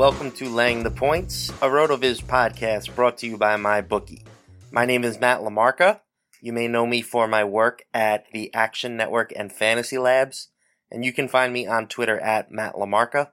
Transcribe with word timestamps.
Welcome 0.00 0.32
to 0.32 0.48
Laying 0.48 0.82
the 0.82 0.90
Points, 0.90 1.50
a 1.50 1.68
RotoViz 1.68 2.22
podcast 2.22 2.94
brought 2.94 3.18
to 3.18 3.26
you 3.26 3.36
by 3.36 3.54
MyBookie. 3.56 4.24
My 4.72 4.86
name 4.86 5.04
is 5.04 5.20
Matt 5.20 5.40
LaMarca. 5.40 6.00
You 6.40 6.54
may 6.54 6.68
know 6.68 6.86
me 6.86 7.02
for 7.02 7.28
my 7.28 7.44
work 7.44 7.82
at 7.92 8.24
the 8.32 8.50
Action 8.54 8.96
Network 8.96 9.30
and 9.36 9.52
Fantasy 9.52 9.98
Labs, 9.98 10.48
and 10.90 11.04
you 11.04 11.12
can 11.12 11.28
find 11.28 11.52
me 11.52 11.66
on 11.66 11.86
Twitter 11.86 12.18
at 12.18 12.50
Matt 12.50 12.76
LaMarca. 12.76 13.32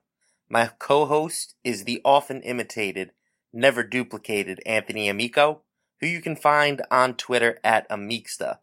My 0.49 0.71
co-host 0.77 1.55
is 1.63 1.85
the 1.85 2.01
often 2.03 2.41
imitated, 2.41 3.11
never 3.53 3.81
duplicated 3.81 4.59
Anthony 4.65 5.07
Amico, 5.07 5.61
who 6.01 6.07
you 6.07 6.19
can 6.19 6.35
find 6.35 6.81
on 6.91 7.13
Twitter 7.13 7.59
at 7.63 7.89
amicsta. 7.89 8.57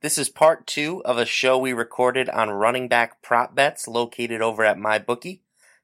This 0.00 0.16
is 0.16 0.28
part 0.28 0.68
two 0.68 1.02
of 1.04 1.18
a 1.18 1.26
show 1.26 1.58
we 1.58 1.72
recorded 1.72 2.28
on 2.28 2.50
running 2.50 2.86
back 2.86 3.20
prop 3.20 3.56
bets 3.56 3.88
located 3.88 4.40
over 4.40 4.64
at 4.64 4.76
MyBookie. 4.76 5.40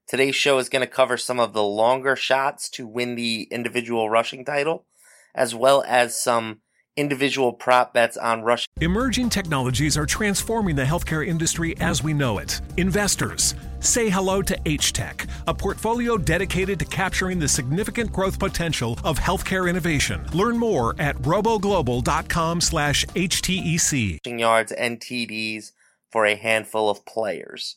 Today's 0.07 0.37
show 0.37 0.59
is 0.59 0.69
going 0.69 0.87
to 0.87 0.87
cover 0.87 1.17
some 1.17 1.41
of 1.41 1.55
the 1.55 1.63
longer 1.63 2.15
shots 2.15 2.69
to 2.71 2.87
win 2.87 3.15
the 3.15 3.49
individual 3.51 4.11
rushing 4.11 4.45
title, 4.45 4.85
as 5.35 5.55
well 5.55 5.83
as 5.87 6.21
some 6.21 6.61
individual 6.95 7.55
prop 7.55 7.95
bets 7.95 8.17
on 8.19 8.43
rushing. 8.43 8.69
Emerging 8.83 9.31
technologies 9.31 9.97
are 9.97 10.05
transforming 10.05 10.77
the 10.77 10.85
healthcare 10.85 11.27
industry 11.27 11.75
as 11.81 12.03
we 12.03 12.13
know 12.13 12.39
it. 12.39 12.61
Investors, 12.77 13.55
say 13.81 14.11
hello 14.11 14.43
to 14.43 14.57
H-Tech, 14.67 15.27
a 15.47 15.55
portfolio 15.55 16.19
dedicated 16.19 16.79
to 16.79 16.85
capturing 16.85 17.39
the 17.39 17.49
significant 17.49 18.13
growth 18.13 18.39
potential 18.39 18.99
of 19.05 19.19
healthcare 19.19 19.69
innovation. 19.71 20.23
Learn 20.35 20.59
more 20.59 20.95
at 20.99 21.17
roboglobal.com 21.23 22.61
slash 22.61 23.07
HTEC. 23.07 24.39
yards 24.39 24.71
and 24.71 25.01
TDs 25.01 25.73
for 26.11 26.27
a 26.27 26.37
handful 26.37 26.91
of 26.91 27.05
players. 27.07 27.77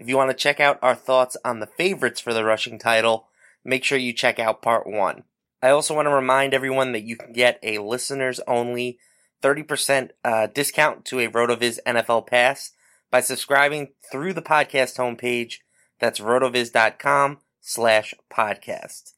If 0.00 0.08
you 0.08 0.16
want 0.16 0.30
to 0.30 0.36
check 0.36 0.60
out 0.60 0.78
our 0.80 0.94
thoughts 0.94 1.36
on 1.44 1.60
the 1.60 1.66
favorites 1.66 2.20
for 2.20 2.32
the 2.32 2.42
rushing 2.42 2.78
title, 2.78 3.28
make 3.62 3.84
sure 3.84 3.98
you 3.98 4.14
check 4.14 4.38
out 4.38 4.62
part 4.62 4.86
one. 4.86 5.24
I 5.62 5.68
also 5.68 5.94
want 5.94 6.06
to 6.06 6.14
remind 6.14 6.54
everyone 6.54 6.92
that 6.92 7.02
you 7.02 7.16
can 7.16 7.34
get 7.34 7.60
a 7.62 7.80
listeners 7.80 8.40
only 8.48 8.98
30% 9.42 10.12
uh, 10.24 10.46
discount 10.46 11.04
to 11.04 11.20
a 11.20 11.28
RotoViz 11.28 11.80
NFL 11.86 12.26
pass 12.26 12.72
by 13.10 13.20
subscribing 13.20 13.88
through 14.10 14.32
the 14.32 14.40
podcast 14.40 14.96
homepage. 14.96 15.56
That's 15.98 16.18
rotoviz.com 16.18 17.40
slash 17.60 18.14
podcast. 18.32 19.12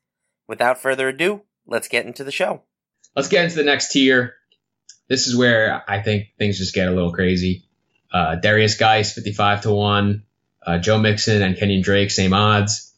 Without 0.48 0.78
further 0.78 1.10
ado, 1.10 1.42
let's 1.64 1.86
get 1.86 2.06
into 2.06 2.25
the 2.25 2.33
show. 2.33 2.62
Let's 3.14 3.28
get 3.28 3.44
into 3.44 3.56
the 3.56 3.62
next 3.62 3.92
tier. 3.92 4.34
This 5.08 5.28
is 5.28 5.36
where 5.36 5.84
I 5.86 6.03
think 6.03 6.30
things 6.38 6.58
just 6.58 6.75
get 6.75 6.88
a 6.88 6.92
little 6.92 7.12
crazy. 7.12 7.66
Uh, 8.12 8.34
Derrius 8.42 8.77
Guice, 8.77 9.12
55 9.12 9.60
to 9.62 9.72
1. 9.72 10.25
Uh, 10.64 10.78
Joe 10.78 10.98
Mixon 10.98 11.42
and 11.42 11.56
Kenyon 11.56 11.82
Drake, 11.82 12.10
same 12.10 12.32
odds. 12.32 12.92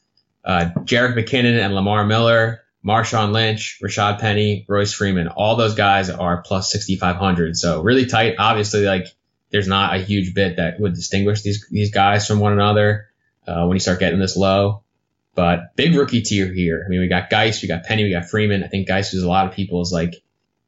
Uh, 0.45 0.71
Jerick 0.81 1.17
McKinnon 1.17 1.59
and 1.59 1.75
Lamar 1.75 2.05
Miller, 2.05 2.61
Marshawn 2.85 3.33
Lynch, 3.33 3.79
Rashad 3.83 4.21
Penny, 4.21 4.67
Royce 4.69 4.93
Freeman. 4.93 5.29
All 5.29 5.57
those 5.57 5.75
guys 5.75 6.11
are 6.11 6.43
plus 6.43 6.71
6,500. 6.71 7.57
So 7.57 7.83
really 7.83 8.07
tight. 8.07 8.35
Obviously, 8.39 8.85
like 8.85 9.07
there's 9.51 9.69
not 9.69 9.95
a 9.95 9.99
huge 9.99 10.35
bit 10.35 10.57
that 10.57 10.79
would 10.81 10.95
distinguish 10.95 11.43
these 11.43 11.67
these 11.71 11.91
guys 11.91 12.27
from 12.27 12.41
one 12.41 12.53
another 12.53 13.07
uh, 13.47 13.65
when 13.65 13.77
you 13.77 13.81
start 13.81 14.01
getting 14.01 14.19
this 14.19 14.37
low. 14.37 14.83
But 15.35 15.75
big 15.77 15.95
rookie 15.95 16.23
tier 16.23 16.53
here. 16.53 16.83
I 16.85 16.89
mean, 16.89 17.01
we 17.01 17.09
got 17.09 17.31
Guice, 17.31 17.63
we 17.63 17.69
got 17.69 17.85
Penny, 17.85 18.05
we 18.05 18.11
got 18.11 18.29
Freeman. 18.29 18.63
I 18.63 18.69
think 18.69 18.87
Guice 18.87 19.13
was 19.13 19.23
a 19.23 19.29
lot 19.29 19.47
of 19.47 19.53
people's 19.53 19.93
like 19.93 20.23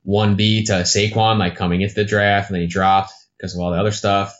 1B 0.06 0.66
to 0.66 0.72
Saquon, 0.72 1.38
like 1.38 1.56
coming 1.56 1.82
into 1.82 1.94
the 1.94 2.04
draft, 2.04 2.48
and 2.48 2.54
then 2.54 2.62
he 2.62 2.66
dropped 2.66 3.12
because 3.37 3.54
of 3.54 3.60
all 3.60 3.71
the 3.71 3.78
other 3.78 3.92
stuff. 3.92 4.37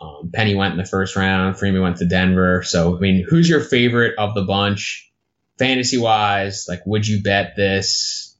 Um, 0.00 0.30
Penny 0.32 0.54
went 0.54 0.72
in 0.72 0.78
the 0.78 0.84
first 0.84 1.16
round. 1.16 1.58
Freeman 1.58 1.82
went 1.82 1.96
to 1.98 2.06
Denver. 2.06 2.62
So, 2.62 2.96
I 2.96 3.00
mean, 3.00 3.24
who's 3.28 3.48
your 3.48 3.60
favorite 3.60 4.14
of 4.18 4.34
the 4.34 4.42
bunch, 4.42 5.10
fantasy 5.58 5.98
wise? 5.98 6.66
Like, 6.68 6.84
would 6.86 7.06
you 7.06 7.22
bet 7.22 7.54
this? 7.56 8.36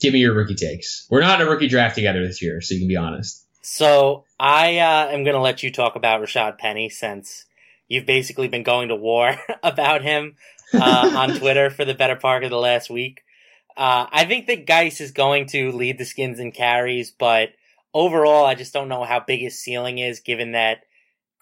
Give 0.00 0.12
me 0.12 0.20
your 0.20 0.34
rookie 0.34 0.54
takes. 0.54 1.06
We're 1.10 1.20
not 1.20 1.40
a 1.40 1.46
rookie 1.46 1.68
draft 1.68 1.94
together 1.94 2.26
this 2.26 2.42
year, 2.42 2.60
so 2.60 2.74
you 2.74 2.80
can 2.80 2.88
be 2.88 2.96
honest. 2.96 3.46
So 3.62 4.24
I 4.38 4.78
uh, 4.78 5.08
am 5.08 5.22
going 5.24 5.36
to 5.36 5.40
let 5.40 5.62
you 5.62 5.70
talk 5.70 5.94
about 5.94 6.20
Rashad 6.20 6.58
Penny 6.58 6.88
since 6.88 7.44
you've 7.88 8.06
basically 8.06 8.48
been 8.48 8.64
going 8.64 8.88
to 8.88 8.96
war 8.96 9.36
about 9.62 10.02
him 10.02 10.36
uh, 10.74 11.12
on 11.14 11.38
Twitter 11.38 11.70
for 11.70 11.84
the 11.84 11.94
better 11.94 12.16
part 12.16 12.42
of 12.42 12.50
the 12.50 12.58
last 12.58 12.90
week. 12.90 13.22
Uh, 13.76 14.06
I 14.10 14.24
think 14.24 14.46
that 14.48 14.66
Guice 14.66 15.00
is 15.00 15.12
going 15.12 15.46
to 15.48 15.72
lead 15.72 15.98
the 15.98 16.04
skins 16.04 16.38
and 16.38 16.52
carries, 16.52 17.10
but 17.10 17.50
overall, 17.94 18.44
I 18.44 18.54
just 18.54 18.72
don't 18.72 18.88
know 18.88 19.04
how 19.04 19.20
big 19.20 19.40
his 19.40 19.58
ceiling 19.58 19.98
is 19.98 20.20
given 20.20 20.52
that 20.52 20.84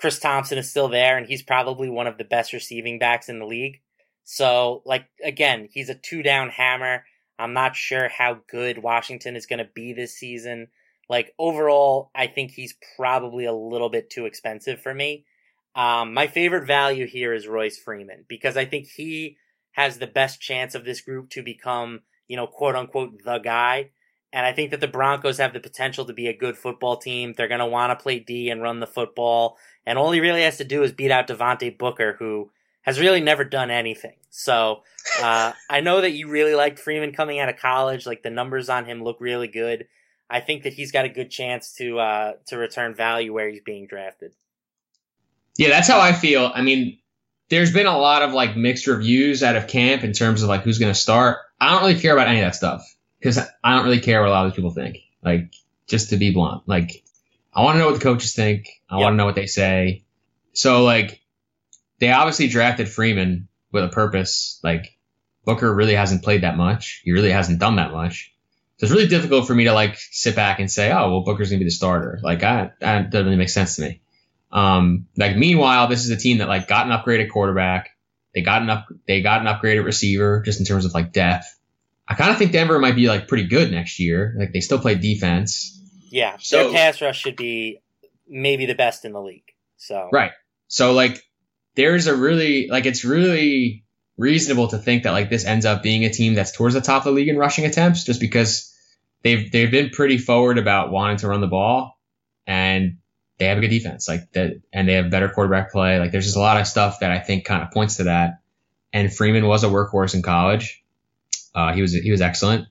Chris 0.00 0.18
Thompson 0.18 0.58
is 0.58 0.70
still 0.70 0.88
there 0.88 1.18
and 1.18 1.26
he's 1.26 1.42
probably 1.42 1.90
one 1.90 2.06
of 2.06 2.16
the 2.16 2.24
best 2.24 2.52
receiving 2.52 2.98
backs 2.98 3.28
in 3.28 3.38
the 3.38 3.46
league. 3.46 3.80
So, 4.24 4.82
like, 4.86 5.06
again, 5.22 5.68
he's 5.70 5.90
a 5.90 5.94
two 5.94 6.22
down 6.22 6.48
hammer. 6.48 7.04
I'm 7.38 7.52
not 7.52 7.76
sure 7.76 8.08
how 8.08 8.40
good 8.48 8.82
Washington 8.82 9.36
is 9.36 9.46
going 9.46 9.58
to 9.58 9.68
be 9.74 9.92
this 9.92 10.14
season. 10.14 10.68
Like, 11.08 11.34
overall, 11.38 12.10
I 12.14 12.28
think 12.28 12.52
he's 12.52 12.74
probably 12.96 13.44
a 13.44 13.52
little 13.52 13.90
bit 13.90 14.08
too 14.10 14.26
expensive 14.26 14.80
for 14.80 14.94
me. 14.94 15.24
Um, 15.74 16.14
my 16.14 16.26
favorite 16.26 16.66
value 16.66 17.06
here 17.06 17.32
is 17.32 17.46
Royce 17.46 17.78
Freeman 17.78 18.24
because 18.28 18.56
I 18.56 18.64
think 18.64 18.86
he 18.86 19.36
has 19.72 19.98
the 19.98 20.06
best 20.06 20.40
chance 20.40 20.74
of 20.74 20.84
this 20.84 21.00
group 21.00 21.30
to 21.30 21.42
become, 21.42 22.00
you 22.28 22.36
know, 22.36 22.46
quote 22.46 22.76
unquote, 22.76 23.22
the 23.24 23.38
guy. 23.38 23.90
And 24.32 24.46
I 24.46 24.52
think 24.52 24.70
that 24.70 24.80
the 24.80 24.88
Broncos 24.88 25.38
have 25.38 25.52
the 25.52 25.60
potential 25.60 26.04
to 26.04 26.12
be 26.12 26.28
a 26.28 26.36
good 26.36 26.56
football 26.56 26.96
team. 26.96 27.34
They're 27.36 27.48
going 27.48 27.60
to 27.60 27.66
want 27.66 27.90
to 27.90 28.02
play 28.02 28.20
D 28.20 28.50
and 28.50 28.62
run 28.62 28.80
the 28.80 28.86
football. 28.86 29.58
And 29.84 29.98
all 29.98 30.12
he 30.12 30.20
really 30.20 30.42
has 30.42 30.58
to 30.58 30.64
do 30.64 30.82
is 30.82 30.92
beat 30.92 31.10
out 31.10 31.26
Devontae 31.26 31.76
Booker, 31.76 32.14
who 32.18 32.50
has 32.82 33.00
really 33.00 33.20
never 33.20 33.44
done 33.44 33.70
anything. 33.70 34.14
So 34.30 34.82
uh, 35.22 35.52
I 35.68 35.80
know 35.80 36.00
that 36.00 36.12
you 36.12 36.28
really 36.28 36.54
liked 36.54 36.78
Freeman 36.78 37.12
coming 37.12 37.40
out 37.40 37.48
of 37.48 37.56
college. 37.56 38.06
Like 38.06 38.22
the 38.22 38.30
numbers 38.30 38.68
on 38.68 38.84
him 38.84 39.02
look 39.02 39.16
really 39.20 39.48
good. 39.48 39.88
I 40.32 40.38
think 40.40 40.62
that 40.62 40.74
he's 40.74 40.92
got 40.92 41.04
a 41.04 41.08
good 41.08 41.28
chance 41.28 41.74
to 41.78 41.98
uh, 41.98 42.32
to 42.46 42.56
return 42.56 42.94
value 42.94 43.32
where 43.32 43.48
he's 43.48 43.62
being 43.62 43.88
drafted. 43.88 44.32
Yeah, 45.58 45.70
that's 45.70 45.88
how 45.88 45.98
I 45.98 46.12
feel. 46.12 46.52
I 46.54 46.62
mean, 46.62 46.98
there's 47.48 47.72
been 47.72 47.86
a 47.86 47.98
lot 47.98 48.22
of 48.22 48.32
like 48.32 48.56
mixed 48.56 48.86
reviews 48.86 49.42
out 49.42 49.56
of 49.56 49.66
camp 49.66 50.04
in 50.04 50.12
terms 50.12 50.44
of 50.44 50.48
like 50.48 50.62
who's 50.62 50.78
going 50.78 50.92
to 50.92 50.98
start. 50.98 51.38
I 51.60 51.72
don't 51.72 51.80
really 51.82 52.00
care 52.00 52.12
about 52.12 52.28
any 52.28 52.38
of 52.38 52.44
that 52.44 52.54
stuff 52.54 52.96
because 53.20 53.38
I 53.62 53.74
don't 53.76 53.84
really 53.84 54.00
care 54.00 54.20
what 54.20 54.28
a 54.28 54.32
lot 54.32 54.46
of 54.46 54.54
people 54.54 54.70
think. 54.70 54.98
Like, 55.22 55.52
just 55.86 56.10
to 56.10 56.16
be 56.16 56.32
blunt, 56.32 56.62
like 56.66 57.04
I 57.54 57.62
want 57.62 57.74
to 57.74 57.78
know 57.80 57.86
what 57.86 57.94
the 57.98 58.04
coaches 58.04 58.34
think. 58.34 58.68
I 58.88 58.96
Yep. 58.96 59.02
want 59.02 59.12
to 59.12 59.16
know 59.18 59.26
what 59.26 59.34
they 59.34 59.46
say. 59.46 60.04
So 60.52 60.82
like, 60.84 61.20
they 61.98 62.10
obviously 62.10 62.48
drafted 62.48 62.88
Freeman 62.88 63.48
with 63.72 63.84
a 63.84 63.88
purpose. 63.88 64.58
Like, 64.62 64.96
Booker 65.44 65.72
really 65.74 65.94
hasn't 65.94 66.22
played 66.22 66.42
that 66.42 66.56
much. 66.56 67.02
He 67.04 67.12
really 67.12 67.30
hasn't 67.30 67.58
done 67.60 67.76
that 67.76 67.92
much. 67.92 68.32
So 68.78 68.84
it's 68.86 68.92
really 68.92 69.08
difficult 69.08 69.46
for 69.46 69.54
me 69.54 69.64
to 69.64 69.72
like 69.74 69.96
sit 69.98 70.34
back 70.36 70.58
and 70.60 70.70
say, 70.70 70.90
oh, 70.90 71.10
well, 71.10 71.20
Booker's 71.22 71.50
gonna 71.50 71.58
be 71.58 71.64
the 71.66 71.70
starter. 71.70 72.18
Like, 72.22 72.42
I, 72.42 72.70
that 72.80 73.10
doesn't 73.10 73.26
really 73.26 73.36
make 73.36 73.48
sense 73.50 73.76
to 73.76 73.82
me. 73.82 74.00
Um, 74.52 75.06
like 75.16 75.36
meanwhile, 75.36 75.86
this 75.88 76.04
is 76.04 76.10
a 76.10 76.16
team 76.16 76.38
that 76.38 76.48
like 76.48 76.66
got 76.68 76.86
an 76.86 76.92
upgraded 76.92 77.30
quarterback. 77.30 77.90
They 78.34 78.42
got 78.42 78.62
an 78.62 78.70
up, 78.70 78.86
they 79.06 79.22
got 79.22 79.40
an 79.40 79.46
upgraded 79.46 79.84
receiver 79.84 80.42
just 80.44 80.60
in 80.60 80.66
terms 80.66 80.84
of 80.84 80.94
like 80.94 81.12
depth. 81.12 81.46
I 82.10 82.14
kind 82.14 82.32
of 82.32 82.38
think 82.38 82.50
Denver 82.50 82.78
might 82.80 82.96
be 82.96 83.06
like 83.06 83.28
pretty 83.28 83.46
good 83.46 83.70
next 83.70 84.00
year. 84.00 84.34
Like 84.36 84.52
they 84.52 84.60
still 84.60 84.80
play 84.80 84.96
defense. 84.96 85.80
Yeah, 86.10 86.36
So- 86.40 86.64
their 86.64 86.72
pass 86.72 87.00
rush 87.00 87.20
should 87.20 87.36
be 87.36 87.80
maybe 88.28 88.66
the 88.66 88.74
best 88.74 89.04
in 89.04 89.12
the 89.12 89.22
league. 89.22 89.44
So 89.76 90.08
Right. 90.12 90.32
So 90.66 90.92
like 90.92 91.22
there's 91.76 92.08
a 92.08 92.14
really 92.16 92.66
like 92.68 92.84
it's 92.84 93.04
really 93.04 93.84
reasonable 94.18 94.68
to 94.68 94.78
think 94.78 95.04
that 95.04 95.12
like 95.12 95.30
this 95.30 95.44
ends 95.44 95.64
up 95.64 95.82
being 95.82 96.04
a 96.04 96.10
team 96.10 96.34
that's 96.34 96.52
towards 96.52 96.74
the 96.74 96.80
top 96.80 97.02
of 97.02 97.04
the 97.04 97.12
league 97.12 97.28
in 97.28 97.38
rushing 97.38 97.64
attempts 97.64 98.04
just 98.04 98.20
because 98.20 98.74
they've 99.22 99.50
they've 99.50 99.70
been 99.70 99.90
pretty 99.90 100.18
forward 100.18 100.58
about 100.58 100.90
wanting 100.90 101.16
to 101.18 101.28
run 101.28 101.40
the 101.40 101.46
ball 101.46 101.98
and 102.46 102.98
they 103.38 103.46
have 103.46 103.56
a 103.56 103.60
good 103.62 103.68
defense 103.70 104.08
like 104.08 104.30
that 104.32 104.60
and 104.72 104.88
they 104.88 104.94
have 104.94 105.10
better 105.10 105.28
quarterback 105.30 105.72
play 105.72 105.98
like 105.98 106.12
there's 106.12 106.26
just 106.26 106.36
a 106.36 106.40
lot 106.40 106.60
of 106.60 106.66
stuff 106.66 107.00
that 107.00 107.10
I 107.10 107.18
think 107.20 107.46
kind 107.46 107.62
of 107.62 107.70
points 107.70 107.96
to 107.96 108.04
that 108.04 108.40
and 108.92 109.14
Freeman 109.14 109.46
was 109.46 109.64
a 109.64 109.68
workhorse 109.68 110.14
in 110.14 110.22
college 110.22 110.79
uh, 111.54 111.72
he 111.72 111.82
was 111.82 111.92
he 111.92 112.10
was 112.10 112.20
excellent 112.20 112.68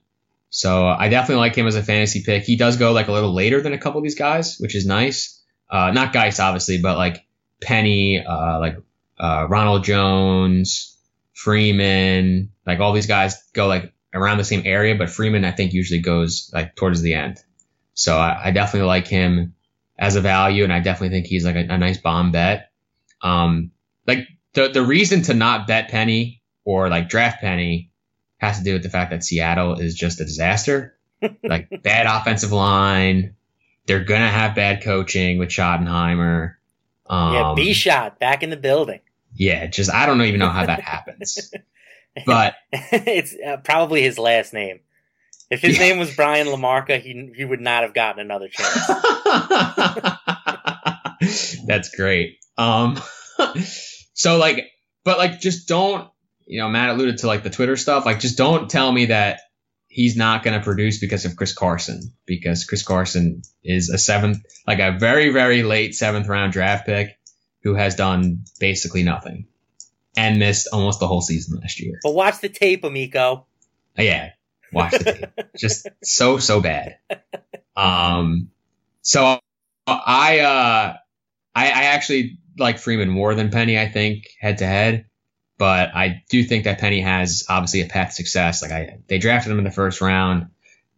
So 0.50 0.86
I 0.86 1.08
definitely 1.08 1.40
like 1.40 1.54
him 1.54 1.66
as 1.66 1.76
a 1.76 1.82
fantasy 1.82 2.22
pick. 2.24 2.44
He 2.44 2.56
does 2.56 2.76
go 2.76 2.92
like 2.92 3.08
a 3.08 3.12
little 3.12 3.32
later 3.32 3.60
than 3.60 3.72
a 3.72 3.78
couple 3.78 3.98
of 3.98 4.04
these 4.04 4.16
guys, 4.16 4.58
which 4.58 4.74
is 4.74 4.86
nice. 4.86 5.42
Uh, 5.70 5.92
not 5.92 6.12
Guice, 6.12 6.40
obviously, 6.40 6.78
but 6.78 6.96
like 6.98 7.24
Penny, 7.62 8.24
uh, 8.24 8.58
like 8.58 8.76
uh, 9.18 9.46
Ronald 9.48 9.84
Jones, 9.84 10.98
Freeman, 11.34 12.50
like 12.66 12.80
all 12.80 12.92
these 12.92 13.06
guys 13.06 13.42
go 13.52 13.66
like 13.68 13.92
around 14.12 14.38
the 14.38 14.44
same 14.44 14.62
area, 14.64 14.94
but 14.96 15.10
Freeman 15.10 15.44
I 15.44 15.52
think 15.52 15.72
usually 15.72 16.00
goes 16.00 16.50
like 16.52 16.74
towards 16.76 17.02
the 17.02 17.14
end. 17.14 17.38
So 17.94 18.16
I, 18.16 18.46
I 18.46 18.50
definitely 18.50 18.88
like 18.88 19.06
him 19.06 19.54
as 19.98 20.16
a 20.16 20.20
value, 20.20 20.64
and 20.64 20.72
I 20.72 20.80
definitely 20.80 21.10
think 21.10 21.26
he's 21.26 21.44
like 21.44 21.56
a, 21.56 21.66
a 21.74 21.78
nice 21.78 21.98
bomb 21.98 22.32
bet. 22.32 22.72
Um, 23.22 23.70
like 24.06 24.26
the 24.54 24.68
the 24.68 24.82
reason 24.82 25.22
to 25.22 25.34
not 25.34 25.66
bet 25.66 25.90
Penny 25.90 26.42
or 26.64 26.88
like 26.88 27.08
draft 27.08 27.40
Penny 27.40 27.89
has 28.40 28.58
to 28.58 28.64
do 28.64 28.72
with 28.72 28.82
the 28.82 28.90
fact 28.90 29.10
that 29.10 29.22
Seattle 29.22 29.78
is 29.78 29.94
just 29.94 30.20
a 30.20 30.24
disaster. 30.24 30.96
like 31.42 31.82
bad 31.82 32.06
offensive 32.06 32.52
line. 32.52 33.34
They're 33.86 34.04
gonna 34.04 34.28
have 34.28 34.54
bad 34.54 34.82
coaching 34.82 35.38
with 35.38 35.50
Schottenheimer. 35.50 36.54
Um, 37.06 37.34
yeah, 37.34 37.52
B 37.56 37.72
shot 37.72 38.18
back 38.18 38.42
in 38.42 38.50
the 38.50 38.56
building. 38.56 39.00
Yeah, 39.34 39.66
just 39.66 39.92
I 39.92 40.06
don't 40.06 40.22
even 40.22 40.40
know 40.40 40.48
how 40.48 40.66
that 40.66 40.80
happens. 40.80 41.52
But 42.26 42.54
it's 42.72 43.34
uh, 43.34 43.58
probably 43.58 44.02
his 44.02 44.18
last 44.18 44.52
name. 44.52 44.80
If 45.48 45.62
his 45.62 45.78
yeah. 45.78 45.88
name 45.88 45.98
was 45.98 46.14
Brian 46.14 46.48
Lamarca, 46.48 47.00
he 47.00 47.32
he 47.36 47.44
would 47.44 47.60
not 47.60 47.82
have 47.82 47.94
gotten 47.94 48.20
another 48.20 48.48
chance. 48.48 48.86
That's 51.66 51.94
great. 51.94 52.38
Um, 52.56 53.00
so 54.14 54.38
like, 54.38 54.70
but 55.04 55.18
like, 55.18 55.40
just 55.40 55.68
don't. 55.68 56.08
You 56.50 56.58
know, 56.58 56.68
Matt 56.68 56.90
alluded 56.90 57.18
to 57.18 57.28
like 57.28 57.44
the 57.44 57.50
Twitter 57.50 57.76
stuff. 57.76 58.04
Like, 58.04 58.18
just 58.18 58.36
don't 58.36 58.68
tell 58.68 58.90
me 58.90 59.06
that 59.06 59.38
he's 59.86 60.16
not 60.16 60.42
going 60.42 60.58
to 60.58 60.64
produce 60.64 60.98
because 60.98 61.24
of 61.24 61.36
Chris 61.36 61.54
Carson, 61.54 62.12
because 62.26 62.64
Chris 62.64 62.82
Carson 62.82 63.42
is 63.62 63.88
a 63.88 63.98
seventh, 63.98 64.38
like 64.66 64.80
a 64.80 64.98
very 64.98 65.30
very 65.30 65.62
late 65.62 65.94
seventh 65.94 66.26
round 66.26 66.52
draft 66.52 66.86
pick 66.86 67.16
who 67.62 67.74
has 67.74 67.94
done 67.94 68.44
basically 68.58 69.04
nothing 69.04 69.46
and 70.16 70.40
missed 70.40 70.66
almost 70.72 70.98
the 70.98 71.06
whole 71.06 71.20
season 71.20 71.60
last 71.60 71.80
year. 71.80 72.00
But 72.02 72.14
watch 72.14 72.40
the 72.40 72.48
tape, 72.48 72.82
Amico. 72.82 73.46
Yeah, 73.96 74.30
watch 74.72 74.90
the 74.90 75.04
tape. 75.04 75.46
Just 75.56 75.86
so 76.02 76.38
so 76.38 76.60
bad. 76.60 76.98
Um, 77.76 78.50
so 79.02 79.38
I 79.86 80.40
uh, 80.40 80.96
I, 81.54 81.66
I 81.66 81.82
actually 81.84 82.38
like 82.58 82.78
Freeman 82.78 83.08
more 83.08 83.36
than 83.36 83.50
Penny. 83.50 83.78
I 83.78 83.86
think 83.86 84.24
head 84.40 84.58
to 84.58 84.66
head, 84.66 85.06
but 85.60 85.94
I 85.94 86.24
do 86.30 86.42
think 86.42 86.64
that 86.64 86.78
Penny 86.78 87.02
has 87.02 87.44
obviously 87.46 87.82
a 87.82 87.86
path 87.86 88.08
to 88.08 88.14
success. 88.14 88.62
Like 88.62 88.72
I, 88.72 88.98
they 89.08 89.18
drafted 89.18 89.52
him 89.52 89.58
in 89.58 89.64
the 89.64 89.70
first 89.70 90.00
round. 90.00 90.46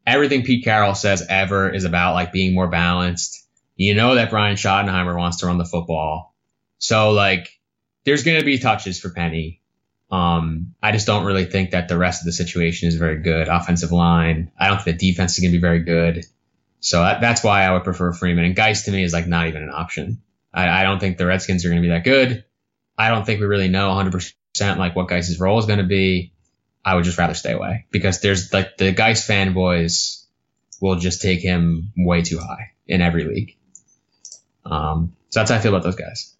Everything 0.06 0.44
Pete 0.44 0.62
Carroll 0.62 0.94
says 0.94 1.26
ever 1.28 1.68
is 1.68 1.82
about 1.82 2.14
like 2.14 2.30
being 2.30 2.54
more 2.54 2.68
balanced. 2.68 3.44
You 3.74 3.94
know 3.94 4.14
that 4.14 4.30
Brian 4.30 4.54
Schottenheimer 4.54 5.18
wants 5.18 5.38
to 5.38 5.46
run 5.46 5.58
the 5.58 5.64
football. 5.64 6.36
So 6.78 7.10
like 7.10 7.48
there's 8.04 8.22
going 8.22 8.38
to 8.38 8.46
be 8.46 8.60
touches 8.60 9.00
for 9.00 9.10
Penny. 9.10 9.60
Um, 10.12 10.76
I 10.80 10.92
just 10.92 11.08
don't 11.08 11.24
really 11.24 11.46
think 11.46 11.72
that 11.72 11.88
the 11.88 11.98
rest 11.98 12.22
of 12.22 12.26
the 12.26 12.32
situation 12.32 12.86
is 12.86 12.94
very 12.94 13.20
good. 13.20 13.48
Offensive 13.48 13.90
line, 13.90 14.52
I 14.56 14.68
don't 14.68 14.80
think 14.80 15.00
the 15.00 15.10
defense 15.10 15.32
is 15.32 15.40
going 15.40 15.50
to 15.50 15.58
be 15.58 15.60
very 15.60 15.80
good. 15.80 16.24
So 16.78 17.00
that, 17.02 17.20
that's 17.20 17.42
why 17.42 17.64
I 17.64 17.72
would 17.72 17.82
prefer 17.82 18.12
Freeman. 18.12 18.44
And 18.44 18.54
Guice 18.54 18.84
to 18.84 18.92
me 18.92 19.02
is 19.02 19.12
like 19.12 19.26
not 19.26 19.48
even 19.48 19.64
an 19.64 19.70
option. 19.70 20.22
I, 20.54 20.68
I 20.68 20.82
don't 20.84 21.00
think 21.00 21.18
the 21.18 21.26
Redskins 21.26 21.64
are 21.64 21.68
going 21.68 21.82
to 21.82 21.88
be 21.88 21.92
that 21.92 22.04
good. 22.04 22.44
I 22.96 23.08
don't 23.08 23.26
think 23.26 23.40
we 23.40 23.46
really 23.46 23.68
know 23.68 23.88
100% 23.88 24.32
like 24.60 24.94
what 24.94 25.08
Guice's 25.08 25.40
role 25.40 25.58
is 25.58 25.66
going 25.66 25.78
to 25.78 25.84
be. 25.84 26.32
I 26.84 26.96
would 26.96 27.04
just 27.04 27.18
rather 27.18 27.34
stay 27.34 27.52
away 27.52 27.86
because 27.92 28.20
there's 28.20 28.52
like 28.52 28.76
the 28.76 28.90
Guice 28.92 29.26
fanboys 29.26 30.24
will 30.80 30.96
just 30.96 31.22
take 31.22 31.40
him 31.40 31.92
way 31.96 32.22
too 32.22 32.38
high 32.38 32.72
in 32.88 33.00
every 33.00 33.24
league. 33.24 33.56
Um, 34.64 35.14
so 35.30 35.40
that's 35.40 35.50
how 35.50 35.56
I 35.56 35.60
feel 35.60 35.72
about 35.72 35.84
those 35.84 35.96
guys. 35.96 36.34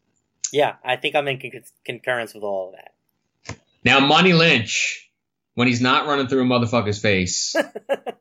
Yeah, 0.52 0.74
I 0.84 0.96
think 0.96 1.14
I'm 1.14 1.28
in 1.28 1.40
con- 1.40 1.62
concurrence 1.84 2.34
with 2.34 2.42
all 2.42 2.68
of 2.68 2.74
that. 2.74 3.56
Now, 3.84 4.00
Money 4.00 4.32
Lynch, 4.32 5.10
when 5.54 5.66
he's 5.66 5.80
not 5.80 6.06
running 6.06 6.26
through 6.26 6.42
a 6.42 6.44
motherfucker's 6.44 7.00
face, 7.00 7.56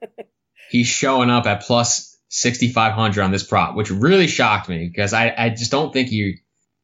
he's 0.70 0.88
showing 0.88 1.30
up 1.30 1.46
at 1.46 1.64
plus 1.64 2.18
6,500 2.30 3.22
on 3.22 3.32
this 3.32 3.44
prop, 3.44 3.76
which 3.76 3.92
really 3.92 4.28
shocked 4.28 4.70
me 4.70 4.88
because 4.88 5.14
I, 5.14 5.34
I 5.38 5.50
just 5.50 5.72
don't 5.72 5.92
think 5.92 6.12
you, 6.12 6.38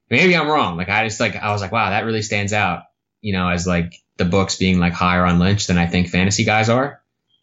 maybe 0.09 0.35
I'm 0.35 0.47
wrong. 0.49 0.77
Like, 0.77 0.89
I 0.89 1.07
just 1.07 1.19
like, 1.19 1.35
I 1.35 1.51
was 1.51 1.61
like, 1.61 1.71
wow, 1.71 1.91
that 1.91 2.05
really 2.05 2.21
stands 2.21 2.53
out, 2.53 2.83
you 3.21 3.33
know, 3.33 3.49
as 3.49 3.67
like 3.67 3.93
the 4.17 4.25
books 4.25 4.55
being 4.57 4.79
like 4.79 4.93
higher 4.93 5.25
on 5.25 5.39
Lynch 5.39 5.67
than 5.67 5.77
I 5.77 5.87
think 5.87 6.09
fantasy 6.09 6.43
guys 6.43 6.69
are. 6.69 7.01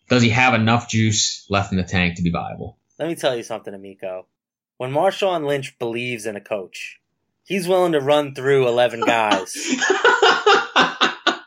Does 0.08 0.22
he 0.22 0.30
have 0.30 0.54
enough 0.54 0.88
juice 0.88 1.46
left 1.48 1.72
in 1.72 1.78
the 1.78 1.84
tank 1.84 2.16
to 2.16 2.22
be 2.22 2.30
viable? 2.30 2.78
Let 2.98 3.08
me 3.08 3.14
tell 3.14 3.36
you 3.36 3.42
something, 3.42 3.72
Amico. 3.72 4.26
When 4.76 4.92
Marshawn 4.92 5.46
Lynch 5.46 5.78
believes 5.78 6.26
in 6.26 6.36
a 6.36 6.40
coach, 6.40 7.00
he's 7.44 7.68
willing 7.68 7.92
to 7.92 8.00
run 8.00 8.34
through 8.34 8.68
11 8.68 9.00
guys. 9.00 9.54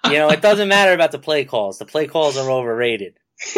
you 0.10 0.18
know, 0.18 0.30
it 0.30 0.42
doesn't 0.42 0.68
matter 0.68 0.94
about 0.94 1.12
the 1.12 1.20
play 1.20 1.46
calls. 1.46 1.78
The 1.78 1.86
play 1.86 2.08
calls 2.08 2.38
are 2.38 2.50
overrated. 2.50 3.20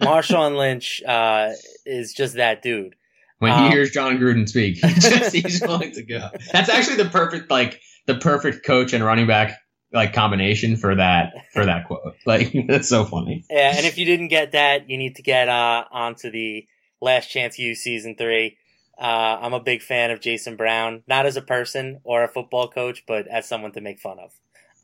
Marshawn 0.00 0.56
Lynch 0.56 1.02
uh, 1.06 1.52
is 1.84 2.14
just 2.14 2.36
that 2.36 2.62
dude. 2.62 2.94
When 3.38 3.52
he 3.52 3.64
um, 3.66 3.70
hears 3.70 3.90
Jon 3.90 4.16
Gruden 4.18 4.48
speak, 4.48 4.76
he 4.76 4.94
just, 4.94 5.34
he's 5.34 5.60
willing 5.66 5.92
to 5.92 6.02
go. 6.02 6.30
That's 6.52 6.70
actually 6.70 6.96
the 6.96 7.10
perfect, 7.10 7.50
like, 7.50 7.80
the 8.06 8.14
perfect 8.14 8.64
coach 8.64 8.92
and 8.92 9.04
running 9.04 9.26
back 9.26 9.58
like 9.92 10.12
combination 10.12 10.76
for 10.76 10.94
that 10.96 11.32
for 11.52 11.64
that 11.64 11.86
quote. 11.86 12.16
Like 12.26 12.52
that's 12.66 12.88
so 12.88 13.04
funny. 13.04 13.44
Yeah, 13.50 13.72
and 13.76 13.86
if 13.86 13.98
you 13.98 14.04
didn't 14.04 14.28
get 14.28 14.52
that, 14.52 14.88
you 14.90 14.98
need 14.98 15.16
to 15.16 15.22
get 15.22 15.48
uh 15.48 15.84
onto 15.90 16.30
the 16.30 16.66
Last 17.00 17.28
Chance 17.28 17.58
U 17.58 17.74
season 17.74 18.16
three. 18.16 18.56
Uh, 18.98 19.38
I'm 19.42 19.52
a 19.52 19.60
big 19.60 19.82
fan 19.82 20.10
of 20.10 20.20
Jason 20.20 20.56
Brown, 20.56 21.02
not 21.06 21.26
as 21.26 21.36
a 21.36 21.42
person 21.42 22.00
or 22.02 22.24
a 22.24 22.28
football 22.28 22.68
coach, 22.68 23.04
but 23.06 23.26
as 23.26 23.46
someone 23.46 23.72
to 23.72 23.82
make 23.82 24.00
fun 24.00 24.18
of. 24.18 24.32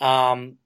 Um, 0.07 0.59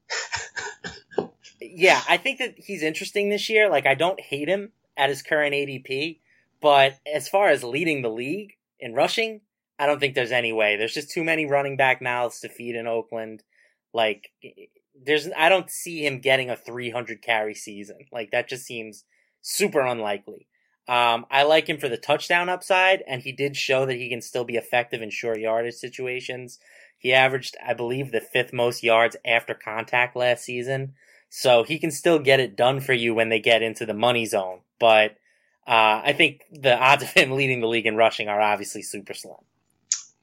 yeah, 1.61 2.03
I 2.09 2.17
think 2.17 2.41
that 2.41 2.55
he's 2.59 2.83
interesting 2.83 3.31
this 3.31 3.49
year. 3.49 3.71
Like, 3.71 3.87
I 3.87 3.95
don't 3.95 4.21
hate 4.21 4.49
him 4.49 4.73
at 4.97 5.11
his 5.11 5.23
current 5.23 5.55
ADP, 5.55 6.19
but 6.61 6.99
as 7.13 7.29
far 7.29 7.49
as 7.49 7.63
leading 7.63 8.03
the 8.03 8.11
league 8.11 8.57
in 8.81 8.95
rushing, 8.95 9.43
I 9.79 9.87
don't 9.87 10.01
think 10.01 10.15
there's 10.15 10.33
any 10.33 10.53
way. 10.53 10.77
There's 10.77 10.95
just 10.95 11.11
too 11.11 11.25
many 11.25 11.47
running 11.47 11.77
back 11.77 12.01
mouths 12.01 12.41
to 12.41 12.49
feed 12.49 12.75
in 12.75 12.87
Oakland. 12.87 13.43
Like, 13.93 14.31
there's, 14.95 15.29
I 15.37 15.49
don't 15.49 15.71
see 15.71 16.07
him 16.07 16.21
getting 16.21 16.51
a 16.51 16.57
300 16.57 17.23
carry 17.23 17.55
season. 17.55 17.99
Like, 18.11 18.31
that 18.31 18.49
just 18.49 18.65
seems 18.65 19.05
super 19.43 19.81
unlikely. 19.81 20.49
Um, 20.89 21.27
I 21.31 21.43
like 21.43 21.69
him 21.69 21.79
for 21.79 21.89
the 21.89 21.97
touchdown 21.97 22.49
upside, 22.49 23.03
and 23.09 23.23
he 23.23 23.33
did 23.33 23.57
show 23.57 23.87
that 23.87 23.97
he 23.97 24.09
can 24.09 24.23
still 24.23 24.45
be 24.45 24.57
effective 24.57 25.03
in 25.03 25.11
short 25.11 25.41
yardage 25.41 25.75
situations. 25.75 26.59
He 26.97 27.13
averaged, 27.13 27.57
I 27.65 27.75
believe, 27.75 28.13
the 28.13 28.21
fifth 28.21 28.53
most 28.53 28.83
yards 28.83 29.17
after 29.25 29.55
contact 29.55 30.17
last 30.17 30.45
season. 30.45 30.95
So 31.29 31.65
he 31.65 31.79
can 31.79 31.91
still 31.91 32.19
get 32.19 32.41
it 32.41 32.57
done 32.57 32.81
for 32.81 32.93
you 32.93 33.15
when 33.15 33.29
they 33.29 33.41
get 33.41 33.63
into 33.63 33.85
the 33.85 33.95
money 33.95 34.27
zone. 34.27 34.61
But 34.79 35.13
uh, 35.67 36.01
I 36.05 36.15
think 36.17 36.43
the 36.51 36.79
odds 36.79 37.03
of 37.03 37.11
him 37.11 37.31
leading 37.37 37.61
the 37.61 37.67
league 37.67 37.87
in 37.87 37.97
rushing 37.97 38.29
are 38.29 38.41
obviously 38.41 38.83
super 38.83 39.13
slim. 39.13 39.37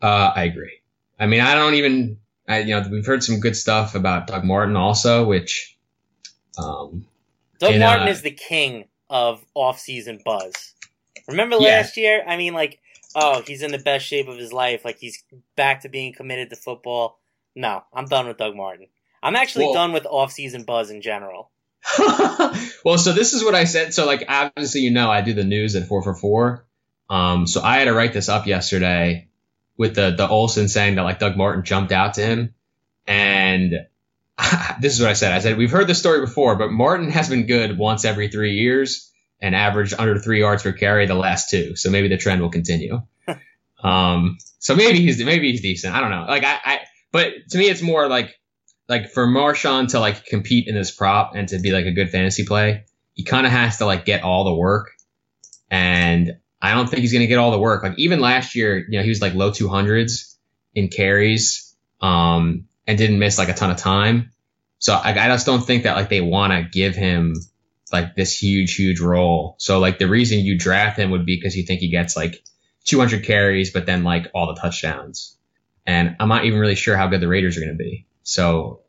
Uh, 0.01 0.31
I 0.35 0.43
agree. 0.43 0.79
I 1.19 1.25
mean, 1.27 1.41
I 1.41 1.55
don't 1.55 1.75
even, 1.75 2.17
I, 2.47 2.59
you 2.59 2.79
know, 2.79 2.87
we've 2.89 3.05
heard 3.05 3.23
some 3.23 3.39
good 3.39 3.55
stuff 3.55 3.95
about 3.95 4.27
Doug 4.27 4.43
Martin 4.43 4.75
also, 4.75 5.25
which. 5.25 5.77
Um, 6.57 7.05
Doug 7.59 7.75
in, 7.75 7.79
Martin 7.79 8.07
uh, 8.07 8.11
is 8.11 8.21
the 8.21 8.31
king 8.31 8.85
of 9.09 9.43
off-season 9.53 10.19
buzz. 10.25 10.73
Remember 11.27 11.55
last 11.55 11.95
yeah. 11.95 12.03
year? 12.03 12.23
I 12.27 12.35
mean, 12.35 12.53
like, 12.53 12.79
oh, 13.15 13.41
he's 13.45 13.61
in 13.61 13.71
the 13.71 13.77
best 13.77 14.05
shape 14.05 14.27
of 14.27 14.37
his 14.37 14.51
life. 14.51 14.83
Like, 14.83 14.97
he's 14.97 15.23
back 15.55 15.81
to 15.81 15.89
being 15.89 16.13
committed 16.13 16.49
to 16.49 16.55
football. 16.55 17.19
No, 17.55 17.83
I'm 17.93 18.05
done 18.05 18.27
with 18.27 18.37
Doug 18.37 18.55
Martin. 18.55 18.87
I'm 19.21 19.35
actually 19.35 19.65
well, 19.65 19.75
done 19.75 19.93
with 19.93 20.05
off-season 20.05 20.63
buzz 20.63 20.89
in 20.89 21.01
general. 21.01 21.51
well, 22.83 22.97
so 22.97 23.13
this 23.13 23.33
is 23.33 23.43
what 23.43 23.55
I 23.55 23.63
said. 23.63 23.93
So, 23.93 24.05
like, 24.05 24.25
obviously, 24.27 24.81
you 24.81 24.91
know, 24.91 25.09
I 25.09 25.21
do 25.21 25.33
the 25.33 25.43
news 25.45 25.75
at 25.75 25.87
four 25.87 26.03
for 26.03 26.13
four. 26.13 26.65
Um, 27.09 27.47
so 27.47 27.61
I 27.61 27.77
had 27.77 27.85
to 27.85 27.93
write 27.93 28.13
this 28.13 28.27
up 28.27 28.47
yesterday 28.47 29.27
with 29.77 29.95
the 29.95 30.11
the 30.11 30.27
Olsen 30.27 30.67
saying 30.67 30.95
that 30.95 31.03
like 31.03 31.19
Doug 31.19 31.35
Martin 31.35 31.63
jumped 31.63 31.91
out 31.91 32.15
to 32.15 32.21
him, 32.21 32.53
and 33.07 33.73
this 34.81 34.93
is 34.93 35.01
what 35.01 35.09
I 35.09 35.13
said. 35.13 35.31
I 35.31 35.39
said, 35.39 35.57
we've 35.57 35.71
heard 35.71 35.87
this 35.87 35.99
story 35.99 36.21
before, 36.21 36.55
but 36.55 36.71
Martin 36.71 37.09
has 37.11 37.29
been 37.29 37.45
good 37.45 37.77
once 37.77 38.05
every 38.05 38.29
three 38.29 38.53
years 38.53 39.11
and 39.39 39.55
averaged 39.55 39.93
under 39.97 40.17
three 40.17 40.39
yards 40.39 40.63
per 40.63 40.71
carry 40.71 41.05
the 41.05 41.15
last 41.15 41.49
two. 41.49 41.75
So 41.75 41.89
maybe 41.89 42.07
the 42.07 42.17
trend 42.17 42.41
will 42.41 42.49
continue. 42.49 43.01
um, 43.83 44.37
so 44.59 44.75
maybe 44.75 44.99
he's, 45.01 45.23
maybe 45.23 45.51
he's 45.51 45.61
decent. 45.61 45.93
I 45.93 45.99
don't 45.99 46.11
know. 46.11 46.25
Like 46.27 46.43
I, 46.43 46.59
I, 46.63 46.79
but 47.11 47.33
to 47.49 47.57
me, 47.57 47.65
it's 47.65 47.81
more 47.81 48.07
like, 48.07 48.33
like 48.89 49.11
for 49.11 49.27
Marshawn 49.27 49.89
to 49.89 49.99
like 49.99 50.25
compete 50.25 50.67
in 50.67 50.75
this 50.75 50.91
prop 50.91 51.33
and 51.35 51.47
to 51.49 51.59
be 51.59 51.71
like 51.71 51.85
a 51.85 51.91
good 51.91 52.09
fantasy 52.09 52.45
play, 52.45 52.85
he 53.13 53.23
kind 53.23 53.45
of 53.45 53.51
has 53.51 53.77
to 53.77 53.85
like 53.85 54.05
get 54.05 54.23
all 54.23 54.45
the 54.45 54.53
work. 54.53 54.91
And 55.69 56.37
I 56.63 56.73
don't 56.73 56.89
think 56.89 57.01
he's 57.01 57.11
going 57.11 57.21
to 57.21 57.27
get 57.27 57.37
all 57.37 57.51
the 57.51 57.59
work. 57.59 57.83
Like 57.83 57.99
even 57.99 58.19
last 58.19 58.55
year, 58.55 58.77
you 58.77 58.97
know, 58.97 59.03
he 59.03 59.09
was 59.09 59.21
like 59.21 59.35
low 59.35 59.51
200s 59.51 60.35
in 60.73 60.87
carries. 60.87 61.75
Um, 62.01 62.67
and 62.87 62.97
didn't 62.97 63.19
miss 63.19 63.37
like 63.37 63.49
a 63.49 63.53
ton 63.53 63.71
of 63.71 63.77
time. 63.77 64.31
So 64.79 64.93
I, 64.93 65.11
I 65.11 65.27
just 65.27 65.45
don't 65.45 65.61
think 65.61 65.83
that 65.83 65.95
like 65.95 66.09
they 66.09 66.21
want 66.21 66.51
to 66.53 66.69
give 66.69 66.95
him 66.95 67.35
like 67.91 68.15
this 68.15 68.41
huge, 68.41 68.75
huge 68.75 68.99
role. 68.99 69.55
So 69.59 69.79
like 69.79 69.99
the 69.99 70.07
reason 70.07 70.39
you 70.39 70.57
draft 70.57 70.99
him 70.99 71.11
would 71.11 71.25
be 71.25 71.37
because 71.37 71.55
you 71.55 71.63
think 71.63 71.79
he 71.79 71.89
gets 71.89 72.15
like 72.15 72.43
200 72.85 73.23
carries, 73.23 73.71
but 73.71 73.85
then 73.85 74.03
like 74.03 74.27
all 74.33 74.53
the 74.53 74.59
touchdowns. 74.59 75.37
And 75.85 76.15
I'm 76.19 76.27
not 76.27 76.45
even 76.45 76.59
really 76.59 76.75
sure 76.75 76.97
how 76.97 77.07
good 77.07 77.21
the 77.21 77.27
Raiders 77.27 77.57
are 77.57 77.61
going 77.61 77.77
to 77.77 77.81
be. 77.81 78.05
So 78.23 78.81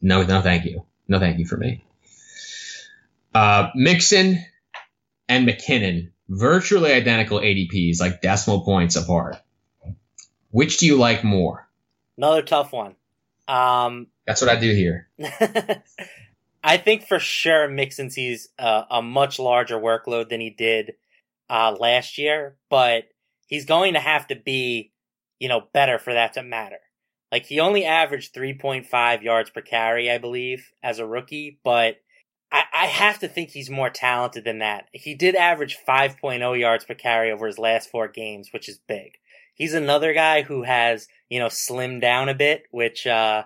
no, 0.00 0.22
no, 0.22 0.40
thank 0.40 0.64
you. 0.64 0.86
No, 1.08 1.18
thank 1.18 1.38
you 1.38 1.46
for 1.46 1.56
me. 1.56 1.84
Uh, 3.34 3.68
Mixon 3.74 4.44
and 5.28 5.46
McKinnon, 5.46 6.11
virtually 6.28 6.92
identical 6.92 7.40
ADPs, 7.40 8.00
like 8.00 8.22
decimal 8.22 8.64
points 8.64 8.96
apart. 8.96 9.36
Which 10.50 10.78
do 10.78 10.86
you 10.86 10.96
like 10.96 11.24
more? 11.24 11.68
Another 12.16 12.42
tough 12.42 12.72
one. 12.72 12.94
Um, 13.48 14.08
That's 14.26 14.40
what 14.40 14.50
I 14.50 14.60
do 14.60 14.72
here. 14.72 15.08
I 16.64 16.76
think 16.76 17.06
for 17.06 17.18
sure 17.18 17.68
Mixon 17.68 18.10
sees 18.10 18.48
uh, 18.58 18.84
a 18.90 19.02
much 19.02 19.38
larger 19.38 19.78
workload 19.78 20.28
than 20.28 20.40
he 20.40 20.50
did 20.50 20.94
uh, 21.50 21.74
last 21.78 22.18
year, 22.18 22.56
but 22.68 23.04
he's 23.46 23.64
going 23.64 23.94
to 23.94 24.00
have 24.00 24.26
to 24.28 24.36
be, 24.36 24.92
you 25.40 25.48
know, 25.48 25.62
better 25.72 25.98
for 25.98 26.12
that 26.12 26.34
to 26.34 26.42
matter. 26.42 26.78
Like 27.32 27.46
he 27.46 27.60
only 27.60 27.84
averaged 27.84 28.34
3.5 28.34 29.22
yards 29.22 29.50
per 29.50 29.62
carry, 29.62 30.10
I 30.10 30.18
believe, 30.18 30.70
as 30.82 30.98
a 30.98 31.06
rookie, 31.06 31.58
but 31.64 31.96
I, 32.52 32.64
I 32.72 32.86
have 32.86 33.18
to 33.20 33.28
think 33.28 33.50
he's 33.50 33.70
more 33.70 33.90
talented 33.90 34.44
than 34.44 34.58
that. 34.58 34.88
He 34.92 35.14
did 35.14 35.34
average 35.34 35.78
5.0 35.86 36.60
yards 36.60 36.84
per 36.84 36.94
carry 36.94 37.32
over 37.32 37.46
his 37.46 37.58
last 37.58 37.90
four 37.90 38.08
games, 38.08 38.50
which 38.52 38.68
is 38.68 38.78
big. 38.86 39.12
He's 39.54 39.74
another 39.74 40.12
guy 40.12 40.42
who 40.42 40.62
has, 40.62 41.08
you 41.28 41.38
know, 41.38 41.46
slimmed 41.46 42.00
down 42.00 42.28
a 42.28 42.34
bit, 42.34 42.64
which, 42.70 43.06
uh, 43.06 43.44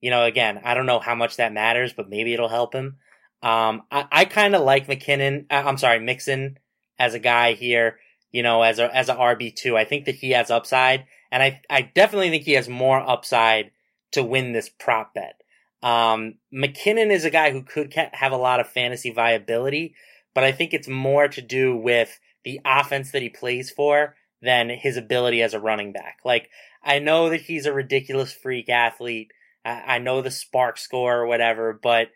you 0.00 0.10
know, 0.10 0.24
again, 0.24 0.60
I 0.64 0.74
don't 0.74 0.86
know 0.86 1.00
how 1.00 1.14
much 1.14 1.36
that 1.36 1.52
matters, 1.52 1.92
but 1.92 2.08
maybe 2.08 2.32
it'll 2.32 2.48
help 2.48 2.74
him. 2.74 2.96
Um, 3.42 3.82
I, 3.90 4.06
I 4.10 4.24
kind 4.24 4.54
of 4.54 4.62
like 4.62 4.86
McKinnon. 4.86 5.46
Uh, 5.50 5.62
I'm 5.66 5.78
sorry, 5.78 6.00
Mixon 6.00 6.58
as 6.98 7.14
a 7.14 7.18
guy 7.18 7.54
here, 7.54 7.98
you 8.32 8.42
know, 8.42 8.62
as 8.62 8.78
a, 8.78 8.94
as 8.94 9.08
a 9.08 9.14
RB2. 9.14 9.76
I 9.76 9.84
think 9.84 10.06
that 10.06 10.16
he 10.16 10.30
has 10.30 10.50
upside 10.50 11.04
and 11.34 11.42
I, 11.42 11.60
I 11.68 11.82
definitely 11.82 12.30
think 12.30 12.44
he 12.44 12.52
has 12.52 12.68
more 12.68 13.00
upside 13.00 13.72
to 14.12 14.22
win 14.22 14.52
this 14.52 14.68
prop 14.68 15.14
bet. 15.14 15.42
Um, 15.84 16.36
McKinnon 16.52 17.12
is 17.12 17.26
a 17.26 17.30
guy 17.30 17.52
who 17.52 17.62
could 17.62 17.92
have 17.92 18.32
a 18.32 18.38
lot 18.38 18.58
of 18.58 18.66
fantasy 18.66 19.10
viability, 19.10 19.94
but 20.34 20.42
I 20.42 20.50
think 20.50 20.72
it's 20.72 20.88
more 20.88 21.28
to 21.28 21.42
do 21.42 21.76
with 21.76 22.18
the 22.42 22.58
offense 22.64 23.10
that 23.10 23.20
he 23.20 23.28
plays 23.28 23.70
for 23.70 24.16
than 24.40 24.70
his 24.70 24.96
ability 24.96 25.42
as 25.42 25.52
a 25.52 25.60
running 25.60 25.92
back. 25.92 26.20
Like, 26.24 26.48
I 26.82 27.00
know 27.00 27.28
that 27.28 27.42
he's 27.42 27.66
a 27.66 27.72
ridiculous 27.72 28.32
freak 28.32 28.70
athlete. 28.70 29.32
I, 29.62 29.96
I 29.96 29.98
know 29.98 30.22
the 30.22 30.30
spark 30.30 30.78
score 30.78 31.18
or 31.18 31.26
whatever, 31.26 31.78
but 31.80 32.08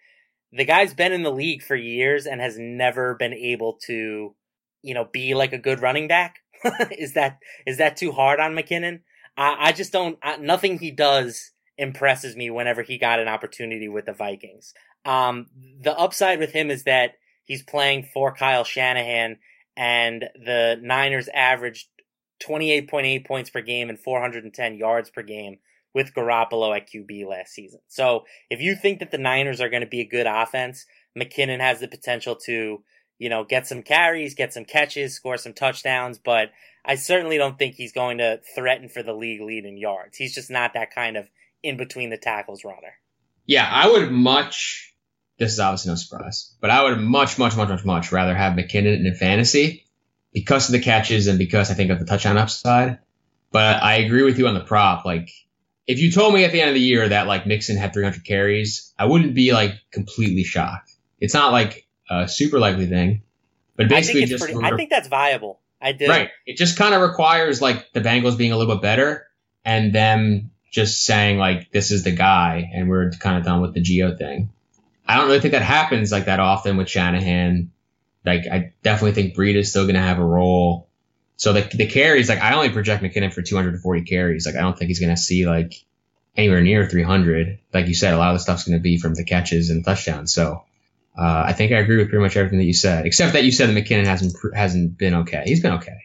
the 0.50 0.64
guy's 0.64 0.94
been 0.94 1.12
in 1.12 1.22
the 1.22 1.30
league 1.30 1.62
for 1.62 1.76
years 1.76 2.24
and 2.26 2.40
has 2.40 2.56
never 2.58 3.16
been 3.16 3.34
able 3.34 3.74
to, 3.86 4.34
you 4.80 4.94
know, 4.94 5.04
be 5.04 5.34
like 5.34 5.52
a 5.52 5.58
good 5.58 5.82
running 5.82 6.08
back. 6.08 6.36
is 6.90 7.12
that 7.12 7.38
is 7.66 7.76
that 7.76 7.98
too 7.98 8.12
hard 8.12 8.40
on 8.40 8.54
McKinnon? 8.54 9.00
I, 9.36 9.68
I 9.68 9.72
just 9.72 9.92
don't. 9.92 10.18
I, 10.22 10.38
nothing 10.38 10.78
he 10.78 10.90
does 10.90 11.52
impresses 11.78 12.36
me 12.36 12.50
whenever 12.50 12.82
he 12.82 12.98
got 12.98 13.20
an 13.20 13.28
opportunity 13.28 13.88
with 13.88 14.06
the 14.06 14.12
Vikings. 14.12 14.74
Um, 15.04 15.46
the 15.80 15.96
upside 15.96 16.40
with 16.40 16.52
him 16.52 16.70
is 16.70 16.84
that 16.84 17.12
he's 17.44 17.62
playing 17.62 18.08
for 18.12 18.34
Kyle 18.34 18.64
Shanahan, 18.64 19.38
and 19.76 20.28
the 20.34 20.78
Niners 20.82 21.28
averaged 21.32 21.86
28.8 22.42 23.26
points 23.26 23.50
per 23.50 23.62
game 23.62 23.88
and 23.88 23.98
410 23.98 24.74
yards 24.76 25.10
per 25.10 25.22
game 25.22 25.58
with 25.94 26.14
Garoppolo 26.14 26.76
at 26.76 26.88
QB 26.88 27.26
last 27.26 27.52
season. 27.52 27.80
So 27.88 28.24
if 28.50 28.60
you 28.60 28.76
think 28.76 28.98
that 29.00 29.10
the 29.10 29.18
Niners 29.18 29.60
are 29.60 29.70
going 29.70 29.82
to 29.82 29.88
be 29.88 30.00
a 30.00 30.08
good 30.08 30.26
offense, 30.26 30.84
McKinnon 31.18 31.60
has 31.60 31.80
the 31.80 31.88
potential 31.88 32.36
to, 32.44 32.82
you 33.18 33.28
know, 33.28 33.44
get 33.44 33.66
some 33.66 33.82
carries, 33.82 34.34
get 34.34 34.52
some 34.52 34.64
catches, 34.64 35.14
score 35.14 35.36
some 35.36 35.54
touchdowns, 35.54 36.18
but 36.18 36.50
I 36.84 36.94
certainly 36.96 37.38
don't 37.38 37.58
think 37.58 37.74
he's 37.74 37.92
going 37.92 38.18
to 38.18 38.40
threaten 38.54 38.88
for 38.88 39.02
the 39.02 39.12
league 39.12 39.40
lead 39.40 39.64
in 39.64 39.76
yards. 39.76 40.16
He's 40.16 40.34
just 40.34 40.50
not 40.50 40.74
that 40.74 40.94
kind 40.94 41.16
of 41.16 41.28
in 41.62 41.76
between 41.76 42.10
the 42.10 42.16
tackles 42.16 42.64
runner. 42.64 42.94
Yeah, 43.46 43.68
I 43.70 43.90
would 43.90 44.10
much. 44.10 44.94
This 45.38 45.52
is 45.52 45.60
obviously 45.60 45.90
no 45.90 45.96
surprise, 45.96 46.54
but 46.60 46.70
I 46.70 46.82
would 46.82 46.98
much, 46.98 47.38
much, 47.38 47.56
much, 47.56 47.68
much, 47.68 47.84
much 47.84 48.12
rather 48.12 48.34
have 48.34 48.54
McKinnon 48.54 49.06
in 49.06 49.14
fantasy 49.14 49.86
because 50.32 50.68
of 50.68 50.72
the 50.72 50.80
catches 50.80 51.28
and 51.28 51.38
because 51.38 51.70
I 51.70 51.74
think 51.74 51.90
of 51.90 51.98
the 51.98 52.04
touchdown 52.04 52.36
upside. 52.36 52.98
But 53.50 53.82
I 53.82 53.96
agree 53.96 54.24
with 54.24 54.38
you 54.38 54.48
on 54.48 54.54
the 54.54 54.60
prop. 54.60 55.04
Like, 55.04 55.30
if 55.86 56.00
you 56.00 56.10
told 56.10 56.34
me 56.34 56.44
at 56.44 56.52
the 56.52 56.60
end 56.60 56.68
of 56.68 56.74
the 56.74 56.80
year 56.80 57.08
that 57.08 57.26
like 57.26 57.46
Mixon 57.46 57.76
had 57.76 57.94
300 57.94 58.24
carries, 58.24 58.92
I 58.98 59.06
wouldn't 59.06 59.34
be 59.34 59.52
like 59.52 59.74
completely 59.90 60.44
shocked. 60.44 60.92
It's 61.20 61.34
not 61.34 61.52
like 61.52 61.86
a 62.10 62.28
super 62.28 62.58
likely 62.58 62.86
thing, 62.86 63.22
but 63.76 63.88
basically 63.88 64.24
I 64.24 64.26
think 64.26 64.38
just. 64.38 64.52
Pretty, 64.52 64.66
I 64.66 64.76
think 64.76 64.90
that's 64.90 65.08
viable. 65.08 65.60
I 65.80 65.92
did. 65.92 66.08
Right. 66.08 66.30
It 66.44 66.56
just 66.56 66.76
kind 66.76 66.94
of 66.94 67.02
requires 67.02 67.62
like 67.62 67.92
the 67.92 68.00
Bengals 68.00 68.36
being 68.36 68.52
a 68.52 68.56
little 68.56 68.74
bit 68.74 68.82
better 68.82 69.26
and 69.64 69.92
them 69.92 70.50
just 70.70 71.04
saying 71.04 71.38
like 71.38 71.70
this 71.70 71.90
is 71.90 72.04
the 72.04 72.12
guy 72.12 72.70
and 72.74 72.88
we're 72.88 73.10
kind 73.12 73.38
of 73.38 73.44
done 73.44 73.60
with 73.60 73.74
the 73.74 73.80
Gio 73.80 74.16
thing. 74.16 74.50
I 75.06 75.16
don't 75.16 75.26
really 75.26 75.40
think 75.40 75.52
that 75.52 75.62
happens 75.62 76.12
like 76.12 76.26
that 76.26 76.40
often 76.40 76.76
with 76.76 76.88
Shanahan. 76.88 77.72
Like 78.24 78.46
I 78.46 78.72
definitely 78.82 79.12
think 79.12 79.34
Breida 79.34 79.56
is 79.56 79.70
still 79.70 79.84
going 79.84 79.94
to 79.94 80.00
have 80.00 80.18
a 80.18 80.24
role. 80.24 80.88
So 81.36 81.52
the 81.52 81.62
the 81.62 81.86
carries 81.86 82.28
like 82.28 82.40
I 82.40 82.54
only 82.54 82.70
project 82.70 83.02
McKinnon 83.02 83.32
for 83.32 83.42
240 83.42 84.02
carries. 84.02 84.44
Like 84.44 84.56
I 84.56 84.60
don't 84.60 84.78
think 84.78 84.88
he's 84.88 85.00
going 85.00 85.14
to 85.14 85.20
see 85.20 85.46
like 85.46 85.72
anywhere 86.36 86.60
near 86.60 86.86
300. 86.86 87.58
Like 87.72 87.86
you 87.86 87.94
said, 87.94 88.12
a 88.12 88.18
lot 88.18 88.30
of 88.30 88.36
the 88.36 88.40
stuff's 88.40 88.64
going 88.64 88.78
to 88.78 88.82
be 88.82 88.98
from 88.98 89.14
the 89.14 89.24
catches 89.24 89.70
and 89.70 89.84
touchdowns. 89.84 90.34
So 90.34 90.64
uh, 91.16 91.44
I 91.46 91.52
think 91.52 91.72
I 91.72 91.76
agree 91.76 91.96
with 91.96 92.10
pretty 92.10 92.22
much 92.22 92.36
everything 92.36 92.58
that 92.58 92.64
you 92.64 92.74
said, 92.74 93.06
except 93.06 93.32
that 93.32 93.44
you 93.44 93.50
said 93.50 93.68
that 93.68 93.84
McKinnon 93.84 94.06
hasn't 94.06 94.34
hasn't 94.54 94.98
been 94.98 95.14
okay. 95.14 95.42
He's 95.46 95.60
been 95.60 95.74
okay. 95.74 95.98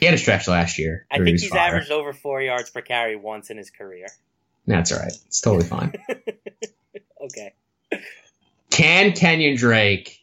He 0.00 0.06
had 0.06 0.14
a 0.14 0.18
stretch 0.18 0.48
last 0.48 0.78
year. 0.78 1.06
I 1.10 1.18
think 1.18 1.28
he's 1.28 1.46
fire. 1.46 1.60
averaged 1.60 1.90
over 1.90 2.14
four 2.14 2.40
yards 2.40 2.70
per 2.70 2.80
carry 2.80 3.16
once 3.16 3.50
in 3.50 3.58
his 3.58 3.70
career. 3.70 4.06
That's 4.66 4.92
all 4.92 4.98
right. 4.98 5.12
It's 5.26 5.42
totally 5.42 5.66
fine. 5.66 5.92
okay. 7.24 7.52
Can 8.70 9.12
Kenyon 9.12 9.56
Drake 9.56 10.18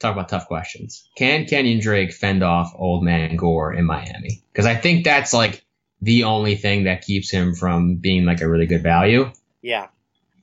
talk 0.00 0.12
about 0.12 0.28
tough 0.28 0.48
questions? 0.48 1.08
Can 1.16 1.46
Kenyon 1.46 1.80
Drake 1.80 2.12
fend 2.12 2.42
off 2.42 2.74
Old 2.76 3.04
Man 3.04 3.36
Gore 3.36 3.72
in 3.72 3.86
Miami? 3.86 4.42
Because 4.52 4.66
I 4.66 4.74
think 4.74 5.04
that's 5.04 5.32
like 5.32 5.64
the 6.02 6.24
only 6.24 6.56
thing 6.56 6.84
that 6.84 7.00
keeps 7.02 7.30
him 7.30 7.54
from 7.54 7.96
being 7.96 8.26
like 8.26 8.42
a 8.42 8.48
really 8.48 8.66
good 8.66 8.82
value. 8.82 9.32
Yeah. 9.62 9.88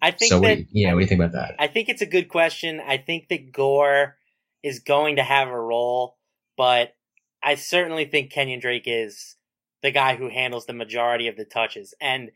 I 0.02 0.12
think 0.12 0.32
so. 0.32 0.40
That, 0.40 0.58
what 0.58 0.66
yeah, 0.72 0.94
what 0.94 1.00
do 1.00 1.02
you 1.02 1.08
think 1.08 1.22
about 1.22 1.34
that? 1.34 1.56
I 1.60 1.68
think 1.68 1.90
it's 1.90 2.02
a 2.02 2.08
good 2.08 2.30
question. 2.30 2.80
I 2.80 2.98
think 2.98 3.28
that 3.28 3.52
Gore 3.52 4.16
is 4.64 4.80
going 4.80 5.18
to 5.18 5.24
have 5.24 5.50
a 5.50 5.60
role, 5.60 6.18
but 6.58 6.96
I 7.44 7.56
certainly 7.56 8.06
think 8.06 8.32
Kenyon 8.32 8.60
Drake 8.60 8.84
is 8.86 9.36
the 9.82 9.92
guy 9.92 10.16
who 10.16 10.30
handles 10.30 10.66
the 10.66 10.74
majority 10.74 11.28
of 11.28 11.38
the 11.38 11.46
touches. 11.46 11.94
And 12.02 12.32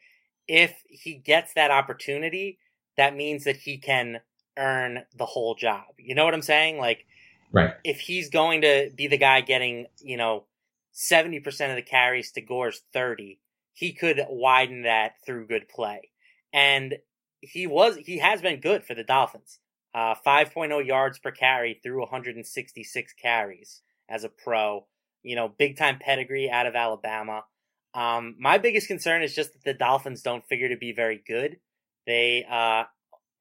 if 0.48 0.82
he 0.88 1.16
gets 1.16 1.54
that 1.54 1.72
opportunity, 1.72 2.60
that 2.98 3.16
means 3.16 3.44
that 3.44 3.58
he 3.58 3.78
can 3.78 4.22
earn 4.58 5.04
the 5.16 5.26
whole 5.26 5.56
job. 5.56 5.86
You 5.98 6.16
know 6.16 6.26
what 6.26 6.34
I'm 6.34 6.42
saying? 6.42 6.78
Like, 6.78 7.06
right. 7.52 7.74
if 7.84 8.00
he's 8.00 8.30
going 8.30 8.62
to 8.62 8.92
be 8.96 9.08
the 9.08 9.18
guy 9.18 9.42
getting, 9.42 9.88
you 10.00 10.18
know, 10.18 10.46
70% 10.94 11.70
of 11.70 11.76
the 11.76 11.82
carries 11.82 12.32
to 12.34 12.42
Gore's 12.42 12.82
30, 12.94 13.40
he 13.74 13.94
could 13.94 14.22
widen 14.30 14.84
that 14.84 15.14
through 15.26 15.48
good 15.48 15.68
play. 15.68 16.12
And 16.54 16.96
he 17.42 17.68
was 17.68 17.98
he 17.98 18.20
has 18.20 18.42
been 18.42 18.62
good 18.62 18.86
for 18.86 18.94
the 18.94 19.04
Dolphins. 19.04 19.60
Uh, 19.94 20.16
5.0 20.26 20.86
yards 20.86 21.20
per 21.20 21.32
carry 21.32 21.80
through 21.84 22.00
166 22.00 23.14
carries 23.14 23.82
as 24.10 24.24
a 24.24 24.30
pro. 24.30 24.86
You 25.24 25.36
know, 25.36 25.48
big 25.48 25.78
time 25.78 26.00
pedigree 26.00 26.50
out 26.50 26.66
of 26.66 26.76
Alabama. 26.76 27.44
Um, 27.94 28.36
my 28.40 28.58
biggest 28.58 28.88
concern 28.88 29.24
is 29.24 29.36
just 29.36 29.54
that 29.54 29.64
the 29.64 29.74
Dolphins 29.74 30.22
don't 30.22 30.46
figure 30.46 30.70
to 30.70 30.78
be 30.78 30.94
very 30.94 31.22
good. 31.26 31.58
They 32.06 32.46
uh, 32.50 32.84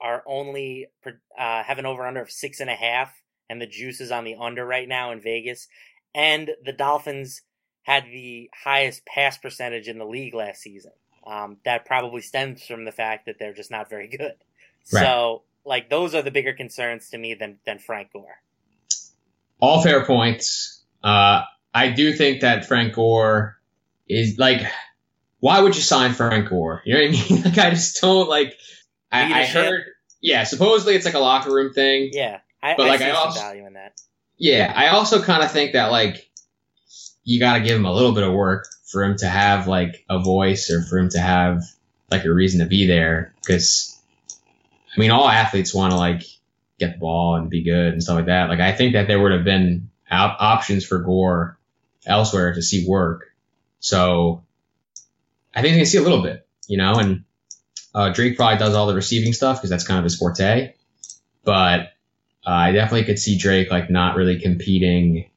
are 0.00 0.22
only 0.26 0.88
uh, 1.06 1.62
have 1.62 1.78
an 1.78 1.86
over 1.86 2.06
under 2.06 2.22
of 2.22 2.30
six 2.30 2.60
and 2.60 2.70
a 2.70 2.74
half, 2.74 3.12
and 3.48 3.60
the 3.60 3.66
juice 3.66 4.00
is 4.00 4.10
on 4.10 4.24
the 4.24 4.36
under 4.40 4.64
right 4.64 4.88
now 4.88 5.12
in 5.12 5.20
Vegas. 5.20 5.68
And 6.14 6.50
the 6.64 6.72
Dolphins 6.72 7.42
had 7.82 8.04
the 8.04 8.50
highest 8.64 9.04
pass 9.06 9.38
percentage 9.38 9.88
in 9.88 9.98
the 9.98 10.04
league 10.04 10.34
last 10.34 10.60
season. 10.60 10.92
Um, 11.26 11.58
that 11.64 11.86
probably 11.86 12.20
stems 12.20 12.66
from 12.66 12.84
the 12.84 12.92
fact 12.92 13.26
that 13.26 13.38
they're 13.38 13.54
just 13.54 13.70
not 13.70 13.88
very 13.88 14.08
good. 14.08 14.34
Right. 14.92 15.04
So, 15.04 15.42
like, 15.64 15.88
those 15.88 16.14
are 16.14 16.22
the 16.22 16.30
bigger 16.30 16.52
concerns 16.52 17.10
to 17.10 17.18
me 17.18 17.34
than 17.34 17.58
than 17.64 17.78
Frank 17.78 18.12
Gore. 18.12 18.40
All 19.60 19.82
fair 19.82 20.04
points. 20.04 20.82
Uh, 21.02 21.42
I 21.74 21.90
do 21.90 22.12
think 22.12 22.40
that 22.42 22.66
Frank 22.66 22.94
Gore 22.94 23.58
is 24.08 24.38
like, 24.38 24.62
why 25.40 25.60
would 25.60 25.74
you 25.74 25.82
sign 25.82 26.12
Frank 26.12 26.48
Gore? 26.50 26.82
You 26.84 26.94
know 26.94 27.00
what 27.00 27.08
I 27.08 27.30
mean? 27.30 27.42
like, 27.42 27.58
I 27.58 27.70
just 27.70 28.00
don't 28.00 28.28
like. 28.28 28.56
I, 29.10 29.42
I 29.42 29.44
heard, 29.44 29.84
yeah, 30.20 30.44
supposedly 30.44 30.94
it's 30.94 31.04
like 31.04 31.14
a 31.14 31.18
locker 31.18 31.52
room 31.52 31.72
thing. 31.72 32.10
Yeah, 32.12 32.40
I, 32.62 32.74
but 32.76 32.86
I 32.86 32.88
like 32.88 33.00
I 33.02 33.10
also 33.10 33.40
value 33.40 33.66
in 33.66 33.74
that. 33.74 34.00
Yeah, 34.38 34.72
I 34.74 34.88
also 34.88 35.22
kind 35.22 35.42
of 35.42 35.50
think 35.50 35.72
that 35.72 35.90
like 35.90 36.30
you 37.24 37.38
got 37.38 37.54
to 37.58 37.60
give 37.60 37.76
him 37.76 37.84
a 37.84 37.92
little 37.92 38.12
bit 38.12 38.24
of 38.24 38.32
work 38.32 38.66
for 38.86 39.04
him 39.04 39.16
to 39.18 39.26
have 39.28 39.66
like 39.66 40.04
a 40.08 40.18
voice 40.18 40.70
or 40.70 40.82
for 40.82 40.98
him 40.98 41.08
to 41.10 41.18
have 41.18 41.62
like 42.10 42.24
a 42.24 42.32
reason 42.32 42.60
to 42.60 42.66
be 42.66 42.86
there 42.86 43.32
because 43.40 43.98
I 44.94 45.00
mean 45.00 45.10
all 45.10 45.28
athletes 45.28 45.74
want 45.74 45.92
to 45.92 45.96
like 45.96 46.22
get 46.78 46.94
the 46.94 46.98
ball 46.98 47.36
and 47.36 47.48
be 47.50 47.62
good 47.62 47.92
and 47.92 48.02
stuff 48.02 48.16
like 48.16 48.26
that. 48.26 48.48
Like 48.48 48.60
I 48.60 48.72
think 48.72 48.94
that 48.94 49.06
there 49.08 49.20
would 49.20 49.32
have 49.32 49.44
been 49.44 49.90
op- 50.10 50.40
options 50.40 50.84
for 50.84 50.98
Gore 50.98 51.58
elsewhere 52.06 52.54
to 52.54 52.62
see 52.62 52.86
work. 52.86 53.32
So 53.80 54.44
I 55.54 55.62
think 55.62 55.76
they 55.76 55.84
see 55.84 55.98
a 55.98 56.02
little 56.02 56.22
bit, 56.22 56.46
you 56.66 56.76
know, 56.76 56.94
and 56.94 57.24
uh, 57.94 58.10
Drake 58.10 58.36
probably 58.36 58.58
does 58.58 58.74
all 58.74 58.86
the 58.86 58.94
receiving 58.94 59.32
stuff 59.32 59.58
because 59.58 59.70
that's 59.70 59.86
kind 59.86 59.98
of 59.98 60.04
his 60.04 60.16
forte. 60.16 60.74
But 61.44 61.92
uh, 62.46 62.50
I 62.50 62.72
definitely 62.72 63.04
could 63.04 63.18
see 63.18 63.36
Drake 63.38 63.70
like 63.70 63.90
not 63.90 64.16
really 64.16 64.40
competing 64.40 65.30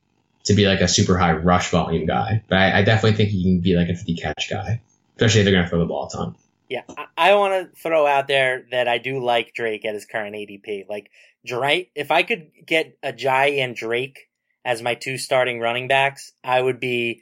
to 0.45 0.53
be 0.53 0.67
like 0.67 0.81
a 0.81 0.88
super 0.88 1.17
high 1.17 1.34
rush 1.34 1.72
volume 1.72 2.05
guy. 2.05 2.43
But 2.48 2.60
I, 2.60 2.79
I 2.79 2.81
definitely 2.84 3.17
think 3.17 3.29
he 3.29 3.43
can 3.43 3.60
be 3.62 3.75
like 3.75 3.89
a 3.89 3.95
50 3.95 4.15
catch 4.15 4.50
guy, 4.50 4.81
especially 5.15 5.41
if 5.41 5.45
they're 5.45 5.53
going 5.53 5.65
to 5.65 5.69
throw 5.69 5.79
the 5.79 5.86
ball 5.86 6.07
a 6.07 6.15
ton. 6.15 6.36
Yeah, 6.69 6.81
I, 6.98 7.05
I 7.17 7.36
want 7.36 7.53
to 7.53 7.81
throw 7.81 8.07
out 8.07 8.27
there 8.27 8.65
that 8.72 8.88
I 8.88 8.98
do 8.98 9.24
like 9.24 9.53
Drake 9.53 9.86
at 9.86 9.93
his 9.93 10.05
current 10.05 10.36
ADP. 10.36 10.88
Like 10.89 11.12
Drake, 11.45 11.91
if 11.95 12.12
I 12.12 12.24
could 12.24 12.51
get 12.65 13.00
Ajayi 13.01 13.57
and 13.60 13.75
Drake 13.75 14.29
as 14.65 14.81
my 14.81 14.95
two 14.95 15.17
starting 15.17 15.60
running 15.60 15.88
backs, 15.88 16.34
I 16.43 16.60
would 16.60 16.79
be 16.79 17.22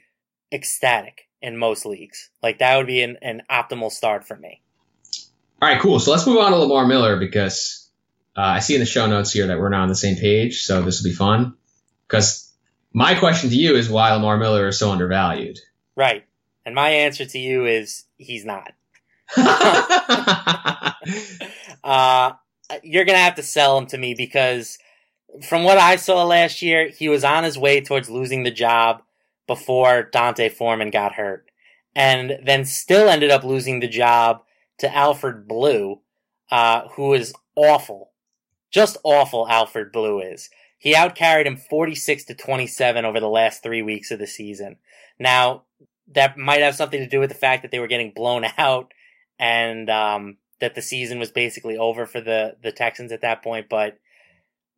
ecstatic 0.50 1.28
in 1.42 1.58
most 1.58 1.84
leagues. 1.84 2.30
Like 2.42 2.58
that 2.58 2.78
would 2.78 2.86
be 2.86 3.02
an, 3.02 3.18
an 3.20 3.42
optimal 3.50 3.92
start 3.92 4.26
for 4.26 4.36
me. 4.36 4.62
All 5.60 5.68
right, 5.68 5.80
cool. 5.80 6.00
So 6.00 6.10
let's 6.10 6.26
move 6.26 6.38
on 6.38 6.52
to 6.52 6.58
Lamar 6.58 6.86
Miller 6.86 7.18
because 7.18 7.88
uh, 8.36 8.40
I 8.40 8.60
see 8.60 8.74
in 8.74 8.80
the 8.80 8.86
show 8.86 9.06
notes 9.06 9.32
here 9.32 9.46
that 9.46 9.60
we're 9.60 9.68
not 9.68 9.82
on 9.82 9.88
the 9.88 9.94
same 9.94 10.16
page, 10.16 10.64
so 10.64 10.82
this 10.82 11.02
will 11.02 11.10
be 11.10 11.14
fun. 11.14 11.54
Because 12.08 12.50
my 12.92 13.14
question 13.14 13.50
to 13.50 13.56
you 13.56 13.76
is 13.76 13.88
why 13.88 14.12
Lamar 14.12 14.38
Miller 14.38 14.68
is 14.68 14.78
so 14.78 14.90
undervalued. 14.90 15.58
Right, 15.96 16.24
and 16.66 16.74
my 16.74 16.90
answer 16.90 17.24
to 17.24 17.38
you 17.38 17.66
is 17.66 18.04
he's 18.16 18.44
not. 18.44 18.72
uh, 21.84 22.32
you're 22.82 23.04
gonna 23.04 23.18
have 23.18 23.36
to 23.36 23.42
sell 23.42 23.78
him 23.78 23.86
to 23.86 23.98
me 23.98 24.14
because 24.14 24.78
from 25.42 25.64
what 25.64 25.78
I 25.78 25.96
saw 25.96 26.24
last 26.24 26.62
year, 26.62 26.88
he 26.88 27.08
was 27.08 27.24
on 27.24 27.44
his 27.44 27.58
way 27.58 27.80
towards 27.80 28.10
losing 28.10 28.42
the 28.42 28.50
job 28.50 29.02
before 29.46 30.04
D'Onta 30.04 30.50
Foreman 30.50 30.90
got 30.90 31.14
hurt, 31.14 31.50
and 31.94 32.38
then 32.44 32.64
still 32.64 33.08
ended 33.08 33.30
up 33.30 33.44
losing 33.44 33.80
the 33.80 33.88
job 33.88 34.42
to 34.78 34.94
Alfred 34.94 35.46
Blue, 35.46 36.00
uh, 36.50 36.88
who 36.90 37.14
is 37.14 37.34
awful, 37.56 38.12
just 38.70 38.96
awful. 39.04 39.48
Alfred 39.48 39.92
Blue 39.92 40.20
is. 40.20 40.50
He 40.78 40.94
outcarried 40.94 41.46
him 41.46 41.56
46 41.56 42.24
to 42.24 42.34
27 42.34 43.04
over 43.04 43.20
the 43.20 43.28
last 43.28 43.62
three 43.62 43.82
weeks 43.82 44.10
of 44.10 44.18
the 44.18 44.26
season. 44.26 44.76
Now, 45.18 45.62
that 46.12 46.36
might 46.36 46.60
have 46.60 46.74
something 46.74 47.00
to 47.00 47.08
do 47.08 47.20
with 47.20 47.30
the 47.30 47.34
fact 47.34 47.62
that 47.62 47.70
they 47.70 47.78
were 47.78 47.86
getting 47.86 48.12
blown 48.14 48.44
out 48.58 48.92
and 49.38 49.88
um, 49.88 50.36
that 50.60 50.74
the 50.74 50.82
season 50.82 51.18
was 51.18 51.30
basically 51.30 51.76
over 51.76 52.06
for 52.06 52.20
the 52.20 52.56
the 52.62 52.72
Texans 52.72 53.12
at 53.12 53.22
that 53.22 53.42
point. 53.42 53.68
But 53.68 53.98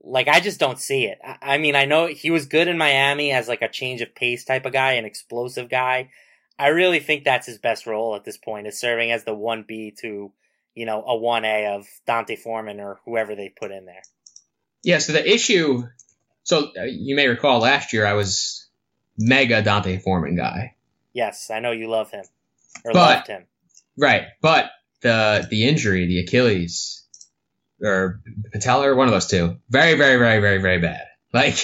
like, 0.06 0.28
I 0.28 0.40
just 0.40 0.60
don't 0.60 0.78
see 0.78 1.04
it. 1.04 1.18
I, 1.24 1.54
I 1.54 1.58
mean, 1.58 1.74
I 1.74 1.84
know 1.84 2.06
he 2.06 2.30
was 2.30 2.46
good 2.46 2.68
in 2.68 2.78
Miami 2.78 3.32
as 3.32 3.48
like 3.48 3.62
a 3.62 3.68
change 3.68 4.00
of 4.00 4.14
pace 4.14 4.44
type 4.44 4.64
of 4.66 4.72
guy, 4.72 4.92
an 4.92 5.04
explosive 5.04 5.68
guy. 5.68 6.10
I 6.58 6.68
really 6.68 7.00
think 7.00 7.24
that's 7.24 7.46
his 7.46 7.58
best 7.58 7.86
role 7.86 8.14
at 8.16 8.24
this 8.24 8.38
point 8.38 8.66
is 8.66 8.78
serving 8.78 9.10
as 9.12 9.24
the 9.24 9.34
one 9.34 9.64
B 9.66 9.92
to, 10.00 10.32
you 10.74 10.86
know, 10.86 11.02
a 11.06 11.16
one 11.16 11.44
A 11.44 11.66
of 11.74 11.86
D'Onta 12.06 12.38
Foreman 12.38 12.80
or 12.80 13.00
whoever 13.04 13.34
they 13.34 13.48
put 13.50 13.70
in 13.70 13.84
there. 13.84 14.02
Yeah. 14.82 14.98
So 14.98 15.12
the 15.12 15.28
issue, 15.28 15.82
so 16.44 16.70
uh, 16.78 16.84
you 16.84 17.14
may 17.16 17.28
recall 17.28 17.58
last 17.58 17.92
year 17.92 18.06
I 18.06 18.14
was 18.14 18.68
mega 19.18 19.60
D'Onta 19.62 20.00
Foreman 20.02 20.36
guy. 20.36 20.76
Yes, 21.12 21.50
I 21.50 21.60
know 21.60 21.72
you 21.72 21.88
love 21.88 22.10
him 22.10 22.24
or 22.84 22.92
But- 22.92 23.16
loved 23.16 23.26
him. 23.28 23.44
Right, 23.98 24.24
but 24.42 24.66
the 25.00 25.46
the 25.48 25.66
injury, 25.66 26.06
the 26.06 26.20
Achilles 26.20 27.05
or 27.82 28.20
patella, 28.52 28.88
or 28.88 28.94
one 28.94 29.08
of 29.08 29.12
those 29.12 29.26
two, 29.26 29.58
very, 29.68 29.94
very, 29.94 30.18
very, 30.18 30.40
very, 30.40 30.58
very 30.58 30.78
bad. 30.78 31.02
Like, 31.32 31.58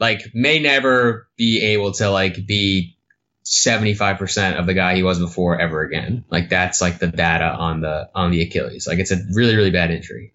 like 0.00 0.22
may 0.34 0.60
never 0.60 1.28
be 1.36 1.60
able 1.72 1.92
to 1.92 2.10
like 2.10 2.46
be 2.46 2.96
seventy 3.42 3.94
five 3.94 4.18
percent 4.18 4.58
of 4.58 4.66
the 4.66 4.74
guy 4.74 4.94
he 4.94 5.02
was 5.02 5.18
before 5.18 5.60
ever 5.60 5.82
again. 5.82 6.24
Like 6.30 6.48
that's 6.48 6.80
like 6.80 6.98
the 6.98 7.08
data 7.08 7.44
on 7.46 7.80
the 7.80 8.08
on 8.14 8.30
the 8.30 8.42
Achilles. 8.42 8.86
Like 8.86 8.98
it's 8.98 9.10
a 9.10 9.18
really, 9.34 9.56
really 9.56 9.70
bad 9.70 9.90
injury. 9.90 10.32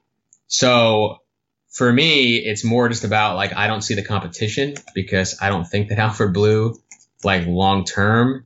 So 0.47 1.19
for 1.69 1.91
me, 1.91 2.37
it's 2.37 2.63
more 2.63 2.87
just 2.87 3.03
about 3.03 3.35
like 3.35 3.55
I 3.55 3.67
don't 3.67 3.81
see 3.81 3.95
the 3.95 4.03
competition 4.03 4.75
because 4.93 5.37
I 5.41 5.49
don't 5.49 5.65
think 5.65 5.89
that 5.89 5.99
Alfred 5.99 6.33
Blue, 6.33 6.79
like 7.23 7.45
long 7.47 7.85
term, 7.85 8.45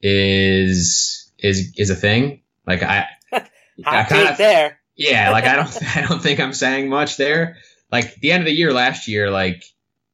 is 0.00 1.30
is 1.38 1.74
is 1.76 1.90
a 1.90 1.96
thing. 1.96 2.42
Like 2.66 2.82
I, 2.82 3.06
I 3.32 4.04
kind 4.04 4.28
of 4.28 4.38
there. 4.38 4.77
Yeah, 4.98 5.30
like 5.30 5.44
I 5.44 5.56
don't 5.56 5.82
I 5.96 6.06
don't 6.06 6.20
think 6.20 6.40
I'm 6.40 6.52
saying 6.52 6.90
much 6.90 7.16
there. 7.16 7.56
Like 7.90 8.16
the 8.16 8.32
end 8.32 8.42
of 8.42 8.46
the 8.46 8.52
year 8.52 8.72
last 8.72 9.08
year, 9.08 9.30
like 9.30 9.64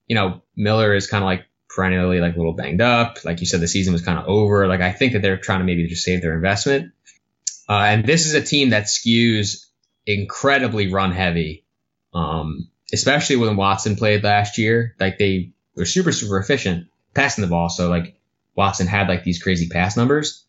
you 0.07 0.15
know 0.15 0.43
Miller 0.55 0.95
is 0.95 1.09
kind 1.09 1.25
of 1.25 1.27
like 1.27 1.47
perennially 1.69 2.21
like 2.21 2.35
a 2.35 2.37
little 2.37 2.53
banged 2.53 2.83
up. 2.83 3.25
Like 3.25 3.41
you 3.41 3.47
said, 3.47 3.61
the 3.61 3.67
season 3.67 3.93
was 3.93 4.03
kind 4.03 4.19
of 4.19 4.27
over. 4.27 4.69
Like 4.69 4.83
I 4.83 4.93
think 4.93 5.15
that 5.15 5.23
they're 5.23 5.39
trying 5.39 5.61
to 5.61 5.65
maybe 5.65 5.89
just 5.89 6.05
save 6.05 6.21
their 6.21 6.35
investment. 6.35 6.93
Uh, 7.69 7.73
and 7.73 8.05
this 8.05 8.27
is 8.27 8.35
a 8.35 8.43
team 8.43 8.71
that 8.71 8.85
skews 8.85 9.67
incredibly 10.07 10.93
run 10.93 11.13
heavy, 11.13 11.65
um, 12.13 12.69
especially 12.93 13.37
when 13.37 13.57
Watson 13.57 13.97
played 13.97 14.23
last 14.23 14.59
year. 14.59 14.95
Like 15.01 15.19
they 15.19 15.55
were 15.75 15.87
super 15.87 16.13
super 16.13 16.39
efficient 16.39 16.89
passing 17.15 17.43
the 17.43 17.49
ball. 17.49 17.71
So 17.71 17.89
like 17.89 18.21
Watson 18.55 18.87
had 18.87 19.09
like 19.09 19.25
these 19.25 19.43
crazy 19.43 19.69
pass 19.71 19.97
numbers, 19.97 20.45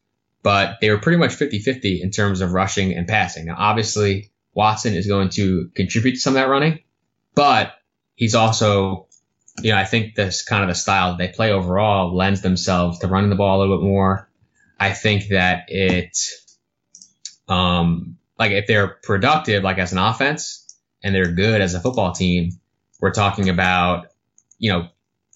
but 0.46 0.78
they 0.80 0.92
were 0.92 1.00
pretty 1.00 1.18
much 1.18 1.32
50-50 1.32 2.04
in 2.04 2.12
terms 2.12 2.40
of 2.40 2.52
rushing 2.52 2.94
and 2.94 3.08
passing. 3.08 3.46
Now 3.46 3.56
obviously 3.58 4.30
Watson 4.54 4.94
is 4.94 5.08
going 5.08 5.30
to 5.30 5.72
contribute 5.74 6.12
to 6.14 6.20
some 6.20 6.36
of 6.36 6.36
that 6.36 6.50
running, 6.50 6.82
but 7.34 7.74
he's 8.14 8.36
also, 8.36 9.08
you 9.64 9.72
know, 9.72 9.78
I 9.78 9.86
think 9.86 10.14
this 10.14 10.44
kind 10.44 10.62
of 10.62 10.70
the 10.70 10.76
style 10.76 11.18
they 11.18 11.30
play 11.30 11.52
overall 11.52 12.16
lends 12.16 12.42
themselves 12.42 13.00
to 13.00 13.08
running 13.08 13.32
the 13.32 13.36
ball 13.36 13.58
a 13.58 13.60
little 13.62 13.80
bit 13.80 13.86
more. 13.86 14.30
I 14.80 14.94
think 14.94 15.30
that 15.30 15.64
it, 15.70 16.16
um, 17.48 18.20
like 18.38 18.52
if 18.52 18.68
they're 18.68 19.00
productive, 19.02 19.64
like 19.64 19.80
as 19.80 19.94
an 19.94 19.98
offense 19.98 20.78
and 21.04 21.16
they're 21.16 21.32
good 21.32 21.60
as 21.60 21.74
a 21.74 21.80
football 21.80 22.12
team, 22.12 22.52
we're 23.00 23.14
talking 23.14 23.50
about, 23.50 24.10
you 24.60 24.72
know, 24.72 24.90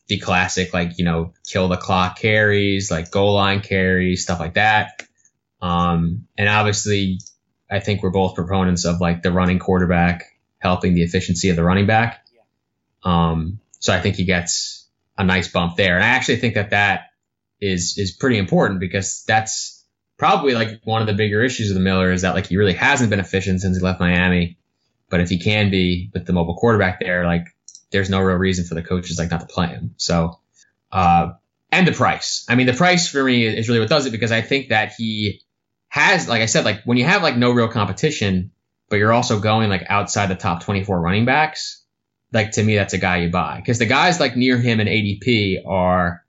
the 0.10 0.20
classic, 0.20 0.74
like, 0.74 0.98
you 0.98 1.06
know, 1.06 1.34
kill 1.48 1.70
the 1.70 1.78
clock 1.78 2.20
carries, 2.20 2.92
like 2.92 3.12
goal 3.12 3.36
line 3.36 3.62
carries, 3.62 4.24
stuff 4.24 4.40
like 4.40 4.56
that. 4.56 5.04
Um, 5.62 6.28
and 6.38 6.50
obviously 6.50 7.20
I 7.70 7.80
think 7.80 8.02
we're 8.02 8.10
both 8.10 8.36
proponents 8.36 8.86
of 8.86 9.00
like 9.00 9.22
the 9.22 9.32
running 9.32 9.60
quarterback 9.60 10.26
helping 10.58 10.96
the 10.96 11.04
efficiency 11.04 11.50
of 11.50 11.56
the 11.56 11.64
running 11.64 11.86
back. 11.86 12.26
Um, 13.04 13.60
so 13.80 13.94
I 13.94 14.02
think 14.02 14.16
he 14.16 14.26
gets 14.26 14.88
a 15.18 15.24
nice 15.24 15.48
bump 15.48 15.78
there. 15.78 15.96
And 15.96 16.04
I 16.04 16.08
actually 16.08 16.38
think 16.38 16.56
that 16.56 16.72
that 16.72 17.12
is, 17.62 17.98
is 17.98 18.12
pretty 18.12 18.40
important 18.40 18.80
because 18.80 19.24
that's 19.28 19.86
probably 20.18 20.54
like 20.54 20.82
one 20.84 21.02
of 21.02 21.08
the 21.08 21.14
bigger 21.14 21.44
issues 21.44 21.70
of 21.70 21.76
the 21.76 21.84
Miller 21.84 22.12
is 22.12 22.24
that 22.24 22.34
like 22.34 22.48
he 22.48 22.58
really 22.58 22.74
hasn't 22.74 23.12
been 23.12 23.20
efficient 23.20 23.62
since 23.62 23.78
he 23.78 23.84
left 23.84 24.00
Miami. 24.00 24.58
But 25.10 25.22
if 25.22 25.30
he 25.30 25.40
can 25.40 25.70
be 25.70 26.10
with 26.14 26.26
the 26.26 26.34
mobile 26.34 26.56
quarterback 26.56 27.00
there, 27.00 27.26
like 27.26 27.46
there's 27.92 28.10
no 28.10 28.20
real 28.20 28.38
reason 28.38 28.66
for 28.66 28.76
the 28.76 28.84
coaches 28.84 29.18
like 29.18 29.32
not 29.32 29.42
to 29.42 29.48
play 29.48 29.68
him. 29.68 29.96
So, 29.98 30.40
uh, 30.92 31.32
and 31.72 31.88
the 31.88 31.92
price. 31.92 32.46
I 32.50 32.56
mean, 32.56 32.68
the 32.68 32.74
price 32.74 33.08
for 33.08 33.24
me 33.24 33.46
is 33.46 33.68
really 33.68 33.80
what 33.80 33.90
does 33.90 34.06
it 34.06 34.12
because 34.12 34.32
I 34.32 34.42
think 34.42 34.70
that 34.70 34.94
he 34.98 35.42
has, 35.88 36.28
like 36.28 36.42
I 36.42 36.48
said, 36.48 36.66
like 36.66 36.84
when 36.84 36.98
you 36.98 37.06
have 37.06 37.24
like 37.24 37.38
no 37.38 37.52
real 37.52 37.68
competition, 37.68 38.52
but 38.90 38.98
you're 38.98 39.14
also 39.14 39.40
going 39.40 39.70
like 39.70 39.86
outside 39.90 40.28
the 40.28 40.36
top 40.36 40.64
24 40.64 41.00
running 41.00 41.26
backs, 41.26 41.84
like 42.32 42.52
to 42.52 42.64
me, 42.64 42.76
that's 42.76 42.94
a 42.94 42.98
guy 42.98 43.18
you 43.18 43.30
buy 43.30 43.58
because 43.58 43.80
the 43.80 43.86
guys 43.86 44.20
like 44.20 44.36
near 44.36 44.58
him 44.58 44.80
in 44.80 44.88
ADP 44.88 45.68
are, 45.68 46.24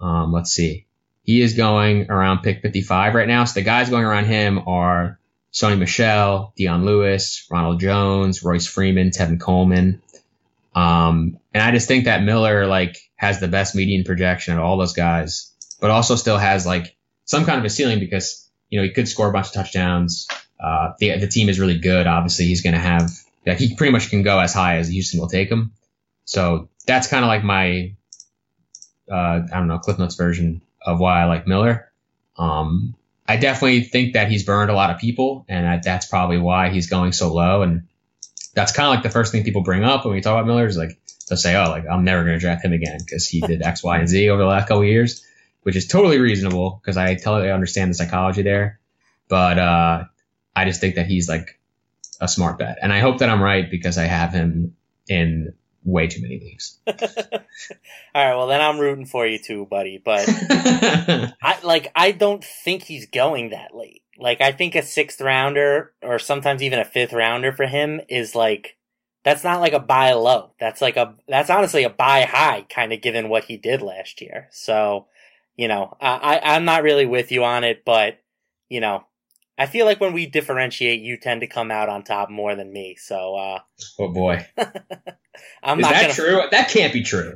um, 0.00 0.32
let's 0.32 0.52
see, 0.52 0.86
he 1.22 1.40
is 1.40 1.54
going 1.54 2.10
around 2.10 2.42
pick 2.42 2.62
55 2.62 3.14
right 3.14 3.28
now. 3.28 3.44
So 3.44 3.54
the 3.54 3.64
guys 3.64 3.90
going 3.90 4.04
around 4.04 4.26
him 4.26 4.60
are 4.66 5.18
Sony 5.52 5.78
Michel, 5.78 6.52
Dion 6.56 6.84
Lewis, 6.84 7.46
Ronald 7.50 7.80
Jones, 7.80 8.42
Royce 8.42 8.66
Freeman, 8.66 9.10
Tevin 9.10 9.40
Coleman. 9.40 10.02
Um, 10.74 11.38
and 11.52 11.62
I 11.62 11.70
just 11.70 11.88
think 11.88 12.04
that 12.04 12.22
Miller 12.22 12.66
like 12.66 12.98
has 13.16 13.40
the 13.40 13.48
best 13.48 13.74
median 13.74 14.04
projection 14.04 14.54
of 14.54 14.64
all 14.64 14.76
those 14.76 14.92
guys, 14.92 15.52
but 15.80 15.90
also 15.90 16.16
still 16.16 16.38
has 16.38 16.66
like 16.66 16.96
some 17.24 17.44
kind 17.44 17.58
of 17.58 17.64
a 17.64 17.70
ceiling 17.70 18.00
because 18.00 18.48
you 18.70 18.78
know 18.78 18.84
he 18.84 18.90
could 18.90 19.08
score 19.08 19.28
a 19.28 19.32
bunch 19.32 19.48
of 19.48 19.52
touchdowns. 19.52 20.28
Uh, 20.58 20.92
the 20.98 21.18
the 21.18 21.28
team 21.28 21.48
is 21.48 21.60
really 21.60 21.78
good. 21.78 22.06
Obviously, 22.06 22.46
he's 22.46 22.62
going 22.62 22.74
to 22.74 22.80
have 22.80 23.10
like 23.46 23.58
he 23.58 23.74
pretty 23.76 23.92
much 23.92 24.10
can 24.10 24.22
go 24.22 24.38
as 24.38 24.52
high 24.52 24.78
as 24.78 24.88
Houston 24.88 25.20
will 25.20 25.28
take 25.28 25.48
him. 25.48 25.72
So 26.24 26.68
that's 26.86 27.06
kind 27.06 27.24
of 27.24 27.28
like 27.28 27.44
my 27.44 27.94
uh, 29.10 29.42
I 29.52 29.58
don't 29.58 29.68
know 29.68 29.78
Cliff 29.78 29.98
Notes 29.98 30.16
version 30.16 30.62
of 30.84 30.98
why 30.98 31.22
I 31.22 31.24
like 31.26 31.46
Miller. 31.46 31.90
Um, 32.36 32.94
I 33.26 33.36
definitely 33.36 33.82
think 33.82 34.14
that 34.14 34.30
he's 34.30 34.44
burned 34.44 34.70
a 34.70 34.74
lot 34.74 34.90
of 34.90 34.98
people, 34.98 35.44
and 35.48 35.64
that, 35.64 35.82
that's 35.82 36.06
probably 36.06 36.38
why 36.38 36.70
he's 36.70 36.88
going 36.88 37.12
so 37.12 37.32
low. 37.32 37.62
And 37.62 37.88
that's 38.54 38.72
kind 38.72 38.86
of 38.86 38.94
like 38.94 39.02
the 39.02 39.10
first 39.10 39.32
thing 39.32 39.44
people 39.44 39.62
bring 39.62 39.84
up 39.84 40.04
when 40.04 40.14
we 40.14 40.20
talk 40.20 40.32
about 40.32 40.46
Miller 40.46 40.66
is 40.66 40.76
like 40.76 40.98
they'll 41.28 41.36
say, 41.36 41.56
"Oh, 41.56 41.68
like 41.70 41.84
I'm 41.90 42.04
never 42.04 42.24
going 42.24 42.34
to 42.34 42.40
draft 42.40 42.64
him 42.64 42.72
again 42.72 42.98
because 42.98 43.26
he 43.26 43.40
did 43.40 43.62
X, 43.62 43.82
Y, 43.82 43.98
and 43.98 44.08
Z 44.08 44.30
over 44.30 44.42
the 44.42 44.48
last 44.48 44.68
couple 44.68 44.82
of 44.82 44.88
years," 44.88 45.24
which 45.62 45.76
is 45.76 45.86
totally 45.86 46.18
reasonable 46.18 46.80
because 46.80 46.96
I 46.96 47.14
totally 47.14 47.50
understand 47.50 47.90
the 47.90 47.94
psychology 47.94 48.42
there. 48.42 48.80
But 49.28 49.58
uh, 49.58 50.04
I 50.54 50.64
just 50.64 50.80
think 50.80 50.94
that 50.96 51.06
he's 51.06 51.28
like 51.28 51.58
a 52.20 52.28
smart 52.28 52.58
bet, 52.58 52.78
and 52.80 52.92
I 52.92 53.00
hope 53.00 53.18
that 53.18 53.28
I'm 53.28 53.42
right 53.42 53.68
because 53.70 53.98
I 53.98 54.04
have 54.04 54.32
him 54.32 54.76
in 55.08 55.54
way 55.84 56.06
too 56.06 56.22
many 56.22 56.38
leagues. 56.38 56.78
All 56.86 56.94
right, 58.14 58.36
well 58.36 58.46
then 58.46 58.60
I'm 58.60 58.78
rooting 58.78 59.06
for 59.06 59.26
you 59.26 59.38
too, 59.38 59.66
buddy. 59.66 60.00
But 60.02 60.24
I 60.28 61.58
like 61.62 61.90
I 61.94 62.12
don't 62.12 62.44
think 62.44 62.84
he's 62.84 63.06
going 63.06 63.50
that 63.50 63.74
late. 63.74 64.03
Like 64.18 64.40
I 64.40 64.52
think 64.52 64.74
a 64.74 64.82
sixth 64.82 65.20
rounder 65.20 65.92
or 66.02 66.18
sometimes 66.18 66.62
even 66.62 66.78
a 66.78 66.84
fifth 66.84 67.12
rounder 67.12 67.52
for 67.52 67.66
him 67.66 68.00
is 68.08 68.34
like 68.34 68.76
that's 69.24 69.42
not 69.42 69.60
like 69.60 69.72
a 69.72 69.80
buy 69.80 70.12
low. 70.12 70.52
That's 70.60 70.80
like 70.80 70.96
a 70.96 71.14
that's 71.26 71.50
honestly 71.50 71.84
a 71.84 71.90
buy 71.90 72.22
high 72.22 72.66
kind 72.68 72.92
of 72.92 73.02
given 73.02 73.28
what 73.28 73.44
he 73.44 73.56
did 73.56 73.82
last 73.82 74.20
year. 74.20 74.48
So, 74.52 75.06
you 75.56 75.66
know, 75.66 75.96
I 76.00 76.40
I'm 76.42 76.64
not 76.64 76.82
really 76.82 77.06
with 77.06 77.32
you 77.32 77.42
on 77.44 77.64
it, 77.64 77.84
but 77.84 78.18
you 78.68 78.80
know, 78.80 79.04
I 79.56 79.66
feel 79.66 79.86
like 79.86 80.00
when 80.00 80.12
we 80.12 80.26
differentiate, 80.26 81.00
you 81.00 81.16
tend 81.16 81.40
to 81.40 81.46
come 81.46 81.70
out 81.70 81.88
on 81.88 82.02
top 82.02 82.28
more 82.28 82.54
than 82.54 82.72
me. 82.72 82.96
So, 82.98 83.36
uh, 83.36 83.60
oh 83.98 84.08
boy, 84.08 84.46
I'm 85.62 85.78
is 85.78 85.82
not 85.82 85.92
that 85.92 86.00
gonna, 86.02 86.12
true? 86.12 86.42
That 86.50 86.70
can't 86.70 86.92
be 86.92 87.02
true. 87.02 87.34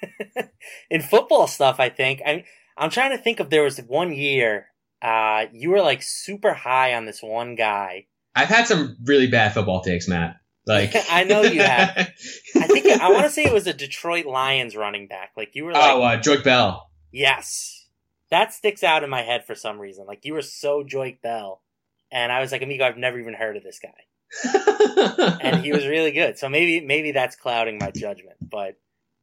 in 0.90 1.02
football 1.02 1.46
stuff, 1.46 1.78
I 1.78 1.88
think. 1.88 2.20
I 2.26 2.44
I'm 2.76 2.90
trying 2.90 3.16
to 3.16 3.22
think 3.22 3.40
of 3.40 3.48
there 3.48 3.62
was 3.62 3.78
one 3.78 4.12
year, 4.12 4.66
uh, 5.06 5.46
you 5.52 5.70
were 5.70 5.82
like 5.82 6.02
super 6.02 6.52
high 6.52 6.94
on 6.94 7.06
this 7.06 7.22
one 7.22 7.54
guy. 7.54 8.06
I've 8.34 8.48
had 8.48 8.66
some 8.66 8.96
really 9.04 9.28
bad 9.28 9.54
football 9.54 9.80
takes, 9.80 10.08
Matt. 10.08 10.34
Like 10.66 10.96
I 11.10 11.22
know 11.22 11.42
you 11.42 11.62
have. 11.62 11.96
I 12.56 12.66
think 12.66 12.86
I 12.86 13.10
want 13.10 13.22
to 13.22 13.30
say 13.30 13.44
it 13.44 13.52
was 13.52 13.68
a 13.68 13.72
Detroit 13.72 14.26
Lions 14.26 14.74
running 14.74 15.06
back. 15.06 15.30
Like 15.36 15.50
you 15.54 15.64
were 15.64 15.72
like, 15.72 15.94
oh, 15.94 16.02
uh, 16.02 16.20
Joique 16.20 16.42
Bell. 16.42 16.90
yes, 17.12 17.86
that 18.30 18.52
sticks 18.52 18.82
out 18.82 19.04
in 19.04 19.10
my 19.10 19.22
head 19.22 19.46
for 19.46 19.54
some 19.54 19.78
reason. 19.78 20.06
Like 20.06 20.24
you 20.24 20.34
were 20.34 20.42
so 20.42 20.82
Joique 20.82 21.22
Bell, 21.22 21.62
and 22.10 22.32
I 22.32 22.40
was 22.40 22.50
like, 22.50 22.62
amigo, 22.62 22.84
I've 22.84 22.98
never 22.98 23.20
even 23.20 23.34
heard 23.34 23.56
of 23.56 23.62
this 23.62 23.78
guy, 23.78 25.38
and 25.40 25.62
he 25.62 25.70
was 25.70 25.86
really 25.86 26.10
good. 26.10 26.36
So 26.36 26.48
maybe 26.48 26.84
maybe 26.84 27.12
that's 27.12 27.36
clouding 27.36 27.78
my 27.78 27.92
judgment, 27.92 28.38
but. 28.40 28.74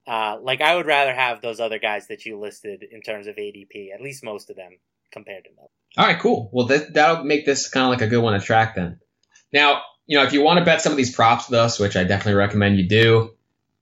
Uh, 0.06 0.38
like 0.42 0.60
I 0.60 0.76
would 0.76 0.86
rather 0.86 1.14
have 1.14 1.40
those 1.42 1.62
other 1.62 1.80
guys 1.80 2.08
that 2.08 2.26
you 2.26 2.38
listed 2.38 2.84
in 2.92 3.02
terms 3.02 3.26
of 3.26 3.38
ADP, 3.38 3.94
at 3.96 4.02
least 4.02 4.22
most 4.22 4.50
of 4.50 4.58
them 4.58 4.74
compared 5.14 5.46
to 5.46 5.52
Mel. 5.56 5.72
All 5.96 6.06
right, 6.06 6.20
cool. 6.20 6.50
Well, 6.52 6.66
that, 6.68 6.94
that'll 6.94 7.24
make 7.24 7.46
this 7.46 7.70
kind 7.70 7.86
of 7.86 7.92
like 7.92 8.02
a 8.02 8.08
good 8.08 8.22
one 8.22 8.38
to 8.38 8.46
track 8.46 8.76
then. 8.76 9.00
Now, 9.54 9.82
you 10.08 10.18
know, 10.18 10.24
if 10.24 10.34
you 10.34 10.42
want 10.42 10.60
to 10.60 10.66
bet 10.66 10.82
some 10.82 10.92
of 10.92 10.98
these 10.98 11.16
props 11.16 11.50
with 11.50 11.60
us, 11.60 11.80
which 11.80 11.96
I 11.96 12.04
definitely 12.04 12.34
recommend 12.34 12.78
you 12.78 12.90
do, 12.90 13.32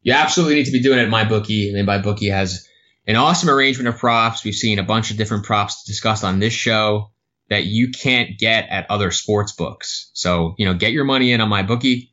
you 0.04 0.14
absolutely 0.14 0.56
need 0.56 0.66
to 0.66 0.72
be 0.72 0.82
doing 0.82 1.00
it 1.00 1.04
at 1.04 1.10
MyBookie. 1.10 1.74
And 1.74 1.88
MyBookie 1.88 2.32
has 2.32 2.68
an 3.08 3.16
awesome 3.16 3.50
arrangement 3.50 3.88
of 3.88 3.98
props. 3.98 4.44
We've 4.44 4.54
seen 4.54 4.80
a 4.80 4.84
bunch 4.84 5.12
of 5.12 5.18
different 5.18 5.46
props 5.46 5.84
discussed 5.86 6.24
on 6.24 6.40
this 6.40 6.54
show 6.54 7.12
that 7.50 7.66
you 7.66 7.92
can't 7.92 8.38
get 8.38 8.70
at 8.70 8.90
other 8.90 9.12
sports 9.12 9.54
books. 9.54 10.12
So, 10.14 10.56
you 10.58 10.66
know, 10.66 10.74
get 10.74 10.92
your 10.92 11.06
money 11.06 11.32
in 11.32 11.42
on 11.42 11.50
MyBookie, 11.50 12.10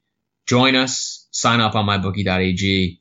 join 0.46 0.76
us, 0.76 1.26
sign 1.30 1.60
up 1.60 1.74
on 1.74 1.86
mybookie.ag. 1.86 3.00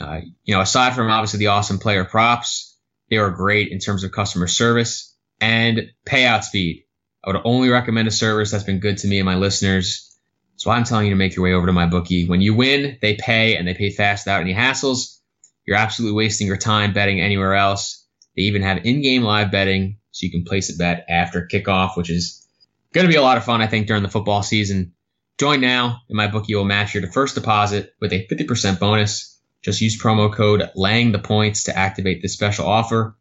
Uh, 0.00 0.20
you 0.44 0.54
know, 0.54 0.60
aside 0.60 0.94
from 0.94 1.10
obviously 1.10 1.38
the 1.38 1.46
awesome 1.48 1.78
player 1.78 2.04
props, 2.04 2.76
they 3.08 3.16
are 3.16 3.30
great 3.30 3.72
in 3.72 3.78
terms 3.78 4.04
of 4.04 4.12
customer 4.12 4.46
service 4.46 5.15
and 5.40 5.90
payout 6.04 6.44
speed. 6.44 6.84
I 7.24 7.30
would 7.30 7.42
only 7.44 7.68
recommend 7.68 8.08
a 8.08 8.12
service 8.12 8.50
that's 8.50 8.64
been 8.64 8.80
good 8.80 8.98
to 8.98 9.08
me 9.08 9.18
and 9.18 9.26
my 9.26 9.34
listeners. 9.34 10.16
So 10.56 10.70
I'm 10.70 10.84
telling 10.84 11.06
you 11.06 11.10
to 11.10 11.16
make 11.16 11.36
your 11.36 11.44
way 11.44 11.52
over 11.52 11.66
to 11.66 11.72
MyBookie. 11.72 12.28
When 12.28 12.40
you 12.40 12.54
win, 12.54 12.98
they 13.02 13.14
pay 13.14 13.56
and 13.56 13.66
they 13.66 13.74
pay 13.74 13.90
fast 13.90 14.26
without 14.26 14.40
any 14.40 14.54
hassles. 14.54 15.18
You're 15.66 15.76
absolutely 15.76 16.16
wasting 16.16 16.46
your 16.46 16.56
time 16.56 16.92
betting 16.92 17.20
anywhere 17.20 17.54
else. 17.54 18.06
They 18.36 18.42
even 18.42 18.62
have 18.62 18.86
in-game 18.86 19.22
live 19.22 19.50
betting, 19.50 19.98
so 20.12 20.24
you 20.24 20.30
can 20.30 20.44
place 20.44 20.72
a 20.72 20.78
bet 20.78 21.04
after 21.08 21.48
kickoff, 21.52 21.96
which 21.96 22.10
is 22.10 22.46
going 22.92 23.06
to 23.06 23.12
be 23.12 23.18
a 23.18 23.22
lot 23.22 23.36
of 23.36 23.44
fun, 23.44 23.60
I 23.60 23.66
think, 23.66 23.86
during 23.86 24.02
the 24.02 24.08
football 24.08 24.42
season. 24.42 24.92
Join 25.38 25.60
now, 25.60 26.00
and 26.08 26.18
MyBookie 26.18 26.54
will 26.54 26.64
match 26.64 26.94
your 26.94 27.10
first 27.10 27.34
deposit 27.34 27.92
with 28.00 28.12
a 28.12 28.26
50% 28.26 28.78
bonus. 28.78 29.38
Just 29.62 29.80
use 29.80 30.00
promo 30.00 30.32
code 30.32 30.70
laying 30.74 31.12
the 31.12 31.18
points 31.18 31.64
to 31.64 31.76
activate 31.76 32.22
this 32.22 32.32
special 32.32 32.66
offer. 32.66 33.16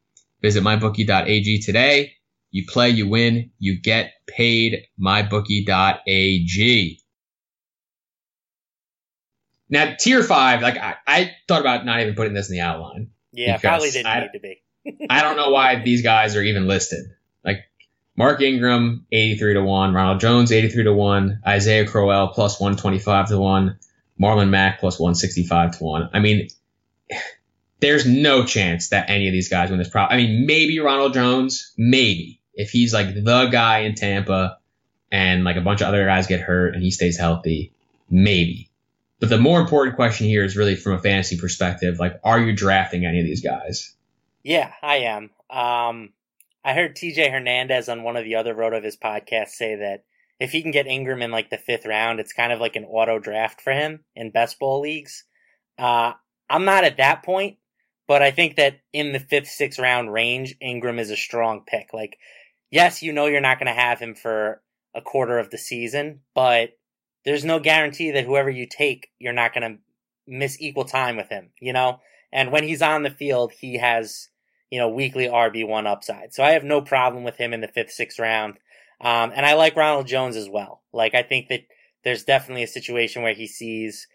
Visit 0.45 0.63
mybookie.ag 0.63 1.61
today. 1.61 2.13
You 2.51 2.65
play, 2.67 2.91
you 2.91 3.09
win, 3.09 3.49
you 3.57 3.81
get 3.81 4.11
paid. 4.27 4.83
Mybookie.ag. 5.01 6.99
Now, 9.71 9.95
tier 9.99 10.21
five, 10.21 10.61
like 10.61 10.77
I, 10.77 10.97
I 11.07 11.31
thought 11.47 11.61
about 11.61 11.83
not 11.83 12.01
even 12.01 12.13
putting 12.13 12.35
this 12.35 12.47
in 12.47 12.57
the 12.57 12.61
outline. 12.61 13.09
Yeah, 13.31 13.57
probably 13.57 13.89
didn't 13.89 14.05
I- 14.05 14.19
need 14.19 14.33
to 14.33 14.39
be. 14.39 14.61
I 15.09 15.23
don't 15.23 15.35
know 15.35 15.49
why 15.49 15.81
these 15.81 16.03
guys 16.03 16.35
are 16.35 16.43
even 16.43 16.67
listed. 16.67 17.07
Like 17.43 17.61
Mark 18.15 18.39
Ingram, 18.41 19.07
83 19.11 19.55
to 19.55 19.63
1, 19.63 19.93
Ronald 19.95 20.19
Jones, 20.19 20.51
83 20.51 20.83
to 20.83 20.93
1, 20.93 21.39
Isaiah 21.47 21.87
Crowell, 21.87 22.27
plus 22.27 22.59
125 22.59 23.29
to 23.29 23.39
1, 23.39 23.79
Marlon 24.21 24.49
Mack, 24.49 24.79
plus 24.79 24.99
165 24.99 25.79
to 25.79 25.83
1. 25.83 26.09
I 26.13 26.19
mean, 26.19 26.49
there's 27.79 28.05
no 28.05 28.45
chance 28.45 28.89
that 28.89 29.09
any 29.09 29.27
of 29.27 29.33
these 29.33 29.49
guys 29.49 29.69
win 29.69 29.79
this 29.79 29.89
prop. 29.89 30.11
I 30.11 30.17
mean, 30.17 30.45
maybe 30.45 30.79
Ronald 30.79 31.13
Jones, 31.13 31.73
maybe, 31.77 32.41
if 32.53 32.69
he's 32.69 32.93
like 32.93 33.13
the 33.13 33.49
guy 33.51 33.79
in 33.79 33.95
Tampa 33.95 34.57
and 35.11 35.43
like 35.43 35.57
a 35.57 35.61
bunch 35.61 35.81
of 35.81 35.87
other 35.87 36.05
guys 36.05 36.27
get 36.27 36.39
hurt 36.39 36.73
and 36.73 36.83
he 36.83 36.91
stays 36.91 37.17
healthy, 37.17 37.73
maybe. 38.09 38.69
But 39.19 39.29
the 39.29 39.37
more 39.37 39.59
important 39.59 39.95
question 39.95 40.27
here 40.27 40.43
is 40.43 40.57
really 40.57 40.75
from 40.75 40.93
a 40.93 41.01
fantasy 41.01 41.37
perspective, 41.37 41.99
like, 41.99 42.19
are 42.23 42.39
you 42.39 42.53
drafting 42.53 43.05
any 43.05 43.19
of 43.19 43.25
these 43.25 43.41
guys? 43.41 43.93
Yeah, 44.43 44.73
I 44.81 44.97
am. 44.97 45.29
Um, 45.49 46.13
I 46.63 46.73
heard 46.73 46.95
TJ 46.95 47.31
Hernandez 47.31 47.89
on 47.89 48.03
one 48.03 48.17
of 48.17 48.23
the 48.23 48.35
other 48.35 48.53
RotoViz 48.53 48.97
podcasts 48.99 49.49
say 49.49 49.75
that 49.75 50.03
if 50.39 50.51
he 50.51 50.61
can 50.61 50.71
get 50.71 50.87
Ingram 50.87 51.21
in 51.21 51.31
like 51.31 51.49
the 51.49 51.57
fifth 51.57 51.85
round, 51.85 52.19
it's 52.19 52.33
kind 52.33 52.51
of 52.51 52.59
like 52.59 52.75
an 52.75 52.85
auto 52.85 53.19
draft 53.19 53.61
for 53.61 53.71
him 53.71 54.03
in 54.15 54.31
best 54.31 54.59
ball 54.59 54.81
leagues. 54.81 55.23
Uh, 55.77 56.13
I'm 56.49 56.65
not 56.65 56.83
at 56.83 56.97
that 56.97 57.23
point, 57.23 57.57
but 58.07 58.21
I 58.21 58.31
think 58.31 58.55
that 58.55 58.79
in 58.93 59.13
the 59.13 59.19
fifth, 59.19 59.47
sixth 59.47 59.79
round 59.79 60.11
range, 60.11 60.55
Ingram 60.61 60.99
is 60.99 61.09
a 61.09 61.17
strong 61.17 61.63
pick. 61.65 61.93
Like, 61.93 62.17
yes, 62.71 63.01
you 63.01 63.13
know 63.13 63.25
you're 63.25 63.41
not 63.41 63.59
going 63.59 63.73
to 63.73 63.81
have 63.81 63.99
him 63.99 64.15
for 64.15 64.61
a 64.93 65.01
quarter 65.01 65.37
of 65.39 65.49
the 65.49 65.57
season, 65.57 66.21
but 66.33 66.77
there's 67.25 67.45
no 67.45 67.59
guarantee 67.59 68.11
that 68.11 68.25
whoever 68.25 68.49
you 68.49 68.67
take, 68.67 69.09
you're 69.19 69.33
not 69.33 69.53
going 69.53 69.69
to 69.69 69.79
miss 70.27 70.61
equal 70.61 70.85
time 70.85 71.17
with 71.17 71.29
him, 71.29 71.49
you 71.59 71.73
know? 71.73 71.99
And 72.31 72.51
when 72.51 72.63
he's 72.63 72.81
on 72.81 73.03
the 73.03 73.09
field, 73.09 73.51
he 73.59 73.77
has, 73.77 74.29
you 74.69 74.79
know, 74.79 74.89
weekly 74.89 75.25
RB1 75.25 75.87
upside. 75.87 76.33
So 76.33 76.43
I 76.43 76.51
have 76.51 76.63
no 76.63 76.81
problem 76.81 77.23
with 77.23 77.37
him 77.37 77.53
in 77.53 77.61
the 77.61 77.67
fifth, 77.67 77.91
sixth 77.91 78.19
round. 78.19 78.55
Um, 79.01 79.31
and 79.35 79.45
I 79.45 79.53
like 79.53 79.75
Ronald 79.75 80.07
Jones 80.07 80.35
as 80.35 80.49
well. 80.49 80.83
Like, 80.93 81.15
I 81.15 81.23
think 81.23 81.49
that 81.49 81.61
there's 82.03 82.23
definitely 82.23 82.63
a 82.63 82.67
situation 82.67 83.23
where 83.23 83.33
he 83.33 83.47
sees, 83.47 84.07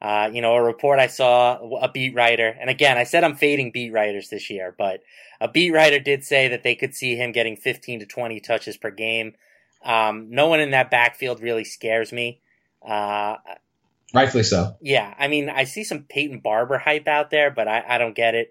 uh, 0.00 0.30
you 0.32 0.42
know, 0.42 0.54
a 0.54 0.62
report 0.62 0.98
I 0.98 1.06
saw, 1.06 1.58
a 1.78 1.90
beat 1.90 2.14
writer, 2.14 2.48
and 2.60 2.68
again, 2.68 2.98
I 2.98 3.04
said 3.04 3.24
I'm 3.24 3.36
fading 3.36 3.70
beat 3.70 3.92
writers 3.92 4.28
this 4.28 4.50
year, 4.50 4.74
but 4.76 5.00
a 5.40 5.48
beat 5.48 5.70
writer 5.70 5.98
did 5.98 6.24
say 6.24 6.48
that 6.48 6.62
they 6.62 6.74
could 6.74 6.94
see 6.94 7.16
him 7.16 7.32
getting 7.32 7.56
15 7.56 8.00
to 8.00 8.06
20 8.06 8.40
touches 8.40 8.76
per 8.76 8.90
game. 8.90 9.34
Um, 9.84 10.28
no 10.30 10.48
one 10.48 10.60
in 10.60 10.70
that 10.70 10.90
backfield 10.90 11.40
really 11.40 11.64
scares 11.64 12.12
me. 12.12 12.40
Uh, 12.86 13.36
Rightfully 14.12 14.44
so. 14.44 14.76
yeah, 14.80 15.14
I 15.18 15.28
mean, 15.28 15.48
I 15.50 15.64
see 15.64 15.84
some 15.84 16.04
Peyton 16.04 16.40
Barber 16.40 16.78
hype 16.78 17.08
out 17.08 17.30
there, 17.30 17.50
but 17.50 17.66
I, 17.66 17.84
I 17.88 17.98
don't 17.98 18.14
get 18.14 18.34
it. 18.34 18.50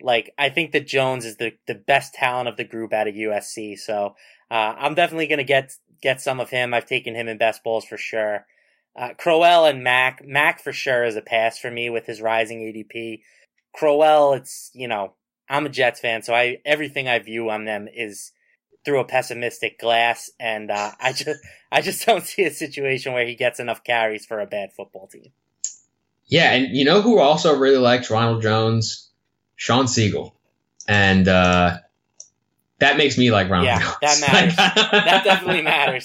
Like, 0.00 0.34
I 0.36 0.48
think 0.48 0.72
that 0.72 0.86
Jones 0.86 1.24
is 1.24 1.36
the, 1.36 1.52
the 1.66 1.74
best 1.74 2.14
talent 2.14 2.48
of 2.48 2.56
the 2.56 2.64
group 2.64 2.92
out 2.92 3.08
of 3.08 3.14
USC, 3.14 3.78
so 3.78 4.16
uh, 4.50 4.74
I'm 4.76 4.94
definitely 4.94 5.26
going 5.26 5.38
to 5.38 5.44
get 5.44 5.74
get 6.02 6.20
some 6.20 6.38
of 6.38 6.50
him. 6.50 6.74
I've 6.74 6.86
taken 6.86 7.14
him 7.14 7.28
in 7.28 7.38
best 7.38 7.64
balls 7.64 7.84
for 7.86 7.96
sure. 7.96 8.44
Uh, 8.96 9.10
Crowell 9.18 9.66
and 9.66 9.82
Mack, 9.82 10.24
Mack 10.24 10.60
for 10.62 10.72
sure 10.72 11.04
is 11.04 11.16
a 11.16 11.22
pass 11.22 11.58
for 11.58 11.70
me 11.70 11.90
with 11.90 12.06
his 12.06 12.20
rising 12.20 12.60
ADP. 12.60 13.20
Crowell, 13.74 14.34
it's 14.34 14.70
you 14.72 14.86
know, 14.86 15.14
I'm 15.48 15.66
a 15.66 15.68
Jets 15.70 16.00
fan, 16.00 16.22
so 16.22 16.32
I 16.34 16.58
everything 16.64 17.08
I 17.08 17.18
view 17.18 17.50
on 17.50 17.64
them 17.64 17.88
is 17.92 18.32
through 18.84 19.00
a 19.00 19.04
pessimistic 19.04 19.80
glass, 19.80 20.30
and 20.38 20.70
uh, 20.70 20.92
I 21.00 21.12
just 21.12 21.40
I 21.72 21.80
just 21.80 22.06
don't 22.06 22.24
see 22.24 22.44
a 22.44 22.50
situation 22.52 23.12
where 23.12 23.26
he 23.26 23.34
gets 23.34 23.58
enough 23.58 23.82
carries 23.82 24.26
for 24.26 24.40
a 24.40 24.46
bad 24.46 24.70
football 24.76 25.08
team. 25.08 25.32
Yeah, 26.26 26.52
and 26.52 26.74
you 26.76 26.84
know 26.84 27.02
who 27.02 27.18
also 27.18 27.58
really 27.58 27.76
likes 27.78 28.10
Ronald 28.10 28.42
Jones? 28.42 29.10
Shawn 29.56 29.86
Siegele. 29.86 30.32
And 30.88 31.28
uh, 31.28 31.78
that 32.78 32.96
makes 32.96 33.16
me 33.16 33.30
like 33.30 33.48
Ronald 33.48 33.66
Yeah, 33.66 33.80
Jones. 33.80 33.96
that 34.00 34.20
matters. 34.32 34.56
That 35.04 35.24
definitely 35.24 35.62
matters. 35.62 36.04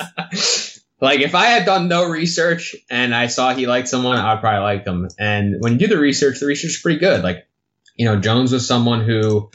Like 1.02 1.22
if 1.22 1.34
I 1.34 1.46
had 1.46 1.66
done 1.66 1.88
no 1.88 2.06
research 2.06 2.76
and 2.90 3.16
I 3.16 3.28
saw 3.28 3.54
he 3.54 3.68
liked 3.68 3.88
someone, 3.88 4.18
I'd 4.18 4.42
probably 4.42 4.62
like 4.62 4.84
them. 4.86 5.08
And 5.18 5.56
when 5.60 5.74
you 5.74 5.80
do 5.80 5.88
the 5.88 5.98
research, 5.98 6.40
the 6.40 6.46
research 6.46 6.72
is 6.72 6.82
pretty 6.82 7.00
good. 7.00 7.24
Like, 7.24 7.48
you 7.96 8.06
know, 8.06 8.20
Jones 8.20 8.52
was 8.52 8.68
someone 8.68 9.02
who 9.02 9.50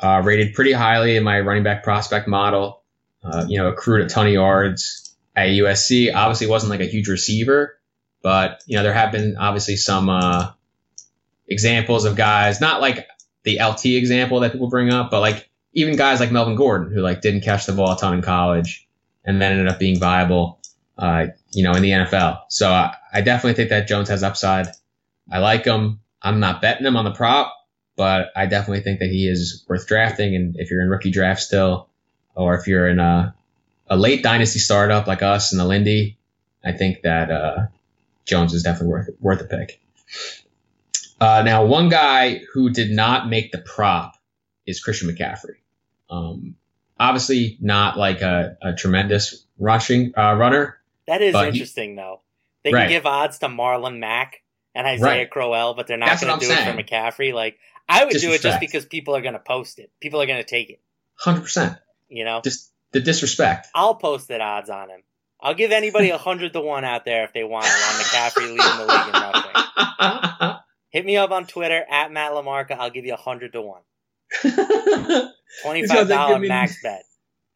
uh, 0.00 0.22
rated 0.24 0.54
pretty 0.54 0.72
highly 0.72 1.16
in 1.16 1.24
my 1.24 1.40
running 1.40 1.62
back 1.62 1.82
prospect 1.82 2.28
model. 2.28 2.82
Uh, 3.22 3.44
you 3.48 3.58
know, 3.58 3.68
accrued 3.68 4.02
a 4.02 4.08
ton 4.08 4.26
of 4.26 4.32
yards 4.32 5.16
at 5.34 5.48
USC. 5.48 6.14
Obviously, 6.14 6.46
wasn't 6.46 6.70
like 6.70 6.80
a 6.80 6.86
huge 6.86 7.08
receiver, 7.08 7.78
but 8.22 8.62
you 8.66 8.76
know, 8.76 8.84
there 8.84 8.92
have 8.92 9.10
been 9.10 9.36
obviously 9.36 9.74
some 9.74 10.08
uh, 10.08 10.52
examples 11.48 12.04
of 12.04 12.14
guys, 12.14 12.60
not 12.60 12.80
like 12.80 13.08
the 13.42 13.58
LT 13.60 13.86
example 13.86 14.40
that 14.40 14.52
people 14.52 14.68
bring 14.68 14.90
up, 14.90 15.10
but 15.10 15.20
like 15.20 15.48
even 15.72 15.96
guys 15.96 16.20
like 16.20 16.30
Melvin 16.30 16.54
Gordon 16.54 16.92
who 16.92 17.00
like 17.00 17.20
didn't 17.20 17.40
catch 17.40 17.66
the 17.66 17.72
ball 17.72 17.92
a 17.92 17.98
ton 17.98 18.14
in 18.14 18.22
college 18.22 18.88
and 19.24 19.40
then 19.40 19.52
ended 19.52 19.68
up 19.68 19.78
being 19.78 19.98
viable, 19.98 20.57
uh, 20.98 21.26
you 21.52 21.62
know, 21.62 21.72
in 21.72 21.82
the 21.82 21.90
NFL. 21.90 22.40
So 22.48 22.70
I, 22.70 22.94
I 23.12 23.20
definitely 23.20 23.54
think 23.54 23.70
that 23.70 23.88
Jones 23.88 24.08
has 24.08 24.22
upside. 24.22 24.68
I 25.30 25.38
like 25.38 25.64
him. 25.64 26.00
I'm 26.20 26.40
not 26.40 26.60
betting 26.60 26.86
him 26.86 26.96
on 26.96 27.04
the 27.04 27.12
prop, 27.12 27.54
but 27.96 28.30
I 28.34 28.46
definitely 28.46 28.82
think 28.82 28.98
that 28.98 29.08
he 29.08 29.28
is 29.28 29.64
worth 29.68 29.86
drafting. 29.86 30.34
And 30.34 30.56
if 30.58 30.70
you're 30.70 30.82
in 30.82 30.88
rookie 30.88 31.10
draft 31.10 31.40
still, 31.40 31.88
or 32.34 32.54
if 32.56 32.66
you're 32.66 32.88
in 32.88 32.98
a, 32.98 33.34
a 33.88 33.96
late 33.96 34.22
dynasty 34.22 34.58
startup 34.58 35.06
like 35.06 35.22
us 35.22 35.52
in 35.52 35.58
the 35.58 35.64
Lindy, 35.64 36.18
I 36.64 36.72
think 36.72 37.02
that 37.02 37.30
uh, 37.30 37.66
Jones 38.24 38.52
is 38.52 38.62
definitely 38.62 38.88
worth 38.88 39.10
worth 39.20 39.40
a 39.40 39.44
pick. 39.44 39.80
Uh, 41.20 41.42
now, 41.44 41.64
one 41.64 41.88
guy 41.88 42.42
who 42.52 42.70
did 42.70 42.90
not 42.90 43.28
make 43.28 43.50
the 43.50 43.58
prop 43.58 44.16
is 44.66 44.80
Christian 44.80 45.08
McCaffrey. 45.08 45.56
Um, 46.10 46.54
obviously, 46.98 47.56
not 47.60 47.98
like 47.98 48.22
a, 48.22 48.56
a 48.62 48.72
tremendous 48.74 49.44
rushing 49.58 50.12
uh, 50.16 50.34
runner. 50.34 50.77
That 51.08 51.22
is 51.22 51.34
interesting, 51.34 51.90
he, 51.90 51.96
though. 51.96 52.20
They 52.62 52.72
right. 52.72 52.82
can 52.82 52.90
give 52.90 53.06
odds 53.06 53.38
to 53.38 53.48
Marlon 53.48 53.98
Mack 53.98 54.42
and 54.74 54.86
Isaiah 54.86 55.22
right. 55.22 55.30
Crowell, 55.30 55.74
but 55.74 55.86
they're 55.86 55.96
not 55.96 56.20
going 56.20 56.38
to 56.38 56.46
do 56.46 56.52
saying. 56.52 56.68
it 56.68 56.72
for 56.72 56.82
McCaffrey. 56.82 57.32
Like 57.32 57.58
I 57.88 58.04
would 58.04 58.16
do 58.16 58.32
it 58.32 58.42
just 58.42 58.60
because 58.60 58.84
people 58.84 59.16
are 59.16 59.22
going 59.22 59.32
to 59.32 59.40
post 59.40 59.78
it. 59.78 59.90
People 60.00 60.20
are 60.20 60.26
going 60.26 60.42
to 60.42 60.48
take 60.48 60.70
it. 60.70 60.80
Hundred 61.16 61.40
percent. 61.42 61.78
You 62.08 62.24
know, 62.24 62.42
just 62.44 62.70
the 62.92 63.00
disrespect. 63.00 63.68
I'll 63.74 63.94
post 63.94 64.30
it 64.30 64.40
odds 64.40 64.70
on 64.70 64.90
him. 64.90 65.02
I'll 65.40 65.54
give 65.54 65.72
anybody 65.72 66.10
a 66.10 66.18
hundred 66.28 66.52
to 66.52 66.60
one 66.60 66.84
out 66.84 67.04
there 67.04 67.24
if 67.24 67.32
they 67.32 67.42
want 67.42 67.66
it 67.66 67.70
on 67.70 68.00
McCaffrey 68.00 68.42
leading 68.42 68.56
the 68.56 68.86
league 68.86 69.06
in 69.06 70.22
rushing. 70.22 70.56
Hit 70.90 71.06
me 71.06 71.16
up 71.16 71.30
on 71.30 71.46
Twitter 71.46 71.84
at 71.88 72.12
Matt 72.12 72.32
LaMarca. 72.32 72.72
I'll 72.72 72.90
give 72.90 73.04
you 73.04 73.14
a 73.14 73.16
hundred 73.16 73.52
to 73.52 73.62
one. 73.62 73.82
Twenty 75.62 75.86
five 75.86 76.08
dollar 76.08 76.38
max 76.38 76.82
bet. 76.82 77.04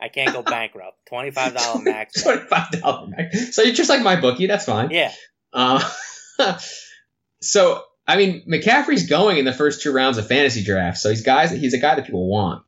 I 0.03 0.09
can't 0.09 0.33
go 0.33 0.43
bankrupt. 0.51 1.07
Twenty 1.07 1.31
five 1.31 1.55
dollar 1.55 1.81
max. 1.81 2.23
Twenty 2.23 2.47
five 2.47 2.71
dollar 2.73 3.07
max. 3.07 3.55
So 3.55 3.63
you're 3.63 3.75
just 3.75 3.89
like 3.89 4.01
MyBookie. 4.01 4.49
That's 4.49 4.65
fine. 4.65 4.91
Yeah. 4.91 5.13
Uh, 5.53 5.89
so 7.41 7.83
I 8.07 8.17
mean, 8.17 8.45
McCaffrey's 8.47 9.09
going 9.09 9.39
in 9.39 9.45
the 9.45 9.53
first 9.53 9.83
two 9.83 9.93
rounds 9.93 10.19
of 10.19 10.27
fantasy 10.27 10.65
drafts. 10.65 11.03
So 11.03 11.11
he's 11.11 11.23
guys. 11.23 11.51
He's 11.51 11.75
a 11.75 11.79
guy 11.79 11.95
that 11.95 12.05
people 12.05 12.27
want. 12.29 12.65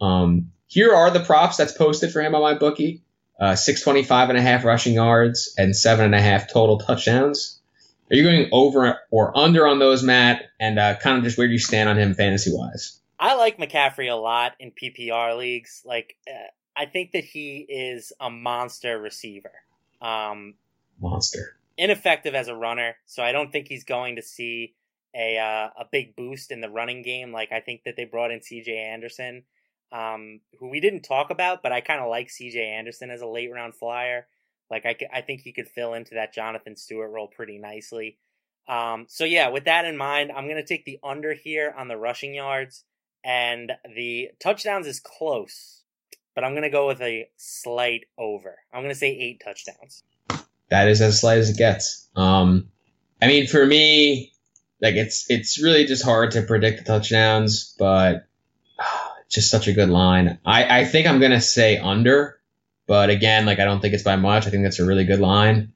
Um, 0.00 0.52
here 0.68 0.94
are 0.94 1.10
the 1.10 1.20
props 1.20 1.56
that's 1.56 1.72
posted 1.72 2.12
for 2.12 2.20
him 2.20 2.34
on 2.34 2.56
MyBookie. 2.56 3.00
Uh, 3.38 3.54
625 3.54 4.30
and 4.30 4.38
a 4.38 4.40
half 4.40 4.64
rushing 4.64 4.94
yards 4.94 5.54
and 5.58 5.76
seven 5.76 6.06
and 6.06 6.14
a 6.14 6.20
half 6.20 6.50
total 6.50 6.78
touchdowns. 6.78 7.60
Are 8.10 8.16
you 8.16 8.22
going 8.22 8.48
over 8.50 8.98
or 9.10 9.36
under 9.36 9.66
on 9.66 9.78
those, 9.78 10.02
Matt? 10.02 10.44
And 10.58 10.78
uh, 10.78 10.96
kind 10.96 11.18
of 11.18 11.24
just 11.24 11.36
where 11.36 11.46
do 11.46 11.52
you 11.52 11.58
stand 11.58 11.88
on 11.88 11.98
him 11.98 12.14
fantasy 12.14 12.50
wise? 12.54 12.98
I 13.18 13.34
like 13.34 13.58
McCaffrey 13.58 14.10
a 14.10 14.14
lot 14.14 14.52
in 14.60 14.70
PPR 14.70 15.36
leagues. 15.36 15.82
Like, 15.84 16.16
uh, 16.28 16.46
I 16.76 16.86
think 16.86 17.12
that 17.12 17.24
he 17.24 17.66
is 17.68 18.12
a 18.20 18.30
monster 18.30 18.98
receiver. 18.98 19.52
Um, 20.00 20.54
monster. 21.00 21.56
Ineffective 21.78 22.34
as 22.34 22.48
a 22.48 22.54
runner, 22.54 22.96
so 23.06 23.22
I 23.22 23.32
don't 23.32 23.52
think 23.52 23.68
he's 23.68 23.84
going 23.84 24.16
to 24.16 24.22
see 24.22 24.74
a 25.14 25.38
uh, 25.38 25.82
a 25.82 25.86
big 25.90 26.16
boost 26.16 26.50
in 26.50 26.60
the 26.60 26.70
running 26.70 27.02
game. 27.02 27.32
Like 27.32 27.52
I 27.52 27.60
think 27.60 27.84
that 27.84 27.96
they 27.96 28.04
brought 28.04 28.30
in 28.30 28.42
C.J. 28.42 28.76
Anderson, 28.76 29.42
um, 29.92 30.40
who 30.58 30.68
we 30.68 30.80
didn't 30.80 31.02
talk 31.02 31.30
about, 31.30 31.62
but 31.62 31.72
I 31.72 31.80
kind 31.80 32.00
of 32.00 32.08
like 32.08 32.30
C.J. 32.30 32.62
Anderson 32.62 33.10
as 33.10 33.22
a 33.22 33.26
late 33.26 33.52
round 33.52 33.74
flyer. 33.74 34.26
Like 34.70 34.84
I, 34.84 34.96
I 35.12 35.20
think 35.22 35.40
he 35.40 35.52
could 35.52 35.68
fill 35.68 35.94
into 35.94 36.14
that 36.14 36.34
Jonathan 36.34 36.76
Stewart 36.76 37.10
role 37.10 37.28
pretty 37.28 37.58
nicely. 37.58 38.18
Um, 38.68 39.06
so 39.08 39.24
yeah, 39.24 39.48
with 39.48 39.64
that 39.64 39.84
in 39.84 39.96
mind, 39.96 40.32
I'm 40.32 40.48
gonna 40.48 40.66
take 40.66 40.84
the 40.84 40.98
under 41.02 41.34
here 41.34 41.74
on 41.76 41.88
the 41.88 41.96
rushing 41.96 42.34
yards, 42.34 42.84
and 43.24 43.72
the 43.94 44.30
touchdowns 44.40 44.86
is 44.86 45.00
close, 45.00 45.82
but 46.36 46.44
I'm 46.44 46.54
gonna 46.54 46.70
go 46.70 46.86
with 46.86 47.00
a 47.00 47.28
slight 47.36 48.04
over. 48.16 48.56
I'm 48.72 48.82
gonna 48.82 48.94
say 48.94 49.08
eight 49.08 49.42
touchdowns. 49.44 50.04
That 50.70 50.86
is 50.86 51.00
as 51.00 51.20
slight 51.20 51.38
as 51.38 51.50
it 51.50 51.56
gets. 51.56 52.08
Um, 52.14 52.68
I 53.20 53.26
mean, 53.26 53.48
for 53.48 53.66
me, 53.66 54.32
like 54.80 54.94
it's 54.94 55.28
it's 55.28 55.60
really 55.60 55.84
just 55.86 56.04
hard 56.04 56.30
to 56.32 56.42
predict 56.42 56.78
the 56.78 56.84
touchdowns, 56.84 57.74
but 57.76 58.28
oh, 58.78 59.12
just 59.28 59.50
such 59.50 59.66
a 59.66 59.72
good 59.72 59.88
line. 59.88 60.38
I 60.46 60.80
I 60.82 60.84
think 60.84 61.08
I'm 61.08 61.18
gonna 61.18 61.40
say 61.40 61.78
under 61.78 62.36
but 62.86 63.10
again, 63.10 63.46
like 63.46 63.58
I 63.58 63.64
don't 63.64 63.80
think 63.80 63.94
it's 63.94 64.02
by 64.02 64.16
much. 64.16 64.46
I 64.46 64.50
think 64.50 64.62
that's 64.62 64.78
a 64.78 64.86
really 64.86 65.04
good 65.04 65.20
line. 65.20 65.72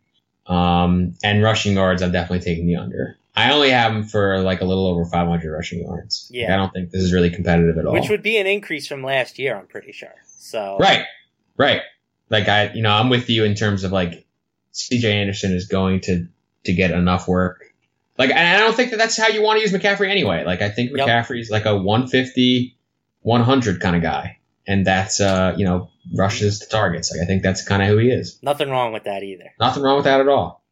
Um, 0.46 1.14
and 1.23 1.42
rushing 1.42 1.75
yards, 1.75 2.03
I'm 2.03 2.12
definitely 2.12 2.44
taking 2.44 2.66
the 2.66 2.77
under. 2.77 3.16
I 3.37 3.53
only 3.53 3.70
have 3.70 3.92
them 3.92 4.05
for 4.05 4.40
like 4.40 4.61
a 4.61 4.64
little 4.64 4.87
over 4.87 5.05
500 5.05 5.53
rushing 5.53 5.83
yards. 5.83 6.29
Yeah, 6.33 6.46
like, 6.46 6.53
I 6.53 6.57
don't 6.57 6.73
think 6.73 6.90
this 6.90 7.03
is 7.03 7.12
really 7.12 7.31
competitive 7.31 7.79
at 7.79 7.87
all. 7.87 7.92
Which 7.92 8.09
would 8.09 8.23
be 8.23 8.38
an 8.38 8.46
increase 8.46 8.87
from 8.87 9.03
last 9.03 9.38
year, 9.38 9.57
I'm 9.57 9.66
pretty 9.66 9.92
sure. 9.92 10.14
So 10.40 10.79
right, 10.81 11.05
right. 11.57 11.83
Like 12.29 12.48
I, 12.48 12.72
you 12.72 12.83
know, 12.83 12.90
I'm 12.90 13.09
with 13.09 13.29
you 13.29 13.44
in 13.44 13.55
terms 13.55 13.85
of 13.85 13.92
like 13.92 14.26
C.J. 14.72 15.20
Anderson 15.20 15.53
is 15.53 15.66
going 15.66 16.00
to 16.03 16.26
to 16.64 16.72
get 16.72 16.90
enough 16.90 17.29
work. 17.29 17.64
Like, 18.18 18.31
and 18.31 18.38
I 18.38 18.59
don't 18.59 18.74
think 18.74 18.90
that 18.90 18.98
that's 18.98 19.16
how 19.16 19.29
you 19.29 19.42
want 19.42 19.59
to 19.59 19.62
use 19.62 19.72
McCaffrey 19.72 20.11
anyway. 20.11 20.44
Like, 20.44 20.61
I 20.61 20.68
think 20.68 20.90
McCaffrey's 20.90 21.48
yep. 21.50 21.64
like 21.64 21.64
a 21.64 21.74
150, 21.74 22.76
100 23.22 23.81
kind 23.81 23.96
of 23.96 24.03
guy 24.03 24.40
and 24.70 24.87
that's 24.87 25.20
uh, 25.20 25.55
you 25.57 25.64
know 25.64 25.90
rushes 26.14 26.61
to 26.61 26.68
targets. 26.68 27.11
Like 27.11 27.20
I 27.22 27.26
think 27.26 27.42
that's 27.42 27.66
kind 27.66 27.83
of 27.83 27.88
who 27.88 27.98
he 27.98 28.11
is. 28.11 28.38
Nothing 28.40 28.70
wrong 28.70 28.92
with 28.92 29.05
that 29.05 29.24
either. 29.24 29.53
Nothing 29.59 29.83
wrong 29.83 29.96
with 29.96 30.05
that 30.05 30.20
at 30.20 30.29
all. 30.29 30.62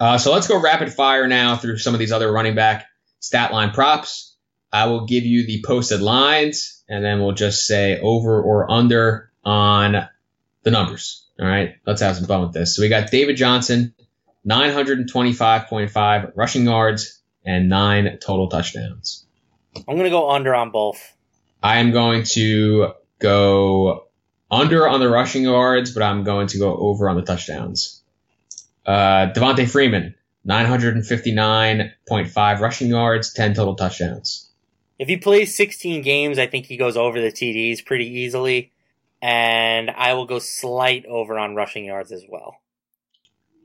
Uh, 0.00 0.16
so 0.16 0.32
let's 0.32 0.48
go 0.48 0.60
rapid 0.60 0.92
fire 0.92 1.28
now 1.28 1.56
through 1.56 1.78
some 1.78 1.94
of 1.94 2.00
these 2.00 2.12
other 2.12 2.32
running 2.32 2.54
back 2.54 2.86
stat 3.20 3.52
line 3.52 3.70
props. 3.70 4.36
I 4.72 4.86
will 4.86 5.06
give 5.06 5.24
you 5.24 5.46
the 5.46 5.62
posted 5.64 6.00
lines, 6.00 6.73
and 6.88 7.04
then 7.04 7.20
we'll 7.20 7.32
just 7.32 7.66
say 7.66 8.00
over 8.00 8.40
or 8.40 8.70
under 8.70 9.30
on 9.44 10.08
the 10.62 10.70
numbers. 10.70 11.26
All 11.38 11.46
right, 11.46 11.74
let's 11.86 12.00
have 12.00 12.16
some 12.16 12.26
fun 12.26 12.42
with 12.42 12.52
this. 12.52 12.76
So 12.76 12.82
we 12.82 12.88
got 12.88 13.10
David 13.10 13.36
Johnson, 13.36 13.94
925.5 14.46 16.32
rushing 16.34 16.64
yards 16.64 17.20
and 17.44 17.68
nine 17.68 18.18
total 18.20 18.48
touchdowns. 18.48 19.26
I'm 19.76 19.96
going 19.96 20.04
to 20.04 20.10
go 20.10 20.30
under 20.30 20.54
on 20.54 20.70
both. 20.70 21.12
I 21.62 21.78
am 21.78 21.92
going 21.92 22.24
to 22.34 22.92
go 23.18 24.08
under 24.50 24.86
on 24.86 25.00
the 25.00 25.08
rushing 25.08 25.44
yards, 25.44 25.92
but 25.92 26.02
I'm 26.02 26.24
going 26.24 26.48
to 26.48 26.58
go 26.58 26.76
over 26.76 27.08
on 27.08 27.16
the 27.16 27.22
touchdowns. 27.22 28.02
Uh, 28.86 29.32
Devonta 29.32 29.66
Freeman, 29.68 30.14
959.5 30.46 32.60
rushing 32.60 32.88
yards, 32.88 33.32
10 33.32 33.54
total 33.54 33.74
touchdowns. 33.74 34.43
If 34.98 35.08
he 35.08 35.16
plays 35.16 35.54
16 35.54 36.02
games, 36.02 36.38
I 36.38 36.46
think 36.46 36.66
he 36.66 36.76
goes 36.76 36.96
over 36.96 37.20
the 37.20 37.32
TDs 37.32 37.84
pretty 37.84 38.06
easily. 38.06 38.72
And 39.20 39.90
I 39.90 40.14
will 40.14 40.26
go 40.26 40.38
slight 40.38 41.06
over 41.06 41.38
on 41.38 41.54
rushing 41.54 41.86
yards 41.86 42.12
as 42.12 42.24
well. 42.28 42.60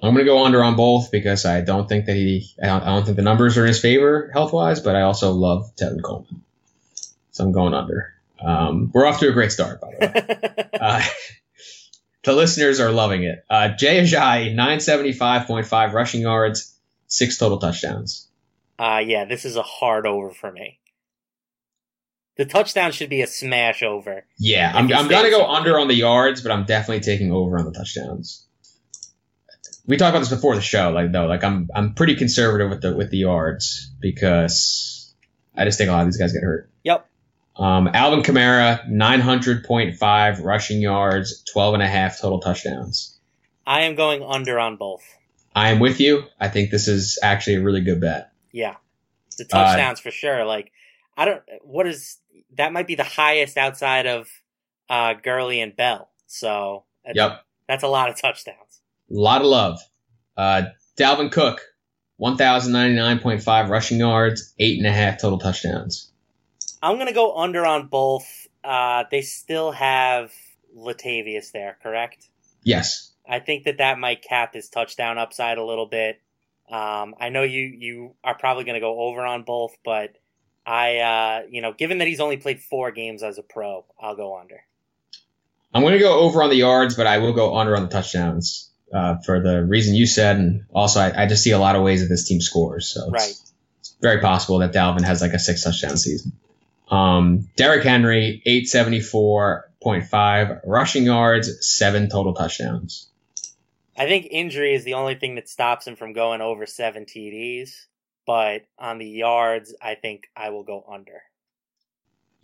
I'm 0.02 0.14
going 0.14 0.26
to 0.26 0.32
go 0.32 0.46
under 0.46 0.64
on 0.64 0.78
both 0.78 1.12
because 1.12 1.46
I 1.46 1.62
don't 1.62 1.90
think 1.90 2.06
that 2.06 2.16
he, 2.16 2.50
I 2.62 2.68
don't, 2.68 2.84
I 2.84 2.86
don't 2.96 3.04
think 3.04 3.18
the 3.18 3.24
numbers 3.24 3.58
are 3.58 3.64
in 3.64 3.68
his 3.68 3.82
favor 3.82 4.30
health 4.32 4.54
wise, 4.54 4.80
but 4.80 4.96
I 4.96 5.02
also 5.02 5.32
love 5.32 5.76
Tevin 5.76 6.02
Coleman. 6.02 6.42
So 7.32 7.44
I'm 7.44 7.52
going 7.52 7.74
under. 7.74 8.14
Um, 8.42 8.92
we're 8.94 9.06
off 9.06 9.20
to 9.20 9.28
a 9.28 9.34
great 9.34 9.52
start, 9.52 9.82
by 9.82 9.92
the 9.92 10.00
way. 10.00 10.70
uh, 10.80 11.04
the 12.24 12.34
listeners 12.34 12.80
are 12.80 12.92
loving 12.92 13.24
it. 13.24 13.44
Uh, 13.50 13.70
Jay 13.70 14.00
Ajayi, 14.02 14.56
975.5 14.56 15.94
rushing 15.94 16.22
yards, 16.22 16.74
six 17.08 17.38
total 17.38 17.58
touchdowns. 17.58 18.28
Uh, 18.78 19.02
yeah, 19.06 19.26
this 19.26 19.44
is 19.44 19.58
a 19.58 19.62
hard 19.62 20.08
over 20.08 20.32
for 20.32 20.50
me. 20.50 20.80
The 22.40 22.46
touchdown 22.46 22.94
should 22.94 23.10
be 23.10 23.22
a 23.22 23.28
smash 23.28 23.84
over. 23.84 24.24
Yeah, 24.38 24.72
I'm, 24.74 24.90
I'm 24.94 25.10
going 25.10 25.26
to 25.26 25.30
go 25.30 25.46
under 25.46 25.78
on 25.78 25.90
the 25.90 25.94
yards, 25.94 26.42
but 26.42 26.54
I'm 26.54 26.64
definitely 26.64 27.02
taking 27.02 27.34
over 27.34 27.60
on 27.60 27.66
the 27.66 27.74
touchdowns. 27.74 28.48
We 29.86 29.98
talked 29.98 30.12
about 30.12 30.20
this 30.20 30.30
before 30.30 30.56
the 30.56 30.62
show, 30.62 30.90
like 30.92 31.12
though, 31.12 31.26
like 31.26 31.44
I'm 31.44 31.70
I'm 31.76 31.96
pretty 31.96 32.16
conservative 32.16 32.70
with 32.70 32.82
the 32.82 32.96
with 32.96 33.10
the 33.10 33.18
yards 33.18 33.92
because 34.00 35.14
I 35.54 35.66
just 35.66 35.78
think 35.78 35.90
a 35.90 35.92
lot 35.92 36.04
of 36.04 36.08
these 36.08 36.16
guys 36.16 36.32
get 36.32 36.42
hurt. 36.42 36.70
Yep. 36.86 37.10
Um, 37.58 37.90
Alvin 37.94 38.22
Kamara, 38.22 38.90
900.5 38.90 40.42
rushing 40.42 40.80
yards, 40.80 41.44
12 41.52 41.74
and 41.74 41.84
a 41.84 41.88
half 41.88 42.22
total 42.22 42.40
touchdowns. 42.40 43.20
I 43.68 43.82
am 43.82 43.96
going 43.96 44.24
under 44.24 44.58
on 44.62 44.78
both. 44.78 45.04
I 45.54 45.72
am 45.72 45.80
with 45.80 46.00
you. 46.00 46.24
I 46.40 46.48
think 46.48 46.72
this 46.72 46.88
is 46.88 47.20
actually 47.22 47.56
a 47.56 47.62
really 47.62 47.82
good 47.82 48.00
bet. 48.00 48.32
Yeah. 48.54 48.78
The 49.38 49.44
touchdowns 49.44 50.00
uh, 50.00 50.04
for 50.04 50.12
sure. 50.12 50.46
Like, 50.46 50.72
I 51.18 51.26
don't, 51.26 51.42
what 51.64 51.86
is, 51.86 52.16
that 52.58 52.74
might 52.74 52.88
be 52.88 52.96
the 52.96 53.04
highest 53.04 53.58
outside 53.58 54.06
of 54.06 54.30
uh, 54.90 55.14
Gurley 55.14 55.62
and 55.62 55.76
Bell. 55.76 56.10
So, 56.28 56.84
yep. 57.14 57.44
That's 57.68 57.84
a 57.84 57.88
lot 57.88 58.10
of 58.10 58.20
touchdowns. 58.20 58.82
A 59.12 59.14
lot 59.14 59.42
of 59.42 59.48
love. 59.48 59.80
Uh, 60.36 60.64
Dalvin 60.98 61.32
Cook, 61.32 61.62
1,099.5 62.20 63.70
rushing 63.70 64.00
yards, 64.00 64.54
eight 64.58 64.80
and 64.80 64.88
a 64.88 64.92
half 64.92 65.22
total 65.22 65.38
touchdowns. 65.38 66.12
I'm 66.82 66.98
gonna 66.98 67.14
go 67.14 67.38
under 67.38 67.66
on 67.66 67.88
both. 67.88 68.48
Uh, 68.64 69.04
they 69.12 69.22
still 69.22 69.72
have 69.72 70.34
Latavius 70.76 71.52
there, 71.52 71.78
correct? 71.84 72.28
Yes. 72.64 73.12
I 73.28 73.40
think 73.40 73.66
that 73.66 73.78
that 73.78 74.00
might 74.00 74.24
cap 74.24 74.56
his 74.56 74.70
touchdown 74.70 75.18
upside 75.18 75.58
a 75.58 75.64
little 75.64 75.86
bit. 75.86 76.20
Um, 76.70 77.16
I 77.20 77.30
know 77.30 77.44
you 77.44 77.62
you 77.62 78.16
are 78.24 78.36
probably 78.36 78.64
going 78.64 78.76
to 78.76 78.80
go 78.80 79.00
over 79.00 79.22
on 79.22 79.44
both, 79.44 79.78
but 79.84 80.16
I 80.66 80.98
uh, 80.98 81.42
you 81.50 81.62
know, 81.62 81.74
given 81.74 82.00
that 82.00 82.08
he's 82.08 82.20
only 82.20 82.38
played 82.38 82.62
four 82.62 82.92
games 82.92 83.24
as 83.24 83.38
a 83.38 83.44
pro, 83.44 83.86
I'll 84.00 84.16
go 84.16 84.40
under. 84.40 84.62
I'm 85.74 85.82
going 85.82 85.94
to 85.94 86.00
go 86.00 86.20
over 86.20 86.42
on 86.42 86.50
the 86.50 86.56
yards, 86.56 86.96
but 86.96 87.08
I 87.08 87.20
will 87.20 87.34
go 87.34 87.58
under 87.58 87.76
on 87.76 87.84
the 87.84 87.90
touchdowns. 87.90 88.70
uh, 88.94 89.18
for 89.26 89.40
the 89.40 89.64
reason 89.64 89.96
you 89.96 90.08
said, 90.08 90.38
and 90.38 90.66
also 90.74 91.00
I, 91.00 91.24
I, 91.24 91.28
just 91.28 91.44
see 91.44 91.52
a 91.52 91.60
lot 91.60 91.76
of 91.76 91.84
ways 91.84 92.02
that 92.02 92.08
this 92.08 92.28
team 92.28 92.42
scores. 92.42 92.88
So 92.88 93.10
right. 93.10 93.30
it's, 93.30 93.54
it's 93.80 93.96
very 94.02 94.20
possible 94.20 94.58
that 94.60 94.74
Dalvin 94.74 95.04
has 95.04 95.22
like 95.22 95.34
a 95.34 95.40
six 95.40 95.64
touchdown 95.64 95.98
season. 95.98 96.34
Um, 96.90 97.50
Derrick 97.56 97.84
Henry, 97.84 98.42
874.5 98.48 100.62
rushing 100.66 101.04
yards, 101.04 101.68
seven 101.68 102.10
total 102.10 102.34
touchdowns. 102.34 103.08
I 103.96 104.08
think 104.08 104.28
injury 104.32 104.74
is 104.74 104.86
the 104.86 104.96
only 104.96 105.14
thing 105.16 105.36
that 105.36 105.48
stops 105.50 105.86
him 105.86 105.96
from 105.96 106.14
going 106.14 106.42
over 106.42 106.66
seven 106.66 107.06
TDs. 107.06 107.86
But 108.30 108.68
on 108.78 109.00
the 109.00 109.08
yards, 109.08 109.74
I 109.82 109.96
think 109.96 110.28
I 110.38 110.52
will 110.52 110.62
go 110.62 110.86
under. 110.88 111.24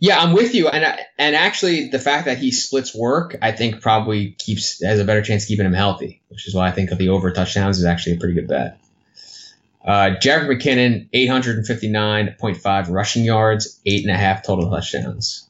Yeah, 0.00 0.18
I'm 0.18 0.32
with 0.32 0.52
you, 0.52 0.66
and 0.66 0.84
and 1.16 1.36
actually, 1.36 1.90
the 1.90 2.00
fact 2.00 2.24
that 2.24 2.38
he 2.38 2.50
splits 2.50 2.92
work, 2.92 3.36
I 3.40 3.52
think 3.52 3.82
probably 3.82 4.32
keeps 4.32 4.82
has 4.82 4.98
a 4.98 5.04
better 5.04 5.22
chance 5.22 5.44
of 5.44 5.48
keeping 5.48 5.64
him 5.64 5.72
healthy, 5.72 6.22
which 6.26 6.48
is 6.48 6.56
why 6.56 6.66
I 6.66 6.72
think 6.72 6.90
of 6.90 6.98
the 6.98 7.10
over 7.10 7.30
touchdowns 7.30 7.78
is 7.78 7.84
actually 7.84 8.16
a 8.16 8.18
pretty 8.18 8.34
good 8.34 8.48
bet. 8.48 8.80
Uh, 9.84 10.16
Jerick 10.20 10.48
McKinnon, 10.48 11.08
859.5 11.14 12.90
rushing 12.90 13.22
yards, 13.22 13.80
eight 13.86 14.04
and 14.04 14.12
a 14.12 14.18
half 14.18 14.44
total 14.44 14.68
touchdowns. 14.68 15.48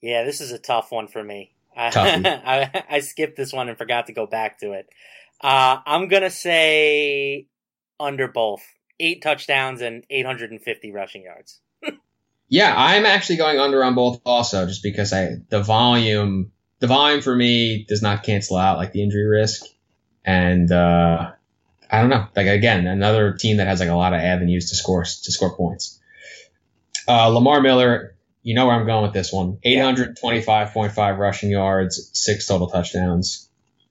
Yeah, 0.00 0.24
this 0.24 0.40
is 0.40 0.52
a 0.52 0.58
tough 0.58 0.90
one 0.90 1.06
for 1.06 1.22
me. 1.22 1.52
I, 1.76 1.90
I, 2.72 2.84
I, 2.96 3.00
skipped 3.00 3.36
this 3.36 3.52
one 3.52 3.68
and 3.68 3.76
forgot 3.76 4.06
to 4.06 4.14
go 4.14 4.26
back 4.26 4.60
to 4.60 4.72
it. 4.72 4.88
Uh, 5.42 5.80
I'm 5.84 6.08
gonna 6.08 6.30
say 6.30 7.46
under 8.00 8.26
both, 8.26 8.62
eight 9.00 9.22
touchdowns 9.22 9.80
and 9.80 10.04
850 10.10 10.92
rushing 10.92 11.22
yards. 11.22 11.60
yeah, 12.48 12.74
I'm 12.76 13.06
actually 13.06 13.36
going 13.36 13.58
under 13.58 13.82
on 13.84 13.94
both 13.94 14.20
also, 14.24 14.66
just 14.66 14.82
because 14.82 15.12
I 15.12 15.36
the 15.48 15.62
volume 15.62 16.52
the 16.80 16.86
volume 16.86 17.22
for 17.22 17.34
me 17.34 17.84
does 17.84 18.02
not 18.02 18.22
cancel 18.22 18.56
out 18.56 18.78
like 18.78 18.92
the 18.92 19.02
injury 19.02 19.26
risk, 19.26 19.64
and 20.24 20.70
uh, 20.70 21.32
I 21.90 22.00
don't 22.00 22.10
know. 22.10 22.26
Like 22.36 22.46
again, 22.46 22.86
another 22.86 23.32
team 23.34 23.58
that 23.58 23.66
has 23.66 23.80
like 23.80 23.88
a 23.88 23.94
lot 23.94 24.14
of 24.14 24.20
avenues 24.20 24.70
to 24.70 24.76
score 24.76 25.04
to 25.04 25.32
score 25.32 25.56
points. 25.56 25.98
Uh, 27.06 27.28
Lamar 27.28 27.60
Miller, 27.60 28.16
you 28.42 28.54
know 28.54 28.66
where 28.66 28.76
I'm 28.76 28.86
going 28.86 29.02
with 29.02 29.14
this 29.14 29.32
one. 29.32 29.58
825.5 29.64 31.18
rushing 31.18 31.50
yards, 31.50 32.10
six 32.12 32.46
total 32.46 32.68
touchdowns. 32.68 33.48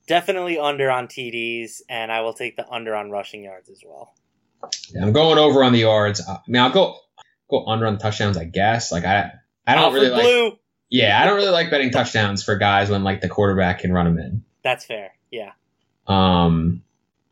Definitely 0.08 0.60
under 0.60 0.90
on 0.90 1.08
TDs, 1.08 1.82
and 1.90 2.12
I 2.12 2.22
will 2.22 2.34
take 2.34 2.56
the 2.56 2.70
under 2.70 2.96
on 2.96 3.10
rushing 3.10 3.44
yards 3.44 3.70
as 3.70 3.82
well. 3.86 4.14
Yeah, 4.90 5.04
I'm 5.04 5.14
going 5.14 5.38
over 5.38 5.64
on 5.64 5.74
the 5.74 5.80
yards. 5.80 6.22
I 6.28 6.40
mean, 6.48 6.62
I'll 6.62 6.72
go 6.72 6.98
go 7.50 7.66
under 7.66 7.86
on 7.86 7.98
touchdowns, 7.98 8.38
I 8.38 8.46
guess. 8.46 8.92
Like 8.92 9.06
I, 9.06 9.32
I 9.66 9.76
don't 9.76 9.84
Alfred 9.86 10.04
really 10.04 10.22
Blue. 10.22 10.50
like. 10.50 10.60
Yeah, 10.90 11.22
I 11.22 11.26
don't 11.26 11.36
really 11.36 11.52
like 11.52 11.70
betting 11.70 11.92
touchdowns 11.92 12.44
for 12.44 12.56
guys 12.56 12.90
when 12.90 13.04
like 13.04 13.22
the 13.22 13.28
quarterback 13.28 13.80
can 13.80 13.92
run 13.92 14.06
them 14.06 14.20
in. 14.20 14.44
That's 14.64 14.86
fair. 14.86 15.12
Yeah. 15.32 15.52
Um, 16.08 16.84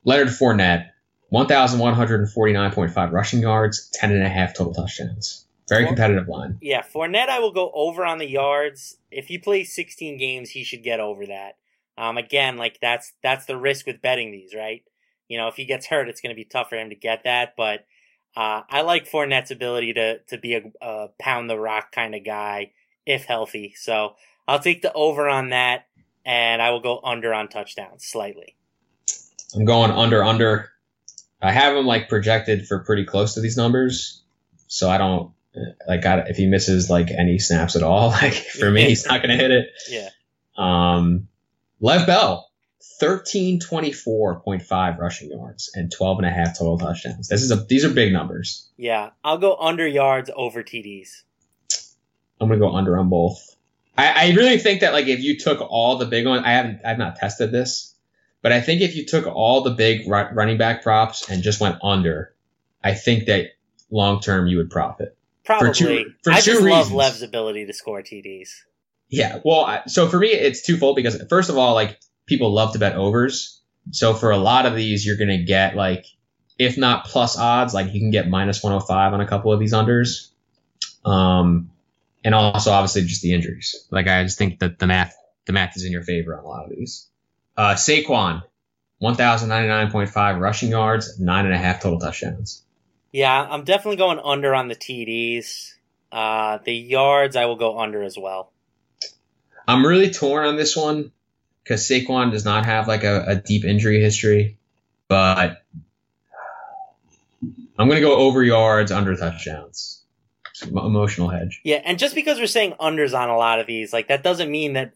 Leonard 0.03 0.27
Fournette, 0.27 0.89
1,149.5 1.31 3.11
rushing 3.11 3.39
yards, 3.41 3.89
10 3.93 4.11
and 4.11 4.23
a 4.23 4.29
half 4.29 4.53
total 4.53 4.73
touchdowns. 4.73 5.45
Very 5.67 5.87
competitive 5.87 6.27
line. 6.27 6.59
Yeah, 6.61 6.83
Fournette, 6.83 7.29
I 7.29 7.39
will 7.39 7.51
go 7.51 7.71
over 7.73 8.05
on 8.05 8.19
the 8.19 8.29
yards. 8.29 8.97
If 9.09 9.27
he 9.27 9.39
plays 9.39 9.73
16 9.73 10.17
games, 10.17 10.51
he 10.51 10.63
should 10.63 10.83
get 10.83 10.99
over 10.99 11.25
that. 11.25 11.57
Um, 11.97 12.17
again, 12.17 12.57
like 12.57 12.79
that's 12.81 13.13
that's 13.23 13.45
the 13.45 13.57
risk 13.57 13.87
with 13.87 14.01
betting 14.01 14.31
these, 14.31 14.53
right? 14.53 14.83
You 15.27 15.37
know, 15.37 15.47
if 15.47 15.55
he 15.55 15.65
gets 15.65 15.87
hurt, 15.87 16.09
it's 16.09 16.21
going 16.21 16.33
to 16.33 16.39
be 16.39 16.45
tough 16.45 16.69
for 16.69 16.75
him 16.75 16.89
to 16.89 16.95
get 16.95 17.23
that. 17.23 17.55
But 17.57 17.85
uh, 18.35 18.61
I 18.69 18.81
like 18.81 19.09
Fournette's 19.09 19.51
ability 19.51 19.93
to 19.93 20.19
to 20.19 20.37
be 20.37 20.55
a, 20.55 20.63
a 20.81 21.07
pound 21.19 21.49
the 21.49 21.59
rock 21.59 21.91
kind 21.91 22.15
of 22.15 22.23
guy 22.25 22.71
if 23.05 23.25
healthy. 23.25 23.73
So 23.77 24.15
I'll 24.47 24.59
take 24.59 24.81
the 24.81 24.93
over 24.93 25.29
on 25.29 25.49
that, 25.49 25.87
and 26.25 26.61
I 26.61 26.71
will 26.71 26.81
go 26.81 26.99
under 27.03 27.33
on 27.33 27.47
touchdowns 27.47 28.05
slightly. 28.05 28.55
I'm 29.55 29.65
going 29.65 29.91
under 29.91 30.23
under. 30.23 30.69
I 31.41 31.51
have 31.51 31.75
him 31.75 31.85
like 31.85 32.09
projected 32.09 32.67
for 32.67 32.79
pretty 32.79 33.05
close 33.05 33.35
to 33.35 33.41
these 33.41 33.57
numbers, 33.57 34.23
so 34.67 34.89
I 34.89 34.97
don't 34.97 35.31
like 35.87 36.05
I, 36.05 36.19
if 36.27 36.37
he 36.37 36.47
misses 36.47 36.89
like 36.89 37.09
any 37.11 37.39
snaps 37.39 37.75
at 37.75 37.83
all. 37.83 38.09
Like 38.21 38.33
for 38.33 38.69
me, 38.69 38.85
he's 38.85 39.05
not 39.05 39.21
going 39.21 39.37
to 39.37 39.41
hit 39.41 39.51
it. 39.51 39.67
Yeah. 39.89 40.09
Um, 40.57 41.27
Le'Veon 41.81 42.05
Bell, 42.05 42.49
1324.5 43.01 44.97
rushing 44.99 45.29
yards 45.31 45.71
and 45.75 45.91
12 45.91 46.17
and 46.19 46.27
a 46.27 46.31
half 46.31 46.57
total 46.57 46.77
touchdowns. 46.77 47.27
This 47.27 47.41
is 47.41 47.51
a 47.51 47.57
these 47.57 47.83
are 47.85 47.89
big 47.89 48.13
numbers. 48.13 48.67
Yeah, 48.77 49.09
I'll 49.23 49.37
go 49.37 49.55
under 49.55 49.87
yards 49.87 50.29
over 50.35 50.63
TDs. 50.63 51.23
I'm 52.39 52.47
gonna 52.49 52.59
go 52.59 52.73
under 52.75 52.97
on 52.97 53.09
both. 53.09 53.55
I, 53.97 54.29
I 54.29 54.33
really 54.35 54.57
think 54.57 54.81
that 54.81 54.93
like 54.93 55.07
if 55.07 55.19
you 55.21 55.37
took 55.37 55.61
all 55.61 55.97
the 55.97 56.05
big 56.05 56.25
ones, 56.25 56.43
I 56.45 56.51
haven't 56.51 56.81
I've 56.85 56.97
not 56.97 57.15
tested 57.17 57.51
this, 57.51 57.93
but 58.41 58.51
I 58.51 58.61
think 58.61 58.81
if 58.81 58.95
you 58.95 59.05
took 59.05 59.25
all 59.27 59.61
the 59.61 59.71
big 59.71 60.07
ru- 60.07 60.29
running 60.33 60.57
back 60.57 60.83
props 60.83 61.29
and 61.29 61.43
just 61.43 61.61
went 61.61 61.77
under, 61.83 62.33
I 62.83 62.93
think 62.93 63.25
that 63.27 63.51
long 63.89 64.19
term 64.19 64.47
you 64.47 64.57
would 64.57 64.69
profit. 64.69 65.17
Probably. 65.43 65.67
For 65.69 65.73
two, 65.73 66.13
for 66.23 66.31
I 66.33 66.39
two 66.41 66.51
just 66.53 66.63
reasons. 66.63 66.91
love 66.91 67.13
Le'Veon's 67.13 67.21
ability 67.21 67.65
to 67.67 67.73
score 67.73 68.01
TDs. 68.01 68.49
Yeah, 69.09 69.39
well, 69.45 69.61
I- 69.63 69.83
so 69.87 70.07
for 70.09 70.17
me, 70.19 70.29
it's 70.29 70.63
twofold 70.65 70.95
because 70.95 71.21
first 71.29 71.49
of 71.49 71.57
all, 71.57 71.73
like 71.75 71.99
people 72.25 72.53
love 72.53 72.73
to 72.73 72.79
bet 72.79 72.95
overs. 72.95 73.61
So 73.91 74.13
for 74.13 74.31
a 74.31 74.37
lot 74.37 74.65
of 74.65 74.75
these, 74.75 75.05
you're 75.05 75.17
gonna 75.17 75.43
get 75.43 75.75
like, 75.75 76.05
if 76.57 76.77
not 76.77 77.05
plus 77.05 77.37
odds, 77.37 77.73
like 77.73 77.93
you 77.93 77.99
can 77.99 78.11
get 78.11 78.29
minus 78.29 78.63
105 78.63 79.13
on 79.13 79.21
a 79.21 79.27
couple 79.27 79.51
of 79.51 79.59
these 79.59 79.73
unders. 79.73 80.29
Um, 81.03 81.71
and 82.23 82.33
also 82.33 82.71
obviously 82.71 83.03
just 83.03 83.21
the 83.21 83.33
injuries. 83.33 83.87
Like 83.91 84.07
I 84.07 84.23
just 84.23 84.37
think 84.37 84.59
that 84.59 84.79
the 84.79 84.87
math, 84.87 85.15
the 85.45 85.53
math 85.53 85.77
is 85.77 85.85
in 85.85 85.91
your 85.91 86.03
favor 86.03 86.37
on 86.37 86.43
a 86.43 86.47
lot 86.47 86.65
of 86.65 86.71
these. 86.71 87.07
Uh, 87.55 87.75
Saquon, 87.75 88.43
1,099.5 89.01 90.39
rushing 90.39 90.69
yards, 90.69 91.19
nine 91.19 91.45
and 91.45 91.53
a 91.53 91.57
half 91.57 91.81
total 91.81 91.99
touchdowns. 91.99 92.63
Yeah, 93.11 93.47
I'm 93.49 93.63
definitely 93.63 93.97
going 93.97 94.19
under 94.19 94.53
on 94.55 94.67
the 94.67 94.75
TDs. 94.75 95.73
Uh, 96.11 96.57
the 96.65 96.73
yards, 96.73 97.35
I 97.35 97.45
will 97.45 97.55
go 97.55 97.79
under 97.79 98.03
as 98.03 98.17
well. 98.17 98.51
I'm 99.67 99.85
really 99.85 100.11
torn 100.11 100.45
on 100.47 100.57
this 100.57 100.75
one 100.75 101.11
because 101.65 101.81
Saquon 101.87 102.31
does 102.31 102.45
not 102.45 102.65
have 102.65 102.87
like 102.87 103.03
a, 103.03 103.25
a 103.27 103.35
deep 103.35 103.65
injury 103.65 103.99
history, 103.99 104.57
but 105.07 105.63
I'm 107.77 107.87
going 107.87 107.99
to 107.99 108.07
go 108.07 108.15
over 108.15 108.43
yards, 108.43 108.91
under 108.91 109.15
touchdowns. 109.15 110.03
Emotional 110.71 111.27
hedge. 111.27 111.59
Yeah, 111.65 111.81
and 111.83 111.99
just 111.99 112.15
because 112.15 112.39
we're 112.39 112.47
saying 112.47 112.75
unders 112.79 113.17
on 113.17 113.29
a 113.29 113.35
lot 113.35 113.59
of 113.59 113.67
these, 113.67 113.91
like 113.91 114.07
that 114.07 114.23
doesn't 114.23 114.49
mean 114.49 114.73
that 114.73 114.93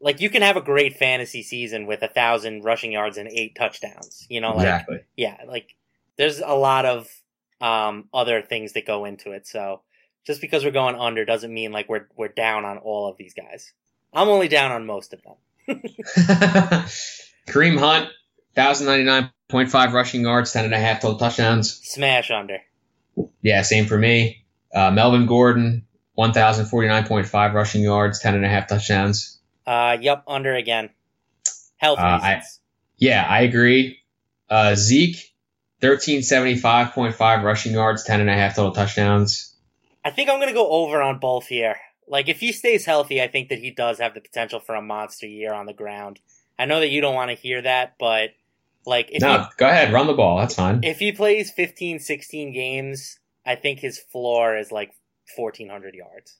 like 0.00 0.20
you 0.22 0.30
can 0.30 0.40
have 0.40 0.56
a 0.56 0.62
great 0.62 0.96
fantasy 0.96 1.42
season 1.42 1.86
with 1.86 2.02
a 2.02 2.08
thousand 2.08 2.64
rushing 2.64 2.92
yards 2.92 3.18
and 3.18 3.28
eight 3.28 3.54
touchdowns. 3.54 4.26
You 4.30 4.40
know, 4.40 4.50
like 4.50 4.60
exactly. 4.60 5.00
yeah, 5.16 5.36
like 5.46 5.74
there's 6.16 6.38
a 6.38 6.54
lot 6.54 6.86
of 6.86 7.10
um 7.60 8.08
other 8.14 8.40
things 8.40 8.72
that 8.72 8.86
go 8.86 9.04
into 9.04 9.32
it. 9.32 9.46
So 9.46 9.82
just 10.24 10.40
because 10.40 10.64
we're 10.64 10.70
going 10.70 10.96
under 10.96 11.26
doesn't 11.26 11.52
mean 11.52 11.72
like 11.72 11.90
we're 11.90 12.06
we're 12.16 12.28
down 12.28 12.64
on 12.64 12.78
all 12.78 13.10
of 13.10 13.18
these 13.18 13.34
guys. 13.34 13.74
I'm 14.14 14.28
only 14.28 14.48
down 14.48 14.72
on 14.72 14.86
most 14.86 15.12
of 15.12 15.22
them. 15.22 15.34
Kareem 17.48 17.78
Hunt, 17.78 18.08
1,099.5 18.56 19.92
rushing 19.92 20.22
yards, 20.22 20.52
10 20.52 20.64
and 20.66 20.74
a 20.74 20.78
half 20.78 21.00
total 21.00 21.18
touchdowns. 21.18 21.72
Smash 21.82 22.30
under. 22.30 22.58
Yeah, 23.42 23.62
same 23.62 23.86
for 23.86 23.98
me. 23.98 24.44
Uh, 24.74 24.90
Melvin 24.90 25.26
Gordon, 25.26 25.86
1,049.5 26.18 27.52
rushing 27.52 27.82
yards, 27.82 28.20
10 28.20 28.34
and 28.34 28.44
a 28.44 28.48
half 28.48 28.68
touchdowns. 28.68 29.38
Uh, 29.66 29.96
yep, 30.00 30.24
under 30.26 30.54
again. 30.54 30.90
Health 31.76 31.98
Uh, 31.98 32.02
I- 32.22 32.42
Yeah, 32.98 33.26
I 33.28 33.42
agree. 33.42 33.98
Uh, 34.48 34.74
Zeke, 34.74 35.16
1375.5 35.82 37.42
rushing 37.42 37.72
yards, 37.72 38.04
10 38.04 38.20
and 38.20 38.30
a 38.30 38.34
half 38.34 38.54
total 38.56 38.72
touchdowns. 38.72 39.54
I 40.04 40.10
think 40.10 40.28
I'm 40.30 40.38
gonna 40.40 40.52
go 40.52 40.68
over 40.68 41.00
on 41.02 41.18
both 41.18 41.46
here. 41.46 41.76
Like 42.06 42.28
if 42.28 42.40
he 42.40 42.52
stays 42.52 42.84
healthy, 42.84 43.22
I 43.22 43.28
think 43.28 43.48
that 43.48 43.58
he 43.58 43.70
does 43.70 43.98
have 43.98 44.14
the 44.14 44.20
potential 44.20 44.60
for 44.60 44.74
a 44.74 44.82
monster 44.82 45.26
year 45.26 45.52
on 45.52 45.66
the 45.66 45.72
ground. 45.72 46.20
I 46.58 46.66
know 46.66 46.80
that 46.80 46.90
you 46.90 47.00
don't 47.00 47.14
want 47.14 47.30
to 47.30 47.36
hear 47.36 47.62
that, 47.62 47.94
but 47.98 48.30
like 48.84 49.10
if 49.12 49.22
no, 49.22 49.46
go 49.56 49.68
ahead, 49.68 49.92
run 49.92 50.06
the 50.06 50.12
ball. 50.12 50.38
That's 50.38 50.54
fine. 50.54 50.80
if 50.82 50.98
he 50.98 51.12
plays 51.12 51.50
15, 51.50 51.98
16 52.00 52.52
games, 52.52 53.18
I 53.46 53.54
think 53.54 53.78
his 53.78 53.98
floor 53.98 54.56
is 54.56 54.70
like 54.70 54.92
1400 55.36 55.94
yards. 55.94 56.36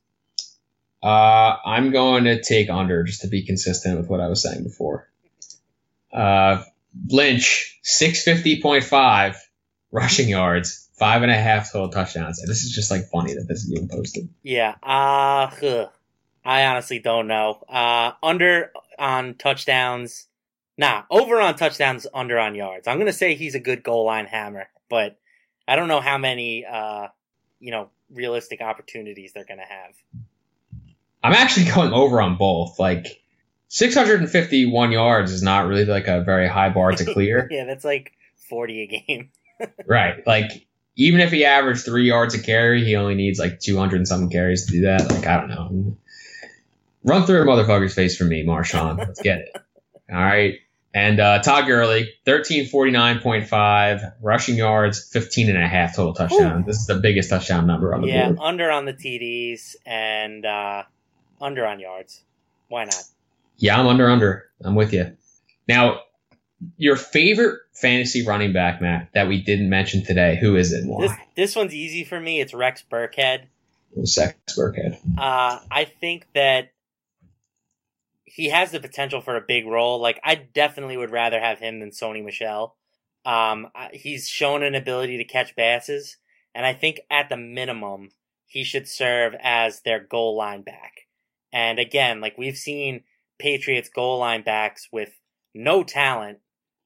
Uh, 1.03 1.57
I'm 1.65 1.91
going 1.91 2.25
to 2.25 2.41
take 2.41 2.71
under 2.71 3.03
just 3.03 3.23
to 3.23 3.29
be 3.29 3.45
consistent 3.45 3.99
with 3.99 4.09
what 4.09 4.21
I 4.21 4.29
was 4.29 4.43
saying 4.43 4.63
before. 4.63 5.09
Uh, 6.13 6.63
Lynch, 7.09 7.81
650.5 7.85 9.37
rushing 9.91 10.29
yards, 10.29 10.82
five 10.99 11.23
and 11.23 11.31
a 11.31 11.37
half 11.37 11.73
total 11.73 11.89
touchdowns. 11.89 12.41
And 12.41 12.49
this 12.49 12.65
is 12.65 12.73
just 12.73 12.91
like 12.91 13.09
funny 13.11 13.35
that 13.35 13.47
this 13.49 13.65
is 13.65 13.73
even 13.73 13.89
posted. 13.89 14.29
Yeah. 14.43 14.75
Uh 14.83 15.49
huh. 15.49 15.89
I 16.45 16.65
honestly 16.67 16.99
don't 16.99 17.27
know. 17.27 17.63
Uh 17.69 18.13
under 18.23 18.73
on 18.99 19.35
touchdowns. 19.35 20.27
Nah, 20.79 21.03
over 21.11 21.41
on 21.41 21.57
touchdowns, 21.57 22.07
under 22.13 22.39
on 22.39 22.55
yards. 22.55 22.89
I'm 22.89 22.99
gonna 22.99 23.13
say 23.13 23.35
he's 23.35 23.55
a 23.55 23.61
good 23.61 23.83
goal 23.83 24.07
line 24.07 24.27
hammer, 24.27 24.69
but 24.89 25.19
I 25.67 25.77
don't 25.77 25.89
know 25.89 26.01
how 26.01 26.19
many 26.19 26.65
uh 26.65 27.09
you 27.61 27.71
know, 27.71 27.91
realistic 28.11 28.61
opportunities 28.61 29.33
they're 29.33 29.45
gonna 29.45 29.63
have. 29.63 29.95
I'm 31.23 31.33
actually 31.33 31.67
going 31.71 31.93
over 31.93 32.21
on 32.21 32.37
both. 32.37 32.79
Like 32.79 33.07
651 33.69 34.93
yards 34.93 35.33
is 35.33 35.43
not 35.43 35.67
really 35.67 35.85
like 35.85 36.09
a 36.09 36.23
very 36.23 36.49
high 36.49 36.69
bar 36.69 36.93
to 36.93 37.05
clear. 37.15 37.49
yeah, 37.51 37.65
that's 37.65 37.85
like 37.85 38.13
40 38.51 38.83
a 38.83 38.87
game. 38.87 39.31
right. 39.87 40.27
Like 40.27 40.67
even 40.97 41.21
if 41.21 41.31
he 41.31 41.45
averaged 41.45 41.85
three 41.85 42.07
yards 42.07 42.35
a 42.35 42.43
carry, 42.43 42.85
he 42.85 42.97
only 42.97 43.15
needs 43.15 43.39
like 43.39 43.61
200 43.61 43.97
and 43.97 44.09
something 44.09 44.31
carries 44.31 44.67
to 44.67 44.73
do 44.73 44.81
that. 44.83 45.11
Like 45.11 45.27
I 45.27 45.39
don't 45.39 45.49
know. 45.49 45.97
Run 47.05 47.27
through 47.27 47.43
a 47.43 47.45
motherfucker's 47.45 47.95
face 47.95 48.17
for 48.17 48.25
me, 48.25 48.45
Marshawn. 48.45 48.99
Let's 48.99 49.21
get 49.21 49.41
it. 49.41 49.57
All 50.11 50.19
right. 50.19 50.55
And 50.95 51.21
uh, 51.21 51.41
Todd 51.41 51.67
Gurley, 51.67 52.13
1349.5 52.27 54.13
rushing 54.21 54.57
yards, 54.57 55.09
15 55.09 55.49
and 55.49 55.63
a 55.63 55.67
half 55.67 55.97
total 55.97 56.13
touchdowns. 56.13 56.65
Ooh. 56.65 56.67
This 56.67 56.77
is 56.77 56.87
the 56.87 56.97
biggest 56.97 57.31
touchdown 57.31 57.67
number 57.67 57.95
on 57.95 58.03
the 58.03 58.09
yeah, 58.09 58.27
board. 58.27 58.37
Yeah, 58.39 58.45
under 58.45 58.71
on 58.71 58.85
the 58.85 58.93
TDs 58.93 59.77
and 59.87 60.45
uh, 60.45 60.83
under 61.41 61.67
on 61.67 61.81
yards. 61.81 62.21
Why 62.69 62.85
not? 62.85 63.03
Yeah, 63.57 63.81
I'm 63.81 63.87
under 63.87 64.11
under. 64.11 64.51
I'm 64.63 64.75
with 64.75 64.93
you. 64.93 65.17
Now, 65.67 66.01
your 66.77 66.97
favorite 66.97 67.61
fantasy 67.75 68.25
running 68.27 68.53
back, 68.53 68.81
Matt, 68.81 69.09
that 69.15 69.29
we 69.29 69.43
didn't 69.43 69.69
mention 69.69 70.05
today, 70.05 70.39
who 70.41 70.57
is 70.57 70.73
it? 70.73 70.85
Why? 70.87 71.07
This, 71.07 71.17
this 71.37 71.57
one's 71.57 71.75
easy 71.75 72.05
for 72.05 72.21
me. 72.21 72.41
It's 72.41 72.55
Rex 72.55 72.85
Burkhead. 72.91 73.47
Rex 73.95 74.35
Burkhead. 74.57 74.99
Uh, 75.19 75.59
I 75.71 75.85
think 75.85 76.27
that 76.35 76.73
he 78.25 78.49
has 78.49 78.71
the 78.71 78.81
potential 78.81 79.21
for 79.21 79.37
a 79.37 79.41
big 79.41 79.67
role. 79.67 80.01
Like 80.01 80.21
I 80.25 80.35
definitely 80.37 80.97
would 80.97 81.11
rather 81.11 81.41
have 81.41 81.59
him 81.59 81.81
than 81.81 81.91
Sony 81.91 82.25
Michel. 82.25 82.77
Um, 83.25 83.69
he's 83.93 84.29
shown 84.29 84.63
an 84.63 84.75
ability 84.75 85.19
to 85.19 85.25
catch 85.25 85.55
passes, 85.55 86.17
and 86.55 86.67
I 86.67 86.73
think 86.73 87.01
at 87.11 87.29
the 87.29 87.37
minimum 87.37 88.11
he 88.47 88.65
should 88.65 88.89
serve 88.89 89.35
as 89.41 89.81
their 89.81 90.01
goal 90.01 90.37
line 90.37 90.63
back. 90.63 91.07
And 91.53 91.79
again, 91.79 92.21
like 92.21 92.37
we've 92.39 92.57
seen 92.57 93.05
Patriots 93.39 93.89
goal 93.89 94.19
line 94.19 94.43
backs 94.43 94.89
with 94.91 95.11
no 95.55 95.85
talent 95.85 96.39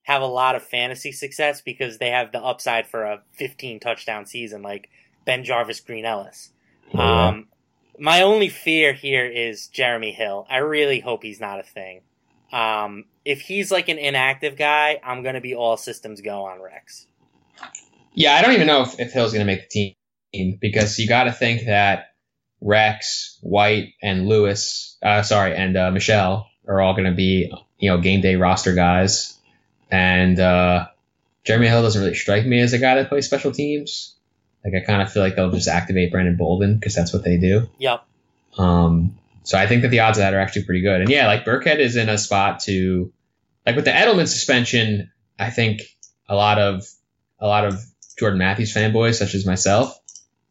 have 0.07 0.22
a 0.22 0.26
lot 0.26 0.54
of 0.54 0.62
fantasy 0.62 1.11
success 1.11 1.61
because 1.61 1.98
they 1.98 2.11
have 2.11 2.30
the 2.30 2.40
upside 2.40 2.86
for 2.86 3.02
a 3.02 3.22
15 3.32 3.80
touchdown 3.80 4.24
season, 4.24 4.62
like 4.62 4.88
BenJarvus 5.26 5.84
Green-Ellis. 5.84 6.52
Yeah. 6.94 7.26
Um, 7.26 7.48
my 7.98 8.22
only 8.22 8.48
fear 8.48 8.92
here 8.92 9.26
is 9.26 9.66
Jeremy 9.66 10.12
Hill. 10.12 10.46
I 10.48 10.59
really 10.59 11.00
hope 11.00 11.24
he's 11.24 11.40
not 11.40 11.59
a 11.59 11.64
thing. 11.64 12.02
Um, 12.52 13.07
if 13.24 13.40
he's 13.40 13.72
like 13.72 13.88
an 13.88 13.98
inactive 13.98 14.57
guy, 14.57 15.00
I'm 15.02 15.24
going 15.24 15.34
to 15.34 15.40
be 15.40 15.57
all 15.57 15.76
systems 15.76 16.20
go 16.20 16.44
on 16.44 16.62
Rex. 16.62 17.09
Yeah, 18.14 18.36
I 18.36 18.42
don't 18.42 18.52
even 18.52 18.68
know 18.68 18.82
if, 18.82 19.00
if 19.00 19.12
Hill's 19.12 19.32
going 19.32 19.44
to 19.44 19.52
make 19.52 19.68
the 19.68 19.94
team 20.32 20.59
because 20.61 21.00
you 21.00 21.09
got 21.09 21.24
to 21.24 21.32
think 21.32 21.66
that 21.66 22.11
Rex, 22.61 23.40
White, 23.42 23.94
and 24.00 24.28
Lewis, 24.28 24.98
uh, 25.02 25.22
sorry, 25.22 25.57
and 25.57 25.76
uh, 25.76 25.90
Michel 25.90 26.46
are 26.68 26.80
all 26.80 26.92
going 26.92 27.11
to 27.11 27.16
be, 27.16 27.52
you 27.78 27.90
know, 27.90 27.98
game 27.98 28.20
day 28.20 28.36
roster 28.36 28.72
guys. 28.72 29.36
And 29.91 30.39
uh, 30.41 30.89
Jeremy 31.45 31.68
Hill 31.68 31.82
doesn't 31.82 32.01
really 32.01 32.14
strike 32.14 32.45
me 32.45 32.61
as 32.61 32.72
a 32.72 32.78
guy 32.78 32.97
that 32.97 33.09
plays 33.09 33.26
special 33.26 33.53
teams. 33.53 34.14
Like 34.64 34.74
I 34.74 34.84
kind 34.84 35.01
of 35.01 35.12
feel 35.12 35.22
like 35.22 35.37
they'll 35.37 35.53
just 35.53 35.68
activate 35.68 36.11
Brandon 36.11 36.37
Bolden 36.37 36.74
because 36.74 36.95
that's 36.95 37.12
what 37.12 37.22
they 37.22 37.37
do. 37.37 37.68
Yep. 37.78 38.05
Um, 38.59 39.16
so 39.45 39.57
I 39.57 39.68
think 39.68 39.82
that 39.82 39.89
the 39.89 40.01
odds 40.01 40.18
of 40.18 40.22
that 40.22 40.34
are 40.34 40.41
actually 40.41 40.64
pretty 40.64 40.82
good. 40.82 41.03
And 41.03 41.09
yeah, 41.09 41.28
like 41.28 41.45
Burkhead 41.45 41.78
is 41.78 41.95
in 41.95 42.09
a 42.09 42.18
spot 42.18 42.61
to, 42.61 43.12
like 43.64 43.76
with 43.76 43.84
the 43.84 43.93
Edelman 43.93 44.26
suspension, 44.26 45.12
I 45.39 45.51
think 45.51 45.82
a 46.28 46.34
lot 46.34 46.59
of 46.59 46.84
a 47.39 47.47
lot 47.47 47.64
of 47.64 47.80
Jordan 48.18 48.39
Matthews 48.39 48.74
fanboys, 48.74 49.14
such 49.14 49.34
as 49.34 49.47
myself, 49.47 49.97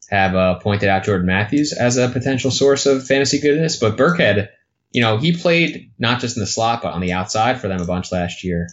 have 0.10 0.36
uh, 0.36 0.60
pointed 0.60 0.88
out 0.88 1.04
Jordan 1.04 1.26
Matthews 1.26 1.74
as 1.74 1.98
a 1.98 2.08
potential 2.08 2.52
source 2.52 2.86
of 2.86 3.06
fantasy 3.06 3.42
goodness. 3.42 3.78
But 3.78 3.98
Burkhead, 3.98 4.50
you 4.92 5.02
know, 5.02 5.18
he 5.18 5.36
played 5.36 5.92
not 6.00 6.22
just 6.22 6.38
in 6.38 6.42
the 6.42 6.48
slot 6.48 6.82
but 6.82 6.94
on 6.94 7.02
the 7.02 7.14
outside 7.14 7.60
for 7.60 7.68
them 7.68 7.82
a 7.82 7.86
bunch 7.86 8.12
last 8.12 8.46
year. 8.46 8.70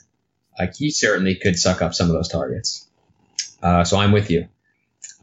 Like 0.58 0.76
he 0.76 0.90
certainly 0.90 1.34
could 1.36 1.58
suck 1.58 1.82
up 1.82 1.94
some 1.94 2.08
of 2.08 2.14
those 2.14 2.28
targets. 2.28 2.88
Uh, 3.62 3.84
so 3.84 3.96
I'm 3.96 4.12
with 4.12 4.30
you. 4.30 4.48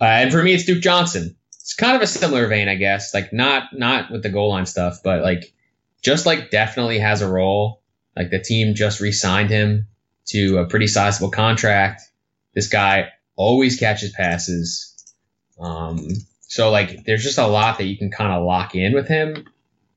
Uh, 0.02 0.06
and 0.06 0.32
for 0.32 0.42
me, 0.42 0.54
it's 0.54 0.66
Duke 0.66 0.82
Johnson. 0.82 1.36
It's 1.60 1.76
kind 1.76 1.96
of 1.96 2.02
a 2.02 2.08
similar 2.08 2.48
vein, 2.48 2.68
I 2.68 2.76
guess. 2.76 3.14
Like 3.14 3.34
not 3.34 3.78
not 3.78 4.12
with 4.12 4.24
the 4.24 4.30
goal 4.30 4.50
line 4.50 4.66
stuff, 4.66 5.02
but 5.04 5.22
like 5.22 5.54
just 6.02 6.26
like 6.26 6.52
definitely 6.52 7.00
has 7.00 7.22
a 7.22 7.30
role. 7.30 7.82
Like 8.16 8.32
the 8.32 8.40
team 8.40 8.76
just 8.76 9.00
re-signed 9.02 9.50
him 9.50 9.88
to 10.28 10.58
a 10.60 10.66
pretty 10.66 10.88
sizable 10.88 11.32
contract. 11.32 12.02
This 12.54 12.68
guy 12.68 13.10
always 13.36 13.80
catches 13.80 14.12
passes. 14.12 14.96
Um, 15.60 16.08
so 16.42 16.72
like 16.72 17.06
there's 17.06 17.24
just 17.24 17.38
a 17.38 17.48
lot 17.48 17.78
that 17.78 17.86
you 17.86 17.98
can 17.98 18.12
kind 18.12 18.34
of 18.34 18.44
lock 18.44 18.76
in 18.76 18.94
with 18.94 19.08
him. 19.08 19.46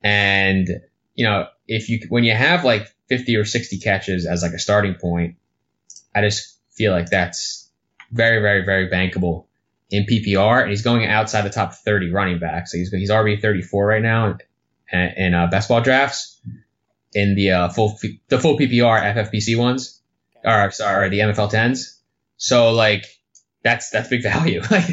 And 0.03 0.67
you 1.15 1.25
know, 1.25 1.47
if 1.67 1.89
you 1.89 2.01
when 2.09 2.23
you 2.23 2.33
have 2.33 2.63
like 2.63 2.93
50 3.17 3.35
or 3.35 3.45
60 3.45 3.77
catches 3.77 4.25
as 4.25 4.41
like 4.41 4.53
a 4.53 4.59
starting 4.59 4.95
point, 4.95 5.35
I 6.15 6.21
just 6.21 6.57
feel 6.71 6.91
like 6.91 7.09
that's 7.09 7.69
very, 8.11 8.41
very, 8.41 8.65
very 8.65 8.89
bankable 8.89 9.45
in 9.91 10.05
PPR, 10.05 10.61
and 10.61 10.71
he's 10.71 10.81
going 10.81 11.05
outside 11.05 11.43
the 11.43 11.51
top 11.51 11.75
30 11.75 12.11
running 12.11 12.39
backs. 12.39 12.71
So 12.71 12.79
he's 12.79 12.89
he's 12.89 13.11
RB 13.11 13.39
34 13.39 13.85
right 13.85 14.01
now 14.01 14.37
in, 14.91 14.99
in 14.99 15.33
uh, 15.35 15.45
best 15.47 15.69
ball 15.69 15.81
drafts 15.81 16.41
in 17.13 17.35
the 17.35 17.51
uh, 17.51 17.69
full 17.69 17.99
the 18.29 18.39
full 18.39 18.57
PPR 18.57 19.15
FFPC 19.15 19.55
ones, 19.57 20.01
or 20.43 20.71
sorry, 20.71 21.09
the 21.09 21.19
MFL 21.19 21.51
tens. 21.51 22.01
So 22.37 22.71
like 22.71 23.05
that's 23.63 23.91
that's 23.91 24.09
big 24.09 24.23
value. 24.33 24.61
Like 24.71 24.87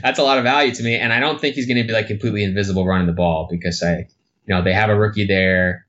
that's 0.00 0.18
a 0.18 0.22
lot 0.22 0.38
of 0.38 0.44
value 0.44 0.74
to 0.74 0.82
me, 0.82 0.96
and 0.96 1.12
I 1.12 1.20
don't 1.20 1.38
think 1.38 1.56
he's 1.56 1.66
going 1.66 1.76
to 1.76 1.84
be 1.84 1.92
like 1.92 2.06
completely 2.06 2.42
invisible 2.42 2.86
running 2.86 3.06
the 3.06 3.12
ball 3.12 3.48
because 3.50 3.82
I, 3.82 4.08
you 4.46 4.54
know, 4.54 4.62
they 4.62 4.72
have 4.72 4.88
a 4.88 4.96
rookie 4.96 5.26
there. 5.26 5.85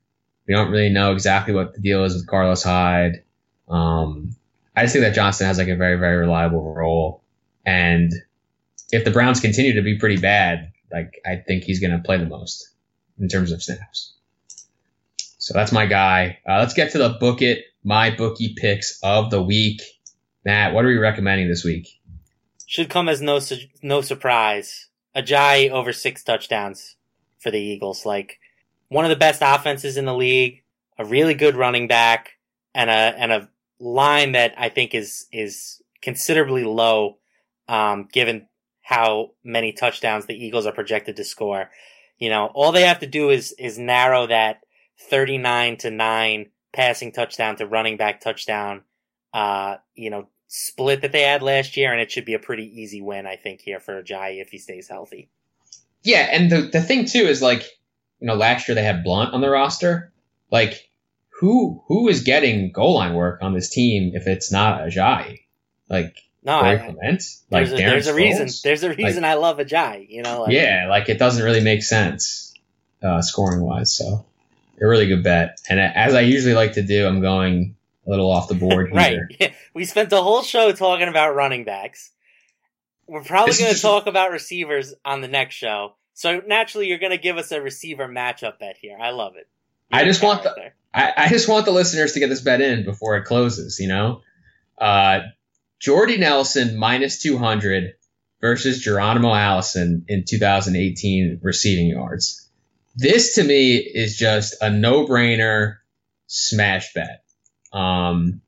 We 0.47 0.53
don't 0.53 0.71
really 0.71 0.89
know 0.89 1.11
exactly 1.11 1.53
what 1.53 1.73
the 1.73 1.81
deal 1.81 2.03
is 2.03 2.15
with 2.15 2.27
Carlos 2.27 2.63
Hyde. 2.63 3.23
Um, 3.67 4.35
I 4.75 4.83
just 4.83 4.93
think 4.93 5.03
that 5.03 5.15
Johnson 5.15 5.47
has 5.47 5.57
like 5.57 5.67
a 5.67 5.75
very 5.75 5.97
very 5.97 6.17
reliable 6.17 6.73
role, 6.73 7.23
and 7.65 8.13
if 8.91 9.03
the 9.03 9.11
Browns 9.11 9.39
continue 9.39 9.73
to 9.73 9.81
be 9.81 9.97
pretty 9.97 10.17
bad, 10.17 10.71
like 10.91 11.21
I 11.25 11.35
think 11.35 11.63
he's 11.63 11.79
going 11.79 11.91
to 11.91 11.99
play 11.99 12.17
the 12.17 12.25
most 12.25 12.69
in 13.19 13.27
terms 13.27 13.51
of 13.51 13.61
snaps. 13.61 14.13
So 15.37 15.53
that's 15.53 15.71
my 15.71 15.85
guy. 15.85 16.39
Uh, 16.47 16.59
let's 16.59 16.73
get 16.73 16.91
to 16.91 16.97
the 16.97 17.17
book 17.19 17.41
it 17.41 17.65
MyBookie 17.85 18.55
picks 18.55 18.99
of 19.01 19.29
the 19.29 19.41
week. 19.41 19.81
Matt, 20.43 20.73
what 20.73 20.85
are 20.85 20.89
we 20.89 20.97
recommending 20.97 21.47
this 21.47 21.63
week? 21.63 21.87
Should 22.65 22.89
come 22.89 23.07
as 23.07 23.21
no 23.21 23.39
su- 23.39 23.67
no 23.81 24.01
surprise. 24.01 24.87
Ajayi 25.15 25.71
over 25.71 25.93
six 25.93 26.23
touchdowns 26.23 26.95
for 27.39 27.49
the 27.49 27.59
Eagles. 27.59 28.05
Like 28.05 28.39
one 28.89 29.05
of 29.05 29.09
the 29.09 29.15
best 29.15 29.41
offenses 29.43 29.97
in 29.97 30.05
the 30.05 30.15
league, 30.15 30.63
a 30.97 31.05
really 31.05 31.33
good 31.33 31.55
running 31.55 31.87
back, 31.87 32.31
and 32.73 32.89
a 32.89 32.93
and 32.93 33.31
a 33.31 33.49
line 33.79 34.33
that 34.33 34.53
I 34.57 34.69
think 34.69 34.93
is 34.93 35.27
is 35.31 35.81
considerably 36.01 36.63
low, 36.63 37.17
um, 37.67 38.07
given 38.11 38.47
how 38.81 39.31
many 39.43 39.73
touchdowns 39.73 40.25
the 40.25 40.35
Eagles 40.45 40.65
are 40.65 40.71
projected 40.71 41.17
to 41.17 41.23
score. 41.23 41.69
You 42.17 42.29
know, 42.29 42.47
all 42.53 42.71
they 42.71 42.83
have 42.83 42.99
to 42.99 43.07
do 43.07 43.29
is 43.29 43.53
is 43.59 43.77
narrow 43.77 44.27
that 44.27 44.61
39 45.09 45.77
to 45.77 45.91
9 45.91 46.49
passing 46.73 47.11
touchdown 47.11 47.55
to 47.57 47.67
running 47.67 47.97
back 47.97 48.19
touchdown 48.19 48.83
uh, 49.33 49.77
you 49.95 50.09
know, 50.09 50.27
split 50.47 51.01
that 51.01 51.11
they 51.11 51.21
had 51.21 51.41
last 51.41 51.77
year 51.77 51.91
and 51.91 52.01
it 52.01 52.11
should 52.11 52.25
be 52.25 52.33
a 52.33 52.39
pretty 52.39 52.81
easy 52.81 53.01
win 53.01 53.27
I 53.27 53.35
think 53.35 53.61
here 53.61 53.79
for 53.79 54.01
Ajayi 54.01 54.41
if 54.41 54.49
he 54.49 54.57
stays 54.57 54.87
healthy. 54.87 55.29
Yeah, 56.03 56.27
and 56.31 56.49
the 56.51 56.61
the 56.61 56.81
thing 56.81 57.05
too 57.05 57.25
is 57.25 57.41
like, 57.41 57.65
you 58.19 58.27
know, 58.27 58.35
last 58.35 58.67
year 58.67 58.75
they 58.75 58.83
had 58.83 59.03
Blunt 59.03 59.33
on 59.33 59.41
the 59.41 59.49
roster. 59.49 60.11
Like 60.51 60.89
who 61.39 61.83
who 61.87 62.07
is 62.07 62.21
getting 62.21 62.71
goal 62.71 62.95
line 62.95 63.13
work 63.13 63.41
on 63.41 63.53
this 63.53 63.69
team 63.69 64.11
if 64.15 64.27
it's 64.27 64.51
not 64.51 64.81
Ajayi? 64.81 65.39
Like 65.89 66.17
no, 66.43 66.61
Corey 66.61 66.77
Clement. 66.77 67.23
Like 67.51 67.67
there's 67.67 67.73
a, 67.73 67.75
there's 67.75 68.07
a 68.07 68.13
reason. 68.13 68.49
There's 68.63 68.83
a 68.83 68.93
reason 68.93 69.23
like, 69.23 69.31
I 69.31 69.35
love 69.35 69.57
Ajayi. 69.57 70.09
You 70.09 70.23
know. 70.23 70.43
Like, 70.43 70.51
yeah, 70.53 70.87
like 70.89 71.09
it 71.09 71.19
doesn't 71.19 71.43
really 71.43 71.61
make 71.61 71.83
sense 71.83 72.53
uh, 73.03 73.21
scoring 73.21 73.61
wise. 73.61 73.95
So 73.95 74.25
a 74.81 74.87
really 74.87 75.07
good 75.07 75.23
bet. 75.23 75.59
And 75.69 75.79
as 75.79 76.13
I 76.13 76.21
usually 76.21 76.53
like 76.53 76.73
to 76.73 76.83
do, 76.83 77.07
I'm 77.07 77.21
going 77.21 77.75
a 78.05 78.09
little 78.09 78.31
off 78.31 78.47
the 78.47 78.55
board 78.55 78.89
here. 78.91 79.29
right. 79.39 79.53
We 79.73 79.85
spent 79.85 80.09
the 80.09 80.23
whole 80.23 80.41
show 80.41 80.71
talking 80.71 81.07
about 81.07 81.35
running 81.35 81.63
backs. 81.63 82.11
We're 83.05 83.23
probably 83.23 83.53
going 83.57 83.75
to 83.75 83.79
talk 83.79 84.07
about 84.07 84.31
receivers 84.31 84.95
on 85.05 85.21
the 85.21 85.27
next 85.27 85.53
show. 85.53 85.93
So 86.17 86.41
naturally, 86.47 86.87
you're 86.87 86.97
going 86.97 87.11
to 87.11 87.19
give 87.19 87.37
us 87.37 87.51
a 87.51 87.61
receiver 87.61 88.07
matchup 88.07 88.57
bet 88.57 88.75
here. 88.81 88.97
I 88.99 89.11
love 89.11 89.35
it. 89.35 89.47
You're 89.91 90.01
I 90.01 90.03
just 90.03 90.23
want 90.23 90.41
the 90.41 90.71
I, 90.91 91.13
I, 91.15 91.29
just 91.29 91.47
want 91.47 91.65
the 91.65 91.71
listeners 91.71 92.13
to 92.13 92.19
get 92.19 92.27
this 92.29 92.41
bet 92.41 92.59
in 92.59 92.85
before 92.85 93.17
it 93.17 93.25
closes. 93.25 93.79
You 93.79 93.87
know, 93.87 94.21
uh, 94.79 95.19
Jordy 95.79 96.17
Nelson 96.17 96.75
minus 96.75 97.21
200 97.21 97.93
versus 98.41 98.81
Geronimo 98.81 99.31
Allison 99.31 100.05
in 100.07 100.23
2018 100.27 101.41
receiving 101.43 101.89
yards. 101.89 102.49
This 102.95 103.35
to 103.35 103.43
me 103.43 103.75
is 103.75 104.17
just 104.17 104.55
a 104.59 104.71
no 104.71 105.05
brainer 105.05 105.75
smash 106.25 106.95
bet. 106.95 107.25
Um, 107.71 108.41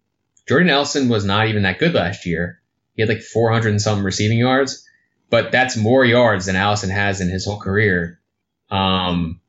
Jordy 0.48 0.66
Nelson 0.66 1.08
was 1.08 1.24
not 1.24 1.50
even 1.50 1.62
that 1.62 1.78
good 1.78 1.94
last 1.94 2.26
year. 2.26 2.64
He 2.96 3.04
had 3.04 3.10
like 3.10 3.22
400 3.22 3.70
and 3.70 3.80
some 3.82 4.04
receiving 4.04 4.40
yards, 4.40 4.89
but 5.30 5.52
that's 5.52 5.78
more 5.78 6.04
yards 6.04 6.46
than 6.46 6.56
Allison 6.56 6.90
has 6.90 7.22
in 7.22 7.30
his 7.30 7.46
whole 7.46 7.60
career. 7.60 8.20
Um, 8.70 9.40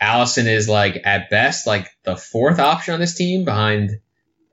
Allison 0.00 0.46
is 0.46 0.68
like 0.68 1.02
at 1.04 1.30
best 1.30 1.66
like 1.66 1.88
the 2.04 2.16
fourth 2.16 2.58
option 2.58 2.94
on 2.94 3.00
this 3.00 3.14
team 3.14 3.44
behind 3.44 4.00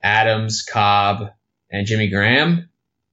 Adams, 0.04 0.64
Cobb, 0.64 1.32
and 1.72 1.88
Jimmy 1.88 2.10
Graham. 2.10 2.70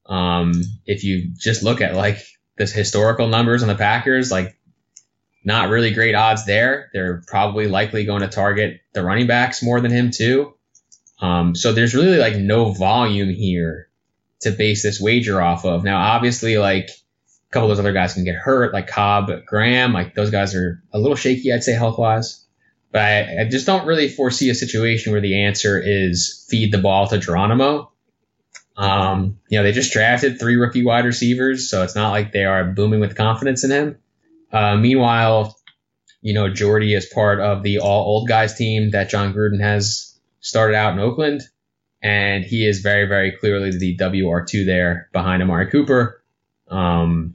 Um, 0.06 0.52
if 0.84 1.04
you 1.04 1.30
just 1.36 1.62
look 1.62 1.80
at 1.80 1.94
like 1.94 2.18
this 2.56 2.72
historical 2.72 3.28
numbers 3.28 3.62
on 3.62 3.68
the 3.68 3.74
Packers, 3.74 4.30
like 4.30 4.58
not 5.44 5.68
really 5.68 5.92
great 5.92 6.14
odds 6.14 6.46
there. 6.46 6.90
They're 6.92 7.22
probably 7.26 7.68
likely 7.68 8.04
going 8.04 8.22
to 8.22 8.28
target 8.28 8.80
the 8.92 9.04
running 9.04 9.26
backs 9.26 9.62
more 9.62 9.80
than 9.80 9.90
him 9.90 10.10
too. 10.10 10.54
Um, 11.20 11.54
so 11.54 11.72
there's 11.72 11.94
really 11.94 12.18
like 12.18 12.36
no 12.36 12.72
volume 12.72 13.28
here 13.28 13.88
to 14.40 14.50
base 14.50 14.82
this 14.82 15.00
wager 15.00 15.40
off 15.40 15.64
of. 15.64 15.84
Now, 15.84 15.98
obviously, 15.98 16.58
like 16.58 16.90
couple 17.54 17.70
of 17.70 17.76
those 17.76 17.84
other 17.84 17.94
guys 17.94 18.14
can 18.14 18.24
get 18.24 18.34
hurt, 18.34 18.72
like 18.74 18.88
Cobb, 18.88 19.30
Graham, 19.46 19.92
like 19.92 20.14
those 20.14 20.30
guys 20.30 20.54
are 20.54 20.82
a 20.92 20.98
little 20.98 21.16
shaky, 21.16 21.52
I'd 21.52 21.64
say 21.64 21.72
health 21.72 21.98
wise. 21.98 22.44
But 22.92 23.00
I, 23.00 23.40
I 23.40 23.48
just 23.48 23.66
don't 23.66 23.86
really 23.86 24.08
foresee 24.08 24.50
a 24.50 24.54
situation 24.54 25.12
where 25.12 25.20
the 25.20 25.44
answer 25.44 25.80
is 25.80 26.46
feed 26.48 26.72
the 26.72 26.78
ball 26.78 27.08
to 27.08 27.18
Geronimo. 27.18 27.90
Um, 28.76 29.38
you 29.48 29.58
know, 29.58 29.62
they 29.62 29.72
just 29.72 29.92
drafted 29.92 30.38
three 30.38 30.56
rookie 30.56 30.84
wide 30.84 31.04
receivers, 31.04 31.70
so 31.70 31.82
it's 31.82 31.94
not 31.94 32.10
like 32.10 32.32
they 32.32 32.44
are 32.44 32.64
booming 32.64 33.00
with 33.00 33.16
confidence 33.16 33.64
in 33.64 33.70
him. 33.70 33.98
Uh, 34.52 34.76
meanwhile, 34.76 35.56
you 36.20 36.34
know, 36.34 36.48
Jordy 36.48 36.94
is 36.94 37.06
part 37.06 37.40
of 37.40 37.62
the 37.62 37.78
all 37.78 38.04
old 38.04 38.28
guys 38.28 38.54
team 38.54 38.90
that 38.90 39.10
Jon 39.10 39.32
Gruden 39.32 39.60
has 39.60 40.18
started 40.40 40.74
out 40.74 40.92
in 40.92 40.98
Oakland. 40.98 41.42
And 42.02 42.44
he 42.44 42.66
is 42.66 42.80
very, 42.80 43.06
very 43.06 43.32
clearly 43.32 43.70
the 43.70 43.96
WR2 43.96 44.66
there 44.66 45.08
behind 45.12 45.42
Amari 45.42 45.70
Cooper. 45.70 46.22
Um, 46.68 47.34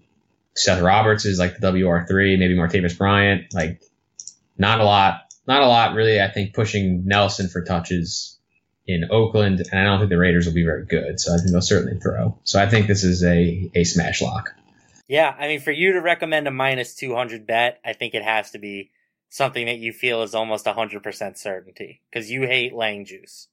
Seth 0.56 0.82
Roberts 0.82 1.26
is 1.26 1.40
like 1.40 1.58
the 1.58 1.68
WR3, 1.68 2.38
maybe 2.38 2.56
Martavis 2.56 2.98
Bryant. 2.98 3.54
Like, 3.54 3.82
not 4.58 4.80
a 4.80 4.84
lot, 4.84 5.22
not 5.48 5.62
a 5.62 5.68
lot 5.68 5.96
really, 5.96 6.22
I 6.22 6.30
think, 6.30 6.54
pushing 6.54 7.06
Nelson 7.06 7.48
for 7.48 7.64
touches 7.64 8.38
in 8.90 9.08
Oakland, 9.12 9.62
and 9.72 9.80
I 9.80 9.84
don't 9.84 10.00
think 10.00 10.10
the 10.10 10.18
Raiders 10.18 10.48
will 10.48 10.54
be 10.54 10.66
very 10.66 10.86
good. 10.86 11.20
So 11.20 11.34
I 11.34 11.38
think 11.38 11.52
they'll 11.52 11.62
certainly 11.62 12.00
throw. 12.00 12.40
So 12.44 12.60
I 12.60 12.68
think 12.68 12.88
this 12.88 13.04
is 13.04 13.24
a 13.24 13.70
a 13.76 13.84
smash 13.84 14.22
lock. 14.22 14.56
Yeah, 15.08 15.34
I 15.38 15.48
mean, 15.48 15.60
for 15.60 15.72
you 15.72 15.94
to 15.94 16.02
recommend 16.02 16.48
a 16.48 16.52
minus 16.52 16.96
two 16.96 17.16
hundred 17.16 17.46
bet, 17.46 17.80
I 17.86 17.94
think 17.94 18.16
it 18.16 18.24
has 18.24 18.52
to 18.52 18.60
be 18.60 18.90
something 19.30 19.68
that 19.68 19.78
you 19.78 19.94
feel 19.94 20.24
is 20.24 20.34
almost 20.34 20.68
hundred 20.68 21.04
percent 21.04 21.38
certainty 21.38 22.02
because 22.10 22.32
you 22.32 22.42
hate 22.42 22.74
laying 22.74 23.06
juice. 23.06 23.48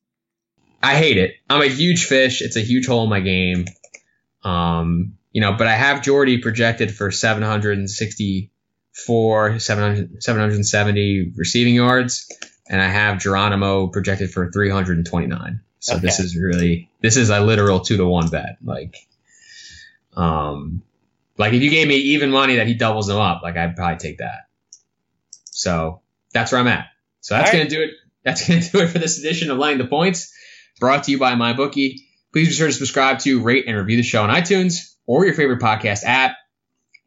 I 0.82 0.96
hate 0.96 1.18
it. 1.18 1.34
I'm 1.50 1.62
a 1.62 1.68
huge 1.68 2.06
fish. 2.06 2.40
It's 2.40 2.56
a 2.56 2.60
huge 2.60 2.86
hole 2.86 3.04
in 3.04 3.10
my 3.10 3.20
game. 3.20 3.66
Um, 4.42 5.18
you 5.36 5.42
know, 5.42 5.52
but 5.52 5.66
I 5.66 5.74
have 5.74 6.00
Jordy 6.00 6.38
projected 6.38 6.96
for 6.96 7.10
764, 7.10 9.58
700, 9.58 10.22
770 10.22 11.32
receiving 11.36 11.74
yards 11.74 12.26
and 12.66 12.80
I 12.80 12.88
have 12.88 13.18
Geronimo 13.18 13.88
projected 13.88 14.30
for 14.30 14.50
329. 14.50 15.60
So 15.78 15.96
okay. 15.96 16.00
this 16.00 16.20
is 16.20 16.38
really 16.38 16.88
this 17.02 17.18
is 17.18 17.28
a 17.28 17.40
literal 17.40 17.80
two 17.80 17.98
to 17.98 18.06
one 18.06 18.30
bet. 18.30 18.56
Like, 18.64 18.96
um, 20.16 20.80
like 21.36 21.52
if 21.52 21.60
you 21.60 21.68
gave 21.68 21.86
me 21.86 21.96
even 21.96 22.30
money 22.30 22.56
that 22.56 22.66
he 22.66 22.72
doubles 22.72 23.06
them 23.06 23.18
up, 23.18 23.42
like 23.42 23.58
I'd 23.58 23.76
probably 23.76 23.98
take 23.98 24.20
that. 24.20 24.48
So 25.50 26.00
that's 26.32 26.50
where 26.50 26.62
I'm 26.62 26.66
at. 26.66 26.86
So 27.20 27.34
that's 27.34 27.52
right. 27.52 27.58
gonna 27.58 27.68
do 27.68 27.82
it. 27.82 27.90
That's 28.24 28.48
gonna 28.48 28.62
do 28.62 28.78
it 28.78 28.88
for 28.88 28.98
this 28.98 29.18
edition 29.18 29.50
of 29.50 29.58
Laying 29.58 29.76
the 29.76 29.86
Points, 29.86 30.34
brought 30.80 31.04
to 31.04 31.10
you 31.10 31.18
by 31.18 31.34
MyBookie. 31.34 31.98
Please 32.32 32.48
be 32.48 32.54
sure 32.54 32.68
to 32.68 32.72
subscribe 32.72 33.18
to, 33.18 33.42
rate, 33.42 33.66
and 33.66 33.76
review 33.76 33.98
the 33.98 34.02
show 34.02 34.22
on 34.22 34.30
iTunes 34.30 34.94
or 35.06 35.24
your 35.24 35.34
favorite 35.34 35.60
podcast 35.60 36.02
app, 36.04 36.36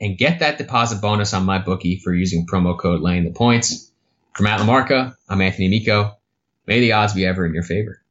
and 0.01 0.17
get 0.17 0.39
that 0.39 0.57
deposit 0.57 1.01
bonus 1.01 1.33
on 1.33 1.45
MyBookie 1.45 2.01
for 2.01 2.13
using 2.13 2.47
promo 2.47 2.77
code 2.77 3.01
Laying 3.01 3.25
the 3.25 3.31
Points. 3.31 3.91
From 4.35 4.45
Matt 4.45 4.61
LaMarca, 4.61 5.15
I'm 5.27 5.41
Anthony 5.41 5.67
Amico. 5.67 6.17
May 6.65 6.79
the 6.79 6.93
odds 6.93 7.13
be 7.13 7.25
ever 7.25 7.45
in 7.45 7.53
your 7.53 7.63
favor. 7.63 8.01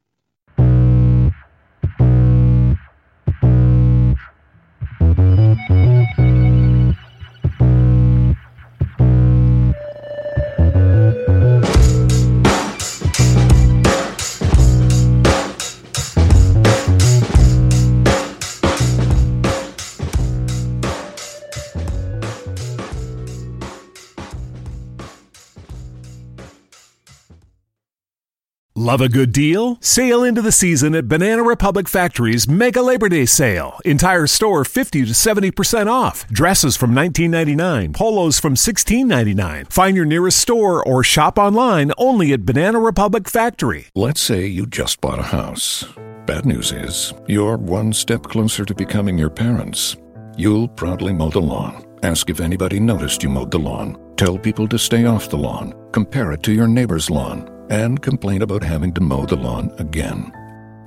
Love 28.89 29.01
a 29.01 29.07
good 29.07 29.31
deal? 29.31 29.77
Sail 29.81 30.23
into 30.23 30.41
the 30.41 30.51
season 30.51 30.95
at 30.95 31.07
Banana 31.07 31.43
Republic 31.43 31.87
Factory's 31.87 32.47
Mega 32.47 32.81
Labor 32.81 33.07
Day 33.07 33.27
Sale. 33.27 33.77
Entire 33.85 34.25
store 34.25 34.65
50 34.65 35.05
to 35.05 35.11
70% 35.11 35.85
off. 35.85 36.27
Dresses 36.29 36.75
from 36.75 36.95
$19.99, 36.95 37.93
polos 37.93 38.39
from 38.39 38.55
$16.99. 38.55 39.71
Find 39.71 39.95
your 39.95 40.07
nearest 40.07 40.39
store 40.39 40.83
or 40.83 41.03
shop 41.03 41.37
online 41.37 41.91
only 41.99 42.33
at 42.33 42.47
Banana 42.47 42.79
Republic 42.79 43.29
Factory. 43.29 43.89
Let's 43.93 44.21
say 44.21 44.47
you 44.47 44.65
just 44.65 45.01
bought 45.01 45.19
a 45.19 45.29
house. 45.37 45.85
Bad 46.25 46.47
news 46.47 46.71
is, 46.71 47.13
you're 47.27 47.57
one 47.57 47.93
step 47.93 48.23
closer 48.23 48.65
to 48.65 48.73
becoming 48.73 49.19
your 49.19 49.29
parents. 49.29 49.97
You'll 50.35 50.67
proudly 50.67 51.13
mow 51.13 51.29
the 51.29 51.41
lawn. 51.41 51.85
Ask 52.01 52.31
if 52.31 52.39
anybody 52.39 52.79
noticed 52.79 53.21
you 53.21 53.29
mowed 53.29 53.51
the 53.51 53.59
lawn. 53.59 53.99
Tell 54.17 54.39
people 54.39 54.67
to 54.67 54.79
stay 54.79 55.05
off 55.05 55.29
the 55.29 55.37
lawn. 55.37 55.75
Compare 55.91 56.31
it 56.31 56.41
to 56.41 56.51
your 56.51 56.67
neighbor's 56.67 57.11
lawn 57.11 57.58
and 57.69 58.01
complain 58.01 58.41
about 58.41 58.63
having 58.63 58.93
to 58.93 59.01
mow 59.01 59.25
the 59.25 59.35
lawn 59.35 59.71
again. 59.77 60.31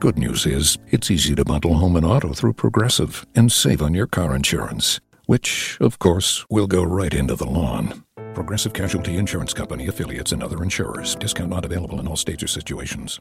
Good 0.01 0.19
news 0.19 0.47
is, 0.47 0.79
it's 0.89 1.11
easy 1.11 1.35
to 1.37 1.45
bundle 1.45 1.75
home 1.75 1.97
and 1.97 2.05
auto 2.05 2.33
through 2.33 2.55
Progressive 2.55 3.25
and 3.35 3.51
save 3.51 3.81
on 3.81 3.95
your 3.95 4.07
car 4.09 4.35
insurance, 4.35 5.01
which, 5.27 5.79
of 5.81 5.99
course, 5.99 6.45
will 6.51 6.67
go 6.67 6.83
right 6.83 7.15
into 7.15 7.37
the 7.37 7.47
lawn. 7.47 8.05
Progressive 8.35 8.73
Casualty 8.73 9.17
Insurance 9.17 9.55
Company 9.55 9.87
affiliates 9.87 10.33
and 10.33 10.43
other 10.43 10.63
insurers. 10.63 11.15
Discount 11.17 11.51
not 11.51 11.65
available 11.65 12.01
in 12.01 12.09
all 12.09 12.17
states 12.17 12.43
or 12.43 12.49
situations. 12.49 13.21